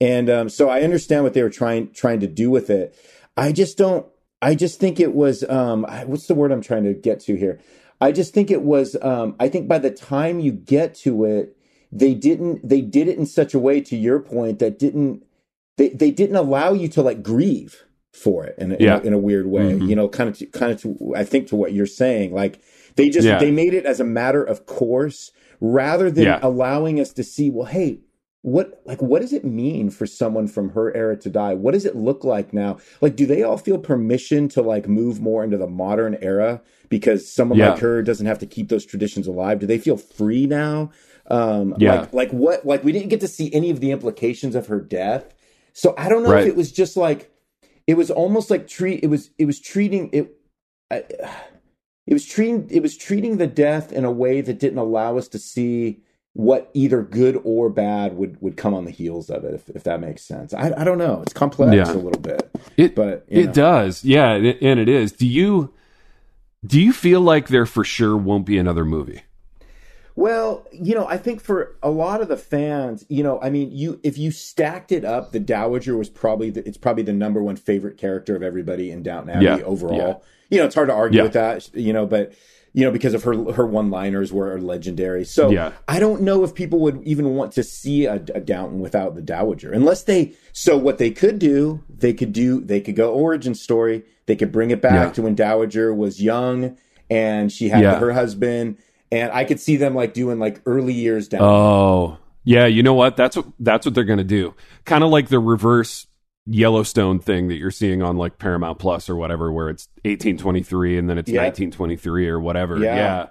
And 0.00 0.28
um, 0.28 0.48
so 0.48 0.68
I 0.68 0.82
understand 0.82 1.24
what 1.24 1.34
they 1.34 1.42
were 1.42 1.50
trying 1.50 1.92
trying 1.92 2.20
to 2.20 2.26
do 2.26 2.50
with 2.50 2.70
it. 2.70 2.94
I 3.36 3.52
just 3.52 3.78
don't 3.78 4.06
I 4.42 4.54
just 4.54 4.80
think 4.80 5.00
it 5.00 5.14
was 5.14 5.44
um 5.48 5.86
what's 6.06 6.26
the 6.26 6.34
word 6.34 6.52
I'm 6.52 6.60
trying 6.62 6.84
to 6.84 6.94
get 6.94 7.20
to 7.20 7.36
here? 7.36 7.60
I 8.00 8.12
just 8.12 8.34
think 8.34 8.50
it 8.50 8.62
was 8.62 8.96
um 9.00 9.36
I 9.40 9.48
think 9.48 9.68
by 9.68 9.78
the 9.78 9.90
time 9.90 10.40
you 10.40 10.52
get 10.52 10.94
to 11.06 11.24
it 11.24 11.56
they 11.92 12.14
didn't 12.14 12.68
they 12.68 12.80
did 12.80 13.08
it 13.08 13.16
in 13.16 13.26
such 13.26 13.54
a 13.54 13.58
way 13.60 13.80
to 13.80 13.96
your 13.96 14.18
point 14.20 14.58
that 14.58 14.78
didn't 14.78 15.22
they 15.78 15.90
they 15.90 16.10
didn't 16.10 16.36
allow 16.36 16.72
you 16.72 16.88
to 16.88 17.02
like 17.02 17.22
grieve 17.22 17.84
for 18.16 18.44
it 18.44 18.54
in 18.58 18.72
a, 18.72 18.76
Yeah. 18.80 18.96
in, 18.98 19.02
a, 19.02 19.06
in 19.08 19.12
a 19.12 19.18
weird 19.18 19.46
way. 19.46 19.72
Mhm. 19.72 19.88
You 19.88 19.94
know, 19.96 20.08
kind 20.08 20.28
of 20.30 20.38
to, 20.38 20.46
kind 20.46 20.72
of 20.72 20.80
to 20.82 21.14
I 21.14 21.24
think 21.24 21.48
to 21.48 21.56
what 21.56 21.72
you're 21.72 21.86
saying. 21.86 22.32
Like 22.34 22.58
they 22.96 23.08
just 23.10 23.26
Yeah. 23.26 23.38
they 23.38 23.50
made 23.50 23.74
it 23.74 23.84
as 23.86 24.00
a 24.00 24.04
matter 24.04 24.42
of 24.42 24.66
course 24.66 25.30
rather 25.60 26.10
than 26.10 26.24
Yeah. 26.24 26.38
allowing 26.42 26.98
us 27.00 27.12
to 27.14 27.22
see. 27.24 27.50
Well, 27.50 27.66
hey. 27.66 28.00
What 28.42 28.80
like 28.86 29.02
what 29.02 29.22
does 29.22 29.32
it 29.32 29.44
mean 29.44 29.90
for 29.90 30.06
someone 30.06 30.46
from 30.46 30.68
her 30.70 30.96
era 30.96 31.16
to 31.16 31.28
die? 31.28 31.54
What 31.54 31.74
does 31.74 31.84
it 31.84 31.96
look 31.96 32.22
like 32.22 32.52
now? 32.52 32.76
Like, 33.00 33.16
do 33.16 33.26
they 33.26 33.42
all 33.42 33.56
feel 33.58 33.76
permission 33.76 34.46
to 34.50 34.62
like 34.62 34.86
move 34.88 35.20
more 35.20 35.42
into 35.42 35.56
the 35.56 35.66
modern 35.66 36.16
era 36.22 36.62
because 36.88 37.28
someone 37.28 37.58
Yeah. 37.58 37.70
like 37.70 37.80
her 37.80 38.02
doesn't 38.02 38.26
have 38.26 38.38
to 38.38 38.46
keep 38.46 38.68
those 38.68 38.86
traditions 38.86 39.26
alive? 39.26 39.58
Do 39.58 39.66
they 39.66 39.78
feel 39.78 39.96
free 39.96 40.46
now? 40.46 40.90
Um, 41.28 41.74
Yeah. 41.78 42.02
like 42.02 42.12
like 42.12 42.30
what 42.30 42.64
like 42.64 42.84
we 42.84 42.92
didn't 42.92 43.08
get 43.08 43.18
to 43.22 43.26
see 43.28 43.52
any 43.52 43.70
of 43.70 43.80
the 43.80 43.90
implications 43.90 44.54
of 44.54 44.68
her 44.68 44.78
death. 44.80 45.34
So 45.72 45.92
I 45.98 46.08
don't 46.08 46.22
know 46.22 46.30
Right. 46.30 46.44
if 46.44 46.50
it 46.50 46.56
was 46.56 46.70
just 46.70 46.96
like 46.96 47.28
it 47.86 47.96
was 47.96 48.10
almost 48.10 48.50
like 48.50 48.66
treat 48.68 49.02
it 49.02 49.08
was 49.08 49.30
it 49.38 49.46
was 49.46 49.60
treating 49.60 50.10
it 50.12 50.34
I, 50.90 51.04
it 52.06 52.12
was 52.12 52.24
treating 52.24 52.68
it 52.70 52.80
was 52.82 52.96
treating 52.96 53.36
the 53.38 53.46
death 53.46 53.92
in 53.92 54.04
a 54.04 54.10
way 54.10 54.40
that 54.40 54.58
didn't 54.58 54.78
allow 54.78 55.16
us 55.18 55.28
to 55.28 55.38
see 55.38 56.00
what 56.34 56.70
either 56.74 57.02
good 57.02 57.40
or 57.44 57.70
bad 57.70 58.16
would 58.16 58.40
would 58.42 58.56
come 58.56 58.74
on 58.74 58.84
the 58.84 58.90
heels 58.90 59.30
of 59.30 59.44
it 59.44 59.54
if, 59.54 59.70
if 59.70 59.84
that 59.84 60.00
makes 60.00 60.22
sense. 60.22 60.52
I 60.52 60.72
I 60.76 60.84
don't 60.84 60.98
know. 60.98 61.22
It's 61.22 61.32
complex 61.32 61.74
Yeah. 61.74 61.90
a 61.92 61.96
little 61.96 62.20
bit. 62.20 62.50
It 62.76 62.94
But, 62.94 63.24
it 63.28 63.46
know. 63.46 63.52
does, 63.52 64.04
yeah, 64.04 64.32
and 64.34 64.78
it 64.80 64.88
is. 64.88 65.12
Do 65.12 65.26
you 65.26 65.72
do 66.64 66.80
you 66.80 66.92
feel 66.92 67.20
like 67.22 67.48
there 67.48 67.64
for 67.66 67.84
sure 67.84 68.16
won't 68.16 68.44
be 68.46 68.58
another 68.58 68.84
movie? 68.84 69.22
Well, 70.16 70.66
you 70.72 70.94
know, 70.94 71.06
I 71.06 71.18
think 71.18 71.42
for 71.42 71.76
a 71.82 71.90
lot 71.90 72.22
of 72.22 72.28
the 72.28 72.38
fans, 72.38 73.04
you 73.08 73.22
know, 73.22 73.38
I 73.42 73.50
mean, 73.50 73.70
you 73.70 74.00
if 74.02 74.16
you 74.16 74.30
stacked 74.30 74.90
it 74.90 75.04
up, 75.04 75.32
the 75.32 75.38
Dowager 75.40 75.96
was 75.96 76.08
probably 76.08 76.48
the, 76.50 76.66
it's 76.66 76.78
probably 76.78 77.02
the 77.02 77.12
number 77.12 77.42
one 77.42 77.56
favorite 77.56 77.98
character 77.98 78.34
of 78.34 78.42
everybody 78.42 78.90
in 78.90 79.02
Downton 79.02 79.30
Abbey 79.36 79.44
Yeah, 79.44 79.56
overall. 79.66 79.96
yeah. 79.96 80.14
You 80.50 80.58
know, 80.58 80.64
it's 80.64 80.74
hard 80.74 80.88
to 80.88 80.94
argue 80.94 81.18
Yeah. 81.18 81.22
with 81.24 81.32
that, 81.34 81.74
you 81.74 81.92
know, 81.92 82.06
but 82.06 82.32
you 82.72 82.84
know, 82.84 82.90
because 82.90 83.12
of 83.14 83.24
her 83.24 83.52
her 83.52 83.66
one 83.66 83.90
liners 83.90 84.32
were 84.32 84.58
legendary. 84.58 85.24
So 85.24 85.50
Yeah. 85.50 85.72
I 85.86 85.98
don't 86.00 86.22
know 86.22 86.44
if 86.44 86.54
people 86.54 86.78
would 86.80 87.02
even 87.04 87.34
want 87.34 87.52
to 87.52 87.62
see 87.62 88.06
a, 88.06 88.14
a 88.14 88.40
Downton 88.40 88.80
without 88.80 89.16
the 89.16 89.22
Dowager, 89.22 89.70
unless 89.72 90.02
they. 90.04 90.32
So 90.54 90.78
what 90.78 90.96
they 90.96 91.10
could 91.10 91.38
do, 91.38 91.82
they 91.90 92.14
could 92.14 92.32
do, 92.32 92.60
they 92.62 92.80
could 92.80 92.96
go 92.96 93.12
origin 93.12 93.54
story. 93.54 94.02
They 94.24 94.36
could 94.36 94.50
bring 94.50 94.70
it 94.70 94.80
back 94.80 95.12
to 95.14 95.22
when 95.22 95.34
Dowager 95.34 95.94
was 95.94 96.22
young 96.22 96.76
and 97.10 97.52
she 97.52 97.68
had 97.68 97.84
her 97.98 98.12
husband. 98.12 98.78
And 99.12 99.30
I 99.32 99.44
could 99.44 99.60
see 99.60 99.76
them 99.76 99.94
like 99.94 100.14
doing 100.14 100.38
like 100.38 100.60
early 100.66 100.92
years 100.92 101.28
down. 101.28 101.42
Oh, 101.42 102.18
yeah. 102.44 102.66
You 102.66 102.82
know 102.82 102.94
what? 102.94 103.16
That's 103.16 103.36
what 103.36 103.46
that's 103.60 103.86
what 103.86 103.94
they're 103.94 104.04
going 104.04 104.18
to 104.18 104.24
do. 104.24 104.54
Kind 104.84 105.04
of 105.04 105.10
like 105.10 105.28
the 105.28 105.38
reverse 105.38 106.06
Yellowstone 106.46 107.18
thing 107.18 107.48
that 107.48 107.56
you're 107.56 107.70
seeing 107.70 108.02
on 108.02 108.16
like 108.16 108.38
Paramount 108.38 108.78
Plus 108.78 109.08
or 109.08 109.16
whatever, 109.16 109.50
where 109.52 109.68
it's 109.68 109.88
1823 110.04 110.98
and 110.98 111.08
then 111.10 111.18
it's 111.18 111.30
Yeah. 111.30 111.42
1923 111.42 112.28
or 112.28 112.38
whatever. 112.40 112.78
Yeah. 112.78 112.94
Yeah. 112.96 113.26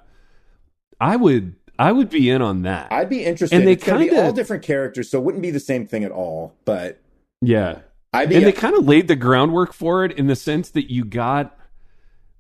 I 1.00 1.16
would 1.16 1.56
I 1.78 1.92
would 1.92 2.10
be 2.10 2.30
in 2.30 2.42
on 2.42 2.62
that. 2.64 2.92
I'd 2.92 3.10
be 3.10 3.24
interested. 3.24 3.56
And 3.58 3.68
they 3.68 3.76
be 3.76 3.82
kinda- 3.82 4.24
all 4.24 4.32
different 4.32 4.64
characters, 4.64 5.10
so 5.10 5.20
it 5.20 5.24
wouldn't 5.26 5.42
be 5.44 5.52
the 5.52 5.60
same 5.60 5.86
thing 5.86 6.04
at 6.04 6.12
all. 6.12 6.54
But 6.64 7.00
yeah. 7.42 7.80
I'd 8.14 8.30
be 8.30 8.36
and 8.36 8.46
they 8.46 8.54
kind 8.54 8.76
of 8.78 8.88
laid 8.88 9.10
the 9.10 9.16
groundwork 9.18 9.74
for 9.74 10.06
it 10.06 10.14
in 10.14 10.28
the 10.28 10.38
sense 10.38 10.70
that 10.70 10.90
you 10.90 11.04
got 11.04 11.58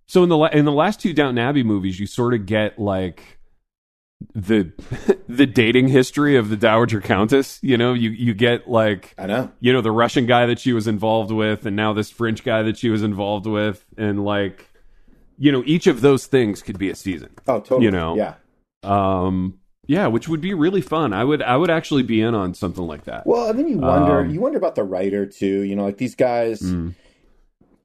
so 0.07 0.23
in 0.23 0.29
the 0.29 0.37
la- 0.37 0.47
in 0.47 0.65
the 0.65 0.71
last 0.71 0.99
two 0.99 1.13
Downton 1.13 1.37
Abbey 1.39 1.63
movies 1.63 1.99
you 1.99 2.07
sort 2.07 2.33
of 2.33 2.45
get 2.45 2.77
like 2.79 3.39
the 4.33 4.71
the 5.27 5.45
dating 5.45 5.89
history 5.89 6.35
of 6.37 6.49
the 6.49 6.57
Dowager 6.57 7.01
Countess 7.01 7.59
you 7.61 7.77
know 7.77 7.93
you 7.93 8.09
you 8.11 8.33
get 8.33 8.67
like 8.69 9.13
I 9.17 9.25
know. 9.27 9.51
you 9.59 9.73
know 9.73 9.81
the 9.81 9.91
Russian 9.91 10.25
guy 10.25 10.45
that 10.45 10.59
she 10.59 10.73
was 10.73 10.87
involved 10.87 11.31
with 11.31 11.65
and 11.65 11.75
now 11.75 11.93
this 11.93 12.09
French 12.09 12.43
guy 12.43 12.63
that 12.63 12.77
she 12.77 12.89
was 12.89 13.03
involved 13.03 13.45
with 13.45 13.85
and 13.97 14.23
like 14.23 14.67
you 15.37 15.51
know 15.51 15.63
each 15.65 15.85
of 15.87 16.01
those 16.01 16.25
things 16.27 16.61
could 16.61 16.77
be 16.79 16.89
a 16.89 16.95
season 16.95 17.29
Oh, 17.47 17.59
totally. 17.59 17.83
You 17.85 17.91
know. 17.91 18.15
yeah. 18.15 18.35
um 18.83 19.59
yeah 19.87 20.07
which 20.07 20.27
would 20.29 20.41
be 20.41 20.53
really 20.53 20.81
fun 20.81 21.11
I 21.13 21.23
would 21.23 21.41
I 21.43 21.57
would 21.57 21.69
actually 21.69 22.03
be 22.03 22.21
in 22.21 22.33
on 22.33 22.53
something 22.53 22.87
like 22.87 23.03
that 23.03 23.27
Well, 23.27 23.49
and 23.49 23.59
then 23.59 23.67
you 23.67 23.77
wonder, 23.77 24.21
Um, 24.21 24.29
you 24.29 24.39
wonder 24.39 24.57
about 24.57 24.75
the 24.75 24.83
writer 24.83 25.25
too. 25.25 25.61
You 25.61 25.75
know, 25.75 25.83
like 25.83 25.97
these 25.97 26.15
guys. 26.15 26.61
Mm. 26.61 26.95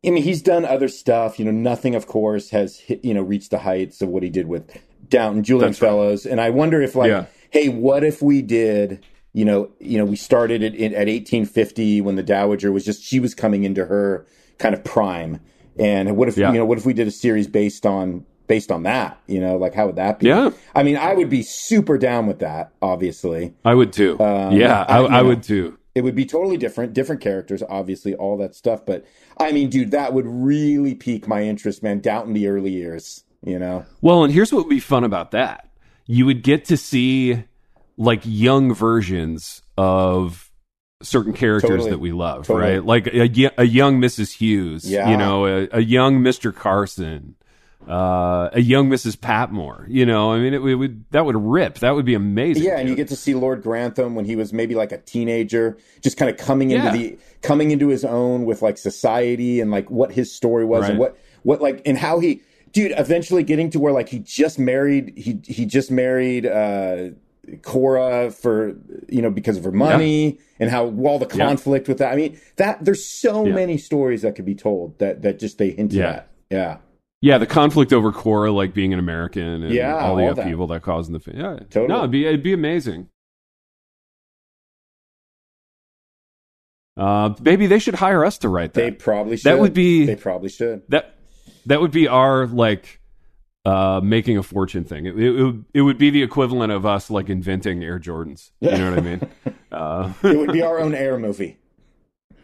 I 0.04 0.10
mean, 0.10 0.22
he's 0.22 0.40
done 0.42 0.64
other 0.64 0.88
stuff. 0.88 1.38
You 1.38 1.44
know, 1.44 1.50
nothing, 1.50 1.94
of 1.94 2.06
course, 2.06 2.50
has 2.50 2.78
hit, 2.78 3.04
you 3.04 3.12
know 3.14 3.22
reached 3.22 3.50
the 3.50 3.58
heights 3.58 4.00
of 4.00 4.08
what 4.08 4.22
he 4.22 4.30
did 4.30 4.46
with 4.46 4.70
Downton, 5.08 5.42
Julian 5.44 5.70
That's 5.72 5.82
right. 5.82 5.88
Fellowes. 5.88 6.24
And 6.26 6.40
I 6.40 6.50
wonder 6.50 6.80
if, 6.80 6.94
like, 6.94 7.08
Yeah. 7.10 7.26
hey, 7.50 7.68
what 7.68 8.02
if 8.04 8.22
we 8.22 8.40
did? 8.42 9.04
You 9.32 9.44
know, 9.44 9.70
you 9.78 9.98
know, 9.98 10.04
we 10.04 10.16
started 10.16 10.62
it 10.62 10.74
in, 10.74 10.92
at 10.94 11.06
1850 11.06 12.00
when 12.00 12.16
the 12.16 12.22
Dowager 12.22 12.72
was 12.72 12.84
just 12.84 13.02
she 13.02 13.20
was 13.20 13.34
coming 13.34 13.64
into 13.64 13.84
her 13.86 14.26
kind 14.58 14.74
of 14.74 14.82
prime. 14.84 15.40
And 15.78 16.16
what 16.16 16.28
if 16.28 16.36
Yeah. 16.36 16.50
you 16.52 16.58
know, 16.58 16.64
what 16.64 16.78
if 16.78 16.86
we 16.86 16.92
did 16.94 17.06
a 17.06 17.12
series 17.12 17.46
based 17.46 17.86
on 17.86 18.24
based 18.48 18.72
on 18.72 18.82
that? 18.84 19.20
You 19.28 19.40
know, 19.40 19.56
like 19.56 19.74
how 19.74 19.86
would 19.86 19.96
that 19.96 20.18
be? 20.18 20.26
Yeah. 20.26 20.50
I 20.74 20.82
mean, 20.82 20.96
I 20.96 21.14
would 21.14 21.28
be 21.30 21.42
super 21.42 21.96
down 21.98 22.26
with 22.26 22.40
that. 22.40 22.72
Obviously, 22.82 23.54
I 23.64 23.74
would 23.74 23.92
too 23.92 24.18
Um, 24.18 24.52
yeah 24.56 24.84
I, 24.88 24.98
I- 24.98 25.18
I 25.18 25.22
would 25.22 25.42
too 25.44 25.78
it 25.94 26.02
would 26.02 26.14
be 26.14 26.24
totally 26.24 26.56
different, 26.56 26.92
different 26.92 27.20
characters, 27.20 27.62
obviously, 27.68 28.14
all 28.14 28.36
that 28.38 28.54
stuff. 28.54 28.86
But 28.86 29.04
I 29.38 29.52
mean, 29.52 29.70
dude, 29.70 29.90
that 29.90 30.12
would 30.12 30.26
really 30.26 30.94
pique 30.94 31.26
my 31.26 31.42
interest, 31.42 31.82
man. 31.82 32.00
Downton 32.00 32.32
the 32.32 32.46
early 32.48 32.70
years, 32.70 33.24
you 33.44 33.58
know. 33.58 33.84
Well, 34.00 34.24
and 34.24 34.32
here's 34.32 34.52
what 34.52 34.64
would 34.64 34.70
be 34.70 34.80
fun 34.80 35.04
about 35.04 35.32
that. 35.32 35.68
You 36.06 36.26
would 36.26 36.42
get 36.42 36.66
to 36.66 36.76
see 36.76 37.44
like 37.96 38.22
young 38.24 38.72
versions 38.74 39.62
of 39.76 40.50
certain 41.02 41.32
characters 41.32 41.70
Totally. 41.70 41.90
that 41.90 41.98
we 41.98 42.12
love, 42.12 42.46
Totally. 42.46 42.72
right? 42.74 42.84
Like 42.84 43.06
a, 43.06 43.52
a, 43.58 43.64
young 43.64 44.00
Mrs. 44.00 44.32
Hughes, 44.34 44.88
Yeah. 44.90 45.10
you 45.10 45.16
know, 45.16 45.46
a, 45.46 45.68
a 45.72 45.80
young 45.80 46.20
Mr. 46.20 46.54
Carson, 46.54 47.36
uh, 47.88 48.50
a 48.52 48.60
young 48.60 48.88
Mrs. 48.90 49.20
Patmore, 49.20 49.86
you 49.88 50.04
know, 50.06 50.32
I 50.32 50.38
mean, 50.38 50.54
it, 50.54 50.58
would, 50.58 51.04
that 51.10 51.24
would 51.24 51.36
rip. 51.36 51.78
That 51.78 51.94
would 51.94 52.04
be 52.04 52.14
amazing. 52.14 52.62
Yeah, 52.62 52.78
and 52.78 52.88
you 52.88 52.94
get 52.94 53.08
to 53.08 53.16
see 53.16 53.34
Lord 53.34 53.62
Grantham 53.62 54.14
when 54.14 54.24
he 54.26 54.36
was 54.36 54.52
maybe 54.52 54.74
like 54.74 54.92
a 54.92 54.98
teenager, 54.98 55.78
just 56.02 56.16
kind 56.16 56.30
of 56.30 56.36
coming 56.36 56.70
into 56.72 56.84
Yeah. 56.86 56.92
the 56.92 57.18
coming 57.42 57.70
into 57.70 57.88
his 57.88 58.04
own 58.04 58.44
with 58.44 58.62
like 58.62 58.76
society 58.78 59.60
and 59.60 59.70
like 59.70 59.90
what 59.90 60.12
his 60.12 60.30
story 60.32 60.64
was 60.64 60.88
and 60.88 60.98
what 60.98 61.18
what 61.42 61.60
like 61.62 61.80
and 61.86 61.96
how 61.98 62.20
he 62.20 62.42
dude 62.72 62.92
eventually 62.96 63.42
getting 63.42 63.70
to 63.70 63.80
where 63.80 63.92
like 63.92 64.08
he 64.10 64.18
just 64.18 64.58
married 64.58 65.12
he 65.16 65.40
he 65.46 65.64
just 65.64 65.90
married 65.90 66.46
uh 66.46 67.08
Cora 67.62 68.30
for 68.30 68.76
you 69.08 69.22
know 69.22 69.30
because 69.30 69.56
of 69.56 69.64
her 69.64 69.72
money 69.72 70.38
and 70.60 70.70
how 70.70 70.84
all 71.04 71.18
the 71.18 71.26
Yeah. 71.34 71.46
conflict 71.46 71.88
with 71.88 71.98
that. 71.98 72.12
I 72.12 72.16
mean 72.16 72.38
that 72.56 72.84
there's 72.84 73.04
so 73.04 73.46
Yeah. 73.46 73.54
many 73.54 73.78
stories 73.78 74.22
that 74.22 74.36
could 74.36 74.44
be 74.44 74.54
told 74.54 74.98
that 74.98 75.22
that 75.22 75.38
just 75.38 75.58
they 75.58 75.70
hint 75.70 75.92
Yeah. 75.92 76.08
at. 76.10 76.28
Yeah. 76.50 76.76
Yeah, 77.22 77.36
the 77.38 77.46
conflict 77.46 77.92
over 77.92 78.12
Cora, 78.12 78.50
like 78.50 78.72
being 78.72 78.92
an 78.94 78.98
American 78.98 79.42
and 79.62 79.74
Yeah, 79.74 79.96
all 79.98 80.16
the 80.16 80.22
all 80.24 80.30
upheaval 80.38 80.66
that. 80.68 80.82
caused 80.82 81.08
in 81.08 81.12
the 81.12 81.20
fa- 81.20 81.32
yeah, 81.34 81.58
Totally. 81.68 81.88
no, 81.88 81.98
it'd 81.98 82.10
be 82.10 82.24
it'd 82.26 82.42
be 82.42 82.52
amazing. 82.54 83.08
Uh, 86.96 87.34
maybe 87.40 87.66
they 87.66 87.78
should 87.78 87.94
hire 87.94 88.24
us 88.24 88.38
to 88.38 88.48
write 88.48 88.74
that. 88.74 88.80
They 88.80 88.90
probably 88.90 89.36
should. 89.36 89.44
That 89.50 89.58
would 89.58 89.72
be- 89.74 90.04
They 90.06 90.16
probably 90.16 90.48
should. 90.48 90.82
that 90.88 91.14
that 91.66 91.80
would 91.80 91.90
be 91.92 92.08
our 92.08 92.46
like 92.46 93.00
uh, 93.64 94.00
making 94.02 94.38
a 94.38 94.42
fortune 94.42 94.84
thing. 94.84 95.06
It, 95.06 95.18
it, 95.18 95.42
would, 95.42 95.64
it 95.74 95.82
would 95.82 95.98
be 95.98 96.10
the 96.10 96.22
equivalent 96.22 96.72
of 96.72 96.84
us 96.86 97.10
like 97.10 97.28
inventing 97.28 97.84
Air 97.84 97.98
Jordans. 97.98 98.50
You 98.60 98.70
know 98.70 98.90
what 98.90 98.98
I 98.98 99.02
mean? 99.02 99.20
Uh, 99.70 100.12
It 100.24 100.36
would 100.36 100.52
be 100.52 100.62
our 100.62 100.80
own 100.80 100.96
air 100.96 101.16
movie. 101.16 101.56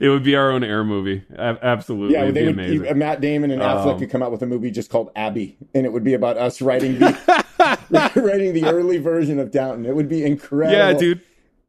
It 0.01 0.09
would 0.09 0.23
be 0.23 0.35
our 0.37 0.51
own 0.51 0.63
air 0.65 0.85
movie. 0.85 1.23
Absolutely, 1.37 2.15
Yeah, 2.15 2.31
they 2.31 2.47
would. 2.53 2.97
Matt 2.97 3.21
Damon 3.21 3.51
and 3.51 3.61
Affleck 3.63 3.93
Um, 3.95 3.99
could 3.99 4.11
come 4.11 4.23
out 4.23 4.33
with 4.33 4.43
a 4.43 4.47
movie 4.47 4.71
just 4.71 4.91
called 4.91 5.11
Abby, 5.17 5.57
and 5.75 5.87
it 5.87 5.93
would 5.93 6.05
be 6.05 6.15
about 6.15 6.37
us 6.37 6.61
writing 6.63 6.99
the 6.99 7.13
writing 8.17 8.53
the 8.53 8.65
early 8.67 8.99
version 8.99 9.39
of 9.39 9.51
Downton. 9.51 9.87
It 9.87 9.95
would 9.95 10.09
be 10.09 10.25
incredible. 10.25 10.77
yeah, 10.79 10.93
dude. 10.93 11.21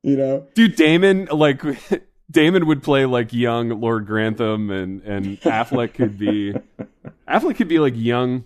You 0.03 0.15
know, 0.15 0.47
dude 0.53 0.75
damon 0.75 1.25
like 1.31 1.61
damon 2.31 2.65
would 2.67 2.83
play 2.83 3.05
like 3.05 3.33
young 3.33 3.69
lord 3.82 4.05
grantham 4.05 4.69
and 4.69 5.01
and 5.01 5.41
affleck 5.41 5.95
could 5.95 6.17
be 6.17 6.53
affleck 7.28 7.55
could 7.57 7.67
be 7.67 7.80
like 7.80 7.93
young 7.97 8.45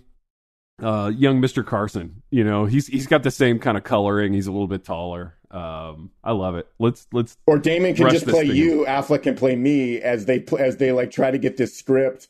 uh 0.82 1.12
young 1.14 1.40
mr 1.40 1.64
carson 1.64 2.22
you 2.30 2.42
know 2.42 2.64
he's 2.64 2.86
he's 2.88 3.06
got 3.06 3.22
the 3.22 3.30
same 3.30 3.58
kind 3.60 3.76
of 3.76 3.84
coloring 3.84 4.32
he's 4.32 4.46
a 4.46 4.50
little 4.52 4.66
bit 4.66 4.82
taller 4.84 5.36
um 5.52 6.10
i 6.24 6.32
love 6.32 6.54
it 6.54 6.66
let's 6.78 7.06
let's 7.12 7.36
or 7.46 7.58
Damon 7.58 7.94
can 7.94 8.08
just 8.10 8.26
play 8.26 8.46
thing. 8.48 8.56
you. 8.56 8.84
Affleck 8.88 9.22
can 9.24 9.34
play 9.34 9.54
me 9.54 10.00
as 10.00 10.24
they 10.24 10.44
as 10.58 10.78
they 10.78 10.92
like 10.92 11.10
try 11.10 11.30
to 11.30 11.38
get 11.38 11.56
this 11.58 11.76
script. 11.76 12.28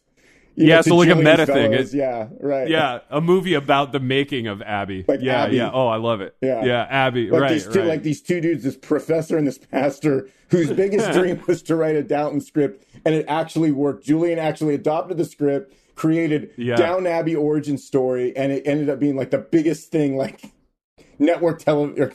Yeah, 0.55 0.77
know, 0.77 0.83
so 0.83 0.97
like 0.97 1.09
a 1.09 1.15
meta 1.15 1.47
thing. 1.47 1.71
Fellowes. 1.71 1.95
It- 1.95 1.99
Yeah, 1.99 2.29
right. 2.41 2.69
yeah 2.69 2.99
a 3.11 3.21
movie 3.23 3.55
about 3.55 3.93
the 3.93 4.01
making 4.01 4.49
of 4.49 4.61
abby 4.61 5.05
Like 5.09 5.21
yeah 5.23 5.45
Abby. 5.45 5.57
yeah 5.57 5.71
oh 5.73 5.87
i 5.87 5.97
love 5.97 6.21
it 6.21 6.35
Yeah. 6.43 6.65
yeah 6.65 6.87
abby 6.91 7.31
Like 7.31 7.41
right 7.43 7.53
these 7.53 7.67
two, 7.69 7.79
right. 7.81 7.89
like 7.89 8.03
these 8.03 8.21
two 8.21 8.41
dudes, 8.41 8.63
this 8.65 8.77
professor 8.77 9.39
and 9.39 9.47
this 9.47 9.57
pastor, 9.59 10.29
whose 10.51 10.71
biggest 10.73 11.13
dream 11.19 11.41
was 11.47 11.63
to 11.63 11.77
write 11.77 11.97
a 11.97 12.03
Downton 12.03 12.41
script, 12.43 12.85
and 13.07 13.15
it 13.15 13.25
actually 13.29 13.71
worked. 13.73 14.05
Julian 14.05 14.39
actually 14.39 14.75
adopted 14.75 15.17
the 15.17 15.25
script, 15.25 15.75
created 15.95 16.51
Yeah. 16.59 16.77
Downton 16.77 17.07
Abbey 17.07 17.35
origin 17.35 17.79
story, 17.79 18.37
and 18.37 18.53
it 18.53 18.65
ended 18.67 18.91
up 18.91 18.99
being 18.99 19.17
like 19.17 19.31
the 19.31 19.39
biggest 19.39 19.91
thing, 19.91 20.17
like 20.19 20.43
network 21.19 21.61
television, 21.61 22.13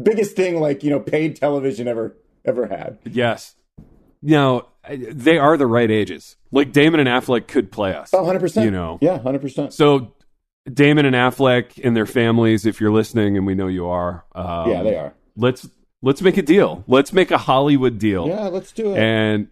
biggest 0.00 0.36
thing, 0.36 0.60
like 0.60 0.82
you 0.82 0.90
know, 0.90 1.00
paid 1.00 1.36
television 1.36 1.88
ever 1.88 2.16
ever 2.44 2.66
had. 2.66 2.98
Yes. 3.04 3.54
now 4.22 4.68
they 4.88 5.38
are 5.38 5.56
the 5.56 5.66
right 5.66 5.90
ages. 5.90 6.36
Like 6.52 6.72
Damon 6.72 7.00
and 7.00 7.08
Affleck 7.08 7.48
could 7.48 7.72
play 7.72 7.94
us. 7.94 8.12
Oh, 8.12 8.22
100%. 8.22 8.64
You 8.64 8.70
know. 8.70 8.98
Yeah, 9.00 9.18
100%. 9.18 9.72
So 9.72 10.14
Damon 10.72 11.06
and 11.06 11.16
Affleck 11.16 11.80
and 11.82 11.96
their 11.96 12.06
families, 12.06 12.66
if 12.66 12.80
you're 12.80 12.92
listening, 12.92 13.36
and 13.36 13.46
we 13.46 13.54
know 13.54 13.66
you 13.66 13.86
are. 13.88 14.24
Um, 14.34 14.70
yeah, 14.70 14.82
they 14.82 14.96
are. 14.96 15.14
Let's 15.36 15.68
let's 16.02 16.22
make 16.22 16.36
a 16.36 16.42
deal. 16.42 16.84
Let's 16.86 17.12
make 17.12 17.30
a 17.30 17.38
Hollywood 17.38 17.98
deal. 17.98 18.28
Yeah, 18.28 18.48
let's 18.48 18.72
do 18.72 18.94
it. 18.94 18.98
And 18.98 19.48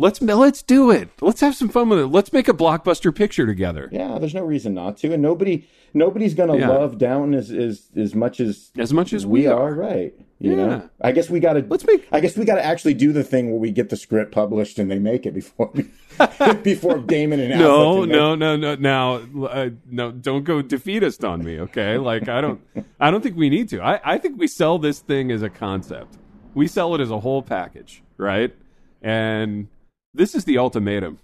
let's 0.00 0.20
let's 0.22 0.62
do 0.62 0.90
it. 0.90 1.08
Let's 1.20 1.40
have 1.40 1.54
some 1.54 1.68
fun 1.68 1.88
with 1.90 1.98
it. 2.00 2.06
Let's 2.06 2.32
make 2.32 2.48
a 2.48 2.52
blockbuster 2.52 3.14
picture 3.14 3.46
together. 3.46 3.88
Yeah, 3.92 4.18
there's 4.18 4.34
no 4.34 4.44
reason 4.44 4.74
not 4.74 4.96
to. 4.98 5.12
And 5.12 5.22
nobody 5.22 5.68
nobody's 5.94 6.34
gonna 6.34 6.56
Yeah. 6.56 6.68
love 6.68 6.98
Downton 6.98 7.34
as, 7.34 7.50
as 7.50 7.88
as 7.96 8.14
much 8.14 8.40
as 8.40 8.70
As 8.78 8.92
much 8.92 9.12
as 9.12 9.26
we 9.26 9.40
we 9.42 9.46
are, 9.46 9.68
are. 9.70 9.74
right? 9.74 10.14
You 10.42 10.52
Yeah. 10.52 10.56
know, 10.56 10.90
I 11.02 11.12
guess 11.12 11.28
we 11.28 11.38
got 11.38 11.52
to. 11.52 11.64
Let's 11.68 11.86
make- 11.86 12.06
I 12.10 12.20
guess 12.20 12.34
we 12.36 12.46
got 12.46 12.54
to 12.54 12.64
actually 12.64 12.94
do 12.94 13.12
the 13.12 13.22
thing 13.22 13.50
where 13.50 13.60
we 13.60 13.70
get 13.70 13.90
the 13.90 13.96
script 13.96 14.32
published 14.32 14.78
and 14.78 14.90
they 14.90 14.98
make 14.98 15.26
it 15.26 15.34
before 15.34 15.70
before 16.62 16.98
Damon 16.98 17.40
and 17.40 17.58
No, 17.60 18.04
no, 18.06 18.34
no, 18.34 18.56
no. 18.56 18.74
Now, 18.76 19.16
uh, 19.46 19.68
no, 19.90 20.10
don't 20.12 20.44
go 20.44 20.62
defeatist 20.62 21.24
on 21.24 21.44
me, 21.44 21.60
okay? 21.60 21.98
Like, 21.98 22.26
I 22.28 22.40
don't, 22.40 22.60
I 22.98 23.10
don't 23.10 23.20
think 23.22 23.36
we 23.36 23.50
need 23.50 23.68
to. 23.70 23.82
I, 23.82 24.00
I 24.14 24.18
think 24.18 24.38
we 24.38 24.46
sell 24.46 24.78
this 24.78 25.00
thing 25.00 25.30
as 25.30 25.42
a 25.42 25.50
concept. 25.50 26.16
We 26.54 26.66
sell 26.66 26.94
it 26.94 27.00
as 27.02 27.10
a 27.10 27.20
whole 27.20 27.42
package, 27.42 28.02
right? 28.16 28.54
And 29.02 29.68
this 30.14 30.34
is 30.34 30.44
the 30.44 30.58
ultimatum. 30.58 31.18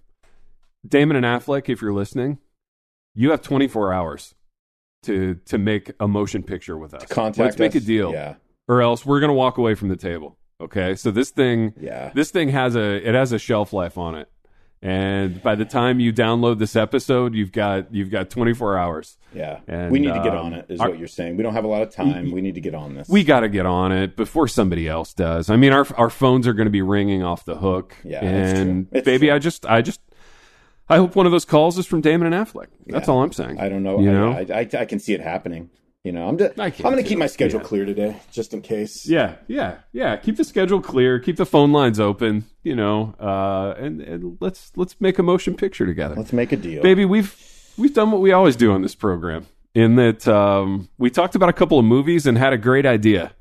Damon 0.86 1.16
and 1.16 1.24
Affleck, 1.26 1.68
if 1.68 1.82
you're 1.82 1.92
listening, 1.92 2.38
you 3.14 3.30
have 3.30 3.42
24 3.42 3.92
hours 3.92 4.34
to 5.04 5.36
to 5.46 5.58
make 5.58 5.92
a 6.00 6.08
motion 6.08 6.42
picture 6.42 6.76
with 6.76 6.94
us. 6.94 7.06
Contact 7.06 7.38
Let's 7.38 7.58
make 7.58 7.74
a 7.74 7.80
deal, 7.80 8.12
Yeah, 8.12 8.34
or 8.68 8.82
else 8.82 9.04
we're 9.04 9.20
gonna 9.20 9.34
walk 9.34 9.58
away 9.58 9.74
from 9.74 9.88
the 9.88 9.96
table. 9.96 10.36
Okay, 10.60 10.94
so 10.94 11.10
this 11.10 11.30
thing, 11.30 11.74
yeah. 11.78 12.10
this 12.14 12.30
thing 12.30 12.48
has 12.48 12.76
a 12.76 13.06
it 13.06 13.14
has 13.14 13.32
a 13.32 13.38
shelf 13.38 13.72
life 13.72 13.98
on 13.98 14.14
it 14.14 14.30
and 14.86 15.42
by 15.42 15.54
the 15.54 15.64
time 15.64 15.98
you 16.00 16.12
download 16.12 16.58
this 16.58 16.76
episode 16.76 17.34
you've 17.34 17.52
got 17.52 17.92
you've 17.94 18.10
got 18.10 18.30
24 18.30 18.78
hours 18.78 19.16
Yeah, 19.34 19.60
And, 19.66 19.90
we 19.90 19.98
need 19.98 20.14
to 20.14 20.22
get 20.22 20.34
um, 20.34 20.46
on 20.46 20.52
it. 20.52 20.66
Is 20.68 20.80
our- 20.80 20.90
what 20.90 20.98
you're 20.98 21.08
saying. 21.08 21.36
We 21.36 21.42
don't 21.42 21.54
have 21.54 21.64
a 21.64 21.68
lot 21.68 21.82
of 21.82 21.90
time. 21.90 22.30
We 22.30 22.40
need 22.40 22.54
to 22.54 22.60
get 22.60 22.74
on 22.74 22.94
this. 22.94 23.08
we 23.08 23.24
got 23.24 23.40
to 23.40 23.48
get 23.48 23.66
on 23.66 23.92
it 23.92 24.16
before 24.16 24.48
somebody 24.48 24.88
else 24.88 25.12
does 25.14 25.50
i 25.50 25.56
mean 25.56 25.72
our 25.72 25.86
our 25.96 26.10
phones 26.10 26.46
are 26.46 26.52
going 26.54 26.66
to 26.66 26.70
be 26.70 26.82
ringing 26.82 27.22
off 27.22 27.44
the 27.44 27.56
hook 27.56 27.96
Yeah, 28.04 28.24
it's 28.24 28.60
and 28.60 28.88
true. 28.90 28.98
It's 28.98 29.04
baby 29.04 29.26
true. 29.26 29.36
i 29.36 29.38
just 29.38 29.66
i 29.66 29.82
just 29.82 30.00
i 30.88 30.96
hope 30.96 31.16
one 31.16 31.26
of 31.26 31.32
those 31.32 31.44
calls 31.44 31.78
is 31.78 31.86
from 31.86 32.00
damon 32.00 32.32
and 32.32 32.46
affleck 32.46 32.68
that's 32.86 33.08
Yeah. 33.08 33.14
all 33.14 33.22
i'm 33.22 33.32
saying 33.32 33.58
I 33.60 33.68
don't 33.68 33.82
know. 33.82 34.00
you 34.00 34.12
know 34.12 34.30
I, 34.32 34.46
I, 34.60 34.68
I 34.82 34.84
can 34.84 34.98
see 35.00 35.12
it 35.14 35.20
happening. 35.20 35.70
You 36.06 36.12
know, 36.12 36.28
I'm 36.28 36.38
just, 36.38 36.52
I'm 36.60 36.70
going 36.70 36.96
to 36.98 37.02
keep 37.02 37.18
my 37.18 37.26
schedule 37.26 37.58
Yeah. 37.60 37.66
clear 37.66 37.84
today, 37.84 38.16
just 38.30 38.54
in 38.54 38.62
case. 38.62 39.08
yeah 39.08 39.34
yeah 39.48 39.78
yeah 39.92 40.14
keep 40.16 40.36
the 40.36 40.44
schedule 40.44 40.80
clear 40.80 41.18
keep 41.18 41.36
the 41.36 41.44
phone 41.54 41.72
lines 41.72 41.98
open 41.98 42.44
you 42.62 42.76
know 42.76 43.14
uh 43.18 43.74
and, 43.84 44.00
and 44.00 44.38
let's 44.40 44.70
let's 44.76 44.94
make 45.00 45.18
a 45.18 45.22
motion 45.24 45.56
picture 45.56 45.84
together 45.84 46.14
Let's 46.14 46.32
make 46.32 46.52
a 46.52 46.56
deal. 46.56 46.80
baby 46.80 47.04
we've 47.04 47.34
we've 47.76 47.92
done 47.92 48.12
what 48.12 48.20
we 48.20 48.30
always 48.30 48.54
do 48.54 48.70
on 48.72 48.82
this 48.82 48.94
program 48.94 49.46
in 49.74 49.96
that 49.96 50.28
um, 50.28 50.88
we 50.96 51.10
talked 51.10 51.34
about 51.34 51.48
a 51.48 51.52
couple 51.60 51.76
of 51.78 51.84
movies 51.84 52.24
and 52.26 52.38
had 52.38 52.52
a 52.52 52.58
great 52.68 52.86
idea 52.86 53.32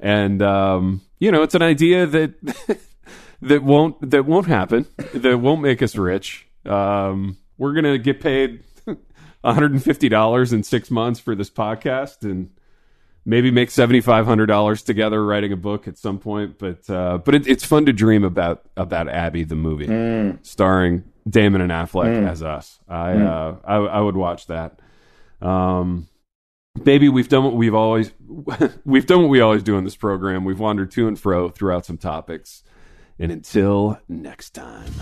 and 0.00 0.42
um, 0.42 1.00
you 1.20 1.30
know 1.30 1.42
it's 1.44 1.54
an 1.54 1.62
idea 1.62 2.04
that 2.06 2.30
that 3.42 3.62
won't 3.62 3.94
that 4.10 4.24
won't 4.26 4.46
happen 4.48 4.86
that 5.14 5.38
won't 5.38 5.62
make 5.62 5.82
us 5.82 5.94
rich 5.94 6.48
um, 6.66 7.36
we're 7.58 7.74
gonna 7.74 7.96
get 7.98 8.20
paid 8.20 8.62
$150 9.44 10.52
in 10.52 10.62
six 10.62 10.90
months 10.90 11.20
for 11.20 11.34
this 11.34 11.50
podcast 11.50 12.22
and 12.22 12.50
maybe 13.24 13.50
make 13.50 13.68
$7500 13.68 14.84
together 14.84 15.24
writing 15.24 15.52
a 15.52 15.56
book 15.56 15.86
at 15.86 15.98
some 15.98 16.18
point 16.18 16.58
but 16.58 16.88
uh, 16.90 17.18
but 17.18 17.34
it, 17.34 17.46
it's 17.46 17.64
fun 17.64 17.86
to 17.86 17.92
dream 17.92 18.24
about 18.24 18.66
about 18.76 19.08
abby 19.08 19.44
the 19.44 19.54
movie 19.54 19.86
starring 20.42 21.04
damon 21.28 21.60
and 21.60 21.70
affleck 21.70 22.26
as 22.26 22.42
us. 22.42 22.80
I, 22.88 23.12
uh, 23.12 23.56
I 23.64 23.76
i 23.76 24.00
would 24.00 24.16
watch 24.16 24.46
that. 24.46 24.80
Um 25.40 26.08
baby 26.84 27.08
we've 27.08 27.28
done 27.28 27.44
what 27.44 27.54
we've 27.54 27.74
always 27.74 28.12
we've 28.84 29.06
done 29.06 29.22
what 29.22 29.28
we 29.28 29.40
always 29.40 29.62
do 29.62 29.76
in 29.76 29.84
this 29.84 29.96
program. 29.96 30.44
We've 30.44 30.58
wandered 30.58 30.90
to 30.92 31.06
and 31.06 31.18
fro 31.18 31.48
throughout 31.50 31.84
some 31.84 31.98
topics. 31.98 32.62
And 33.18 33.32
until 33.32 33.98
next 34.08 34.50
time 34.50 34.92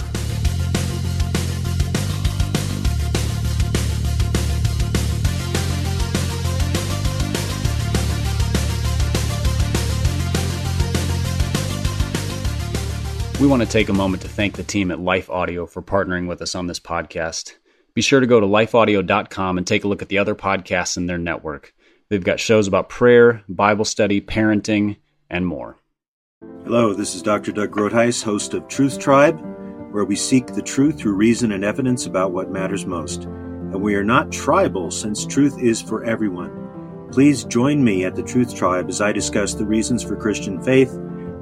We 13.39 13.47
want 13.47 13.63
to 13.63 13.69
take 13.69 13.91
a 13.91 13.93
moment 13.93 14.23
to 14.23 14.31
thank 14.31 14.55
the 14.55 14.63
team 14.63 14.91
at 14.91 14.99
Life 14.99 15.29
Audio 15.29 15.67
for 15.67 15.83
partnering 15.83 16.27
with 16.27 16.41
us 16.41 16.55
on 16.55 16.69
this 16.69 16.81
podcast. 16.81 17.57
Be 17.93 18.01
sure 18.01 18.19
to 18.19 18.27
go 18.27 18.41
to 18.41 18.47
lifeaudio.com 18.47 19.59
and 19.59 19.67
take 19.67 19.85
a 19.85 19.89
look 19.89 20.01
at 20.01 20.09
the 20.09 20.17
other 20.17 20.35
podcasts 20.35 20.97
in 20.97 21.05
their 21.05 21.19
network. 21.19 21.75
They've 22.09 22.25
got 22.25 22.41
shows 22.41 22.67
about 22.67 22.89
prayer, 22.89 23.43
Bible 23.47 23.85
study, 23.85 24.23
parenting, 24.23 24.97
and 25.29 25.47
more. 25.47 25.77
Hello, 26.65 26.95
this 26.95 27.15
is 27.15 27.21
Dr. 27.21 27.53
Doug 27.53 27.73
Groothuis, 27.73 28.23
host 28.23 28.55
of 28.55 28.69
Truth 28.69 28.99
Tribe, 28.99 29.39
where 29.93 30.07
we 30.07 30.17
seek 30.17 30.47
the 30.47 30.63
truth 30.63 30.99
through 30.99 31.17
reason 31.17 31.53
and 31.53 31.63
evidence 31.63 32.07
about 32.07 32.33
what 32.33 32.51
matters 32.51 32.87
most. 32.87 33.25
And 33.25 33.83
we 33.83 33.97
are 33.97 34.05
not 34.05 34.33
tribal, 34.33 34.91
since 34.91 35.27
truth 35.27 35.61
is 35.61 35.83
for 35.83 36.05
everyone. 36.05 37.09
Please 37.13 37.45
join 37.45 37.85
me 37.85 38.07
at 38.07 38.17
the 38.17 38.23
Truth 38.23 38.57
Tribe 38.57 38.89
as 38.89 39.03
I 39.03 39.13
discuss 39.13 39.53
the 39.53 39.67
reasons 39.67 40.03
for 40.03 40.17
Christian 40.17 40.63
faith, 40.63 40.91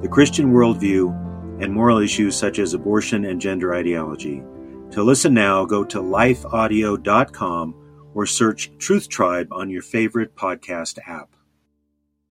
the 0.01 0.09
Christian 0.11 0.51
worldview, 0.51 1.21
and 1.59 1.73
moral 1.73 1.99
issues 1.99 2.35
such 2.35 2.59
as 2.59 2.73
abortion 2.73 3.25
and 3.25 3.41
gender 3.41 3.73
ideology. 3.73 4.43
To 4.91 5.03
listen 5.03 5.33
now, 5.33 5.65
go 5.65 5.83
to 5.83 5.99
lifeaudio.com 5.99 7.75
or 8.13 8.25
search 8.25 8.71
Truth 8.77 9.09
Tribe 9.09 9.47
on 9.51 9.69
your 9.69 9.81
favorite 9.81 10.35
podcast 10.35 10.99
app. 11.07 11.34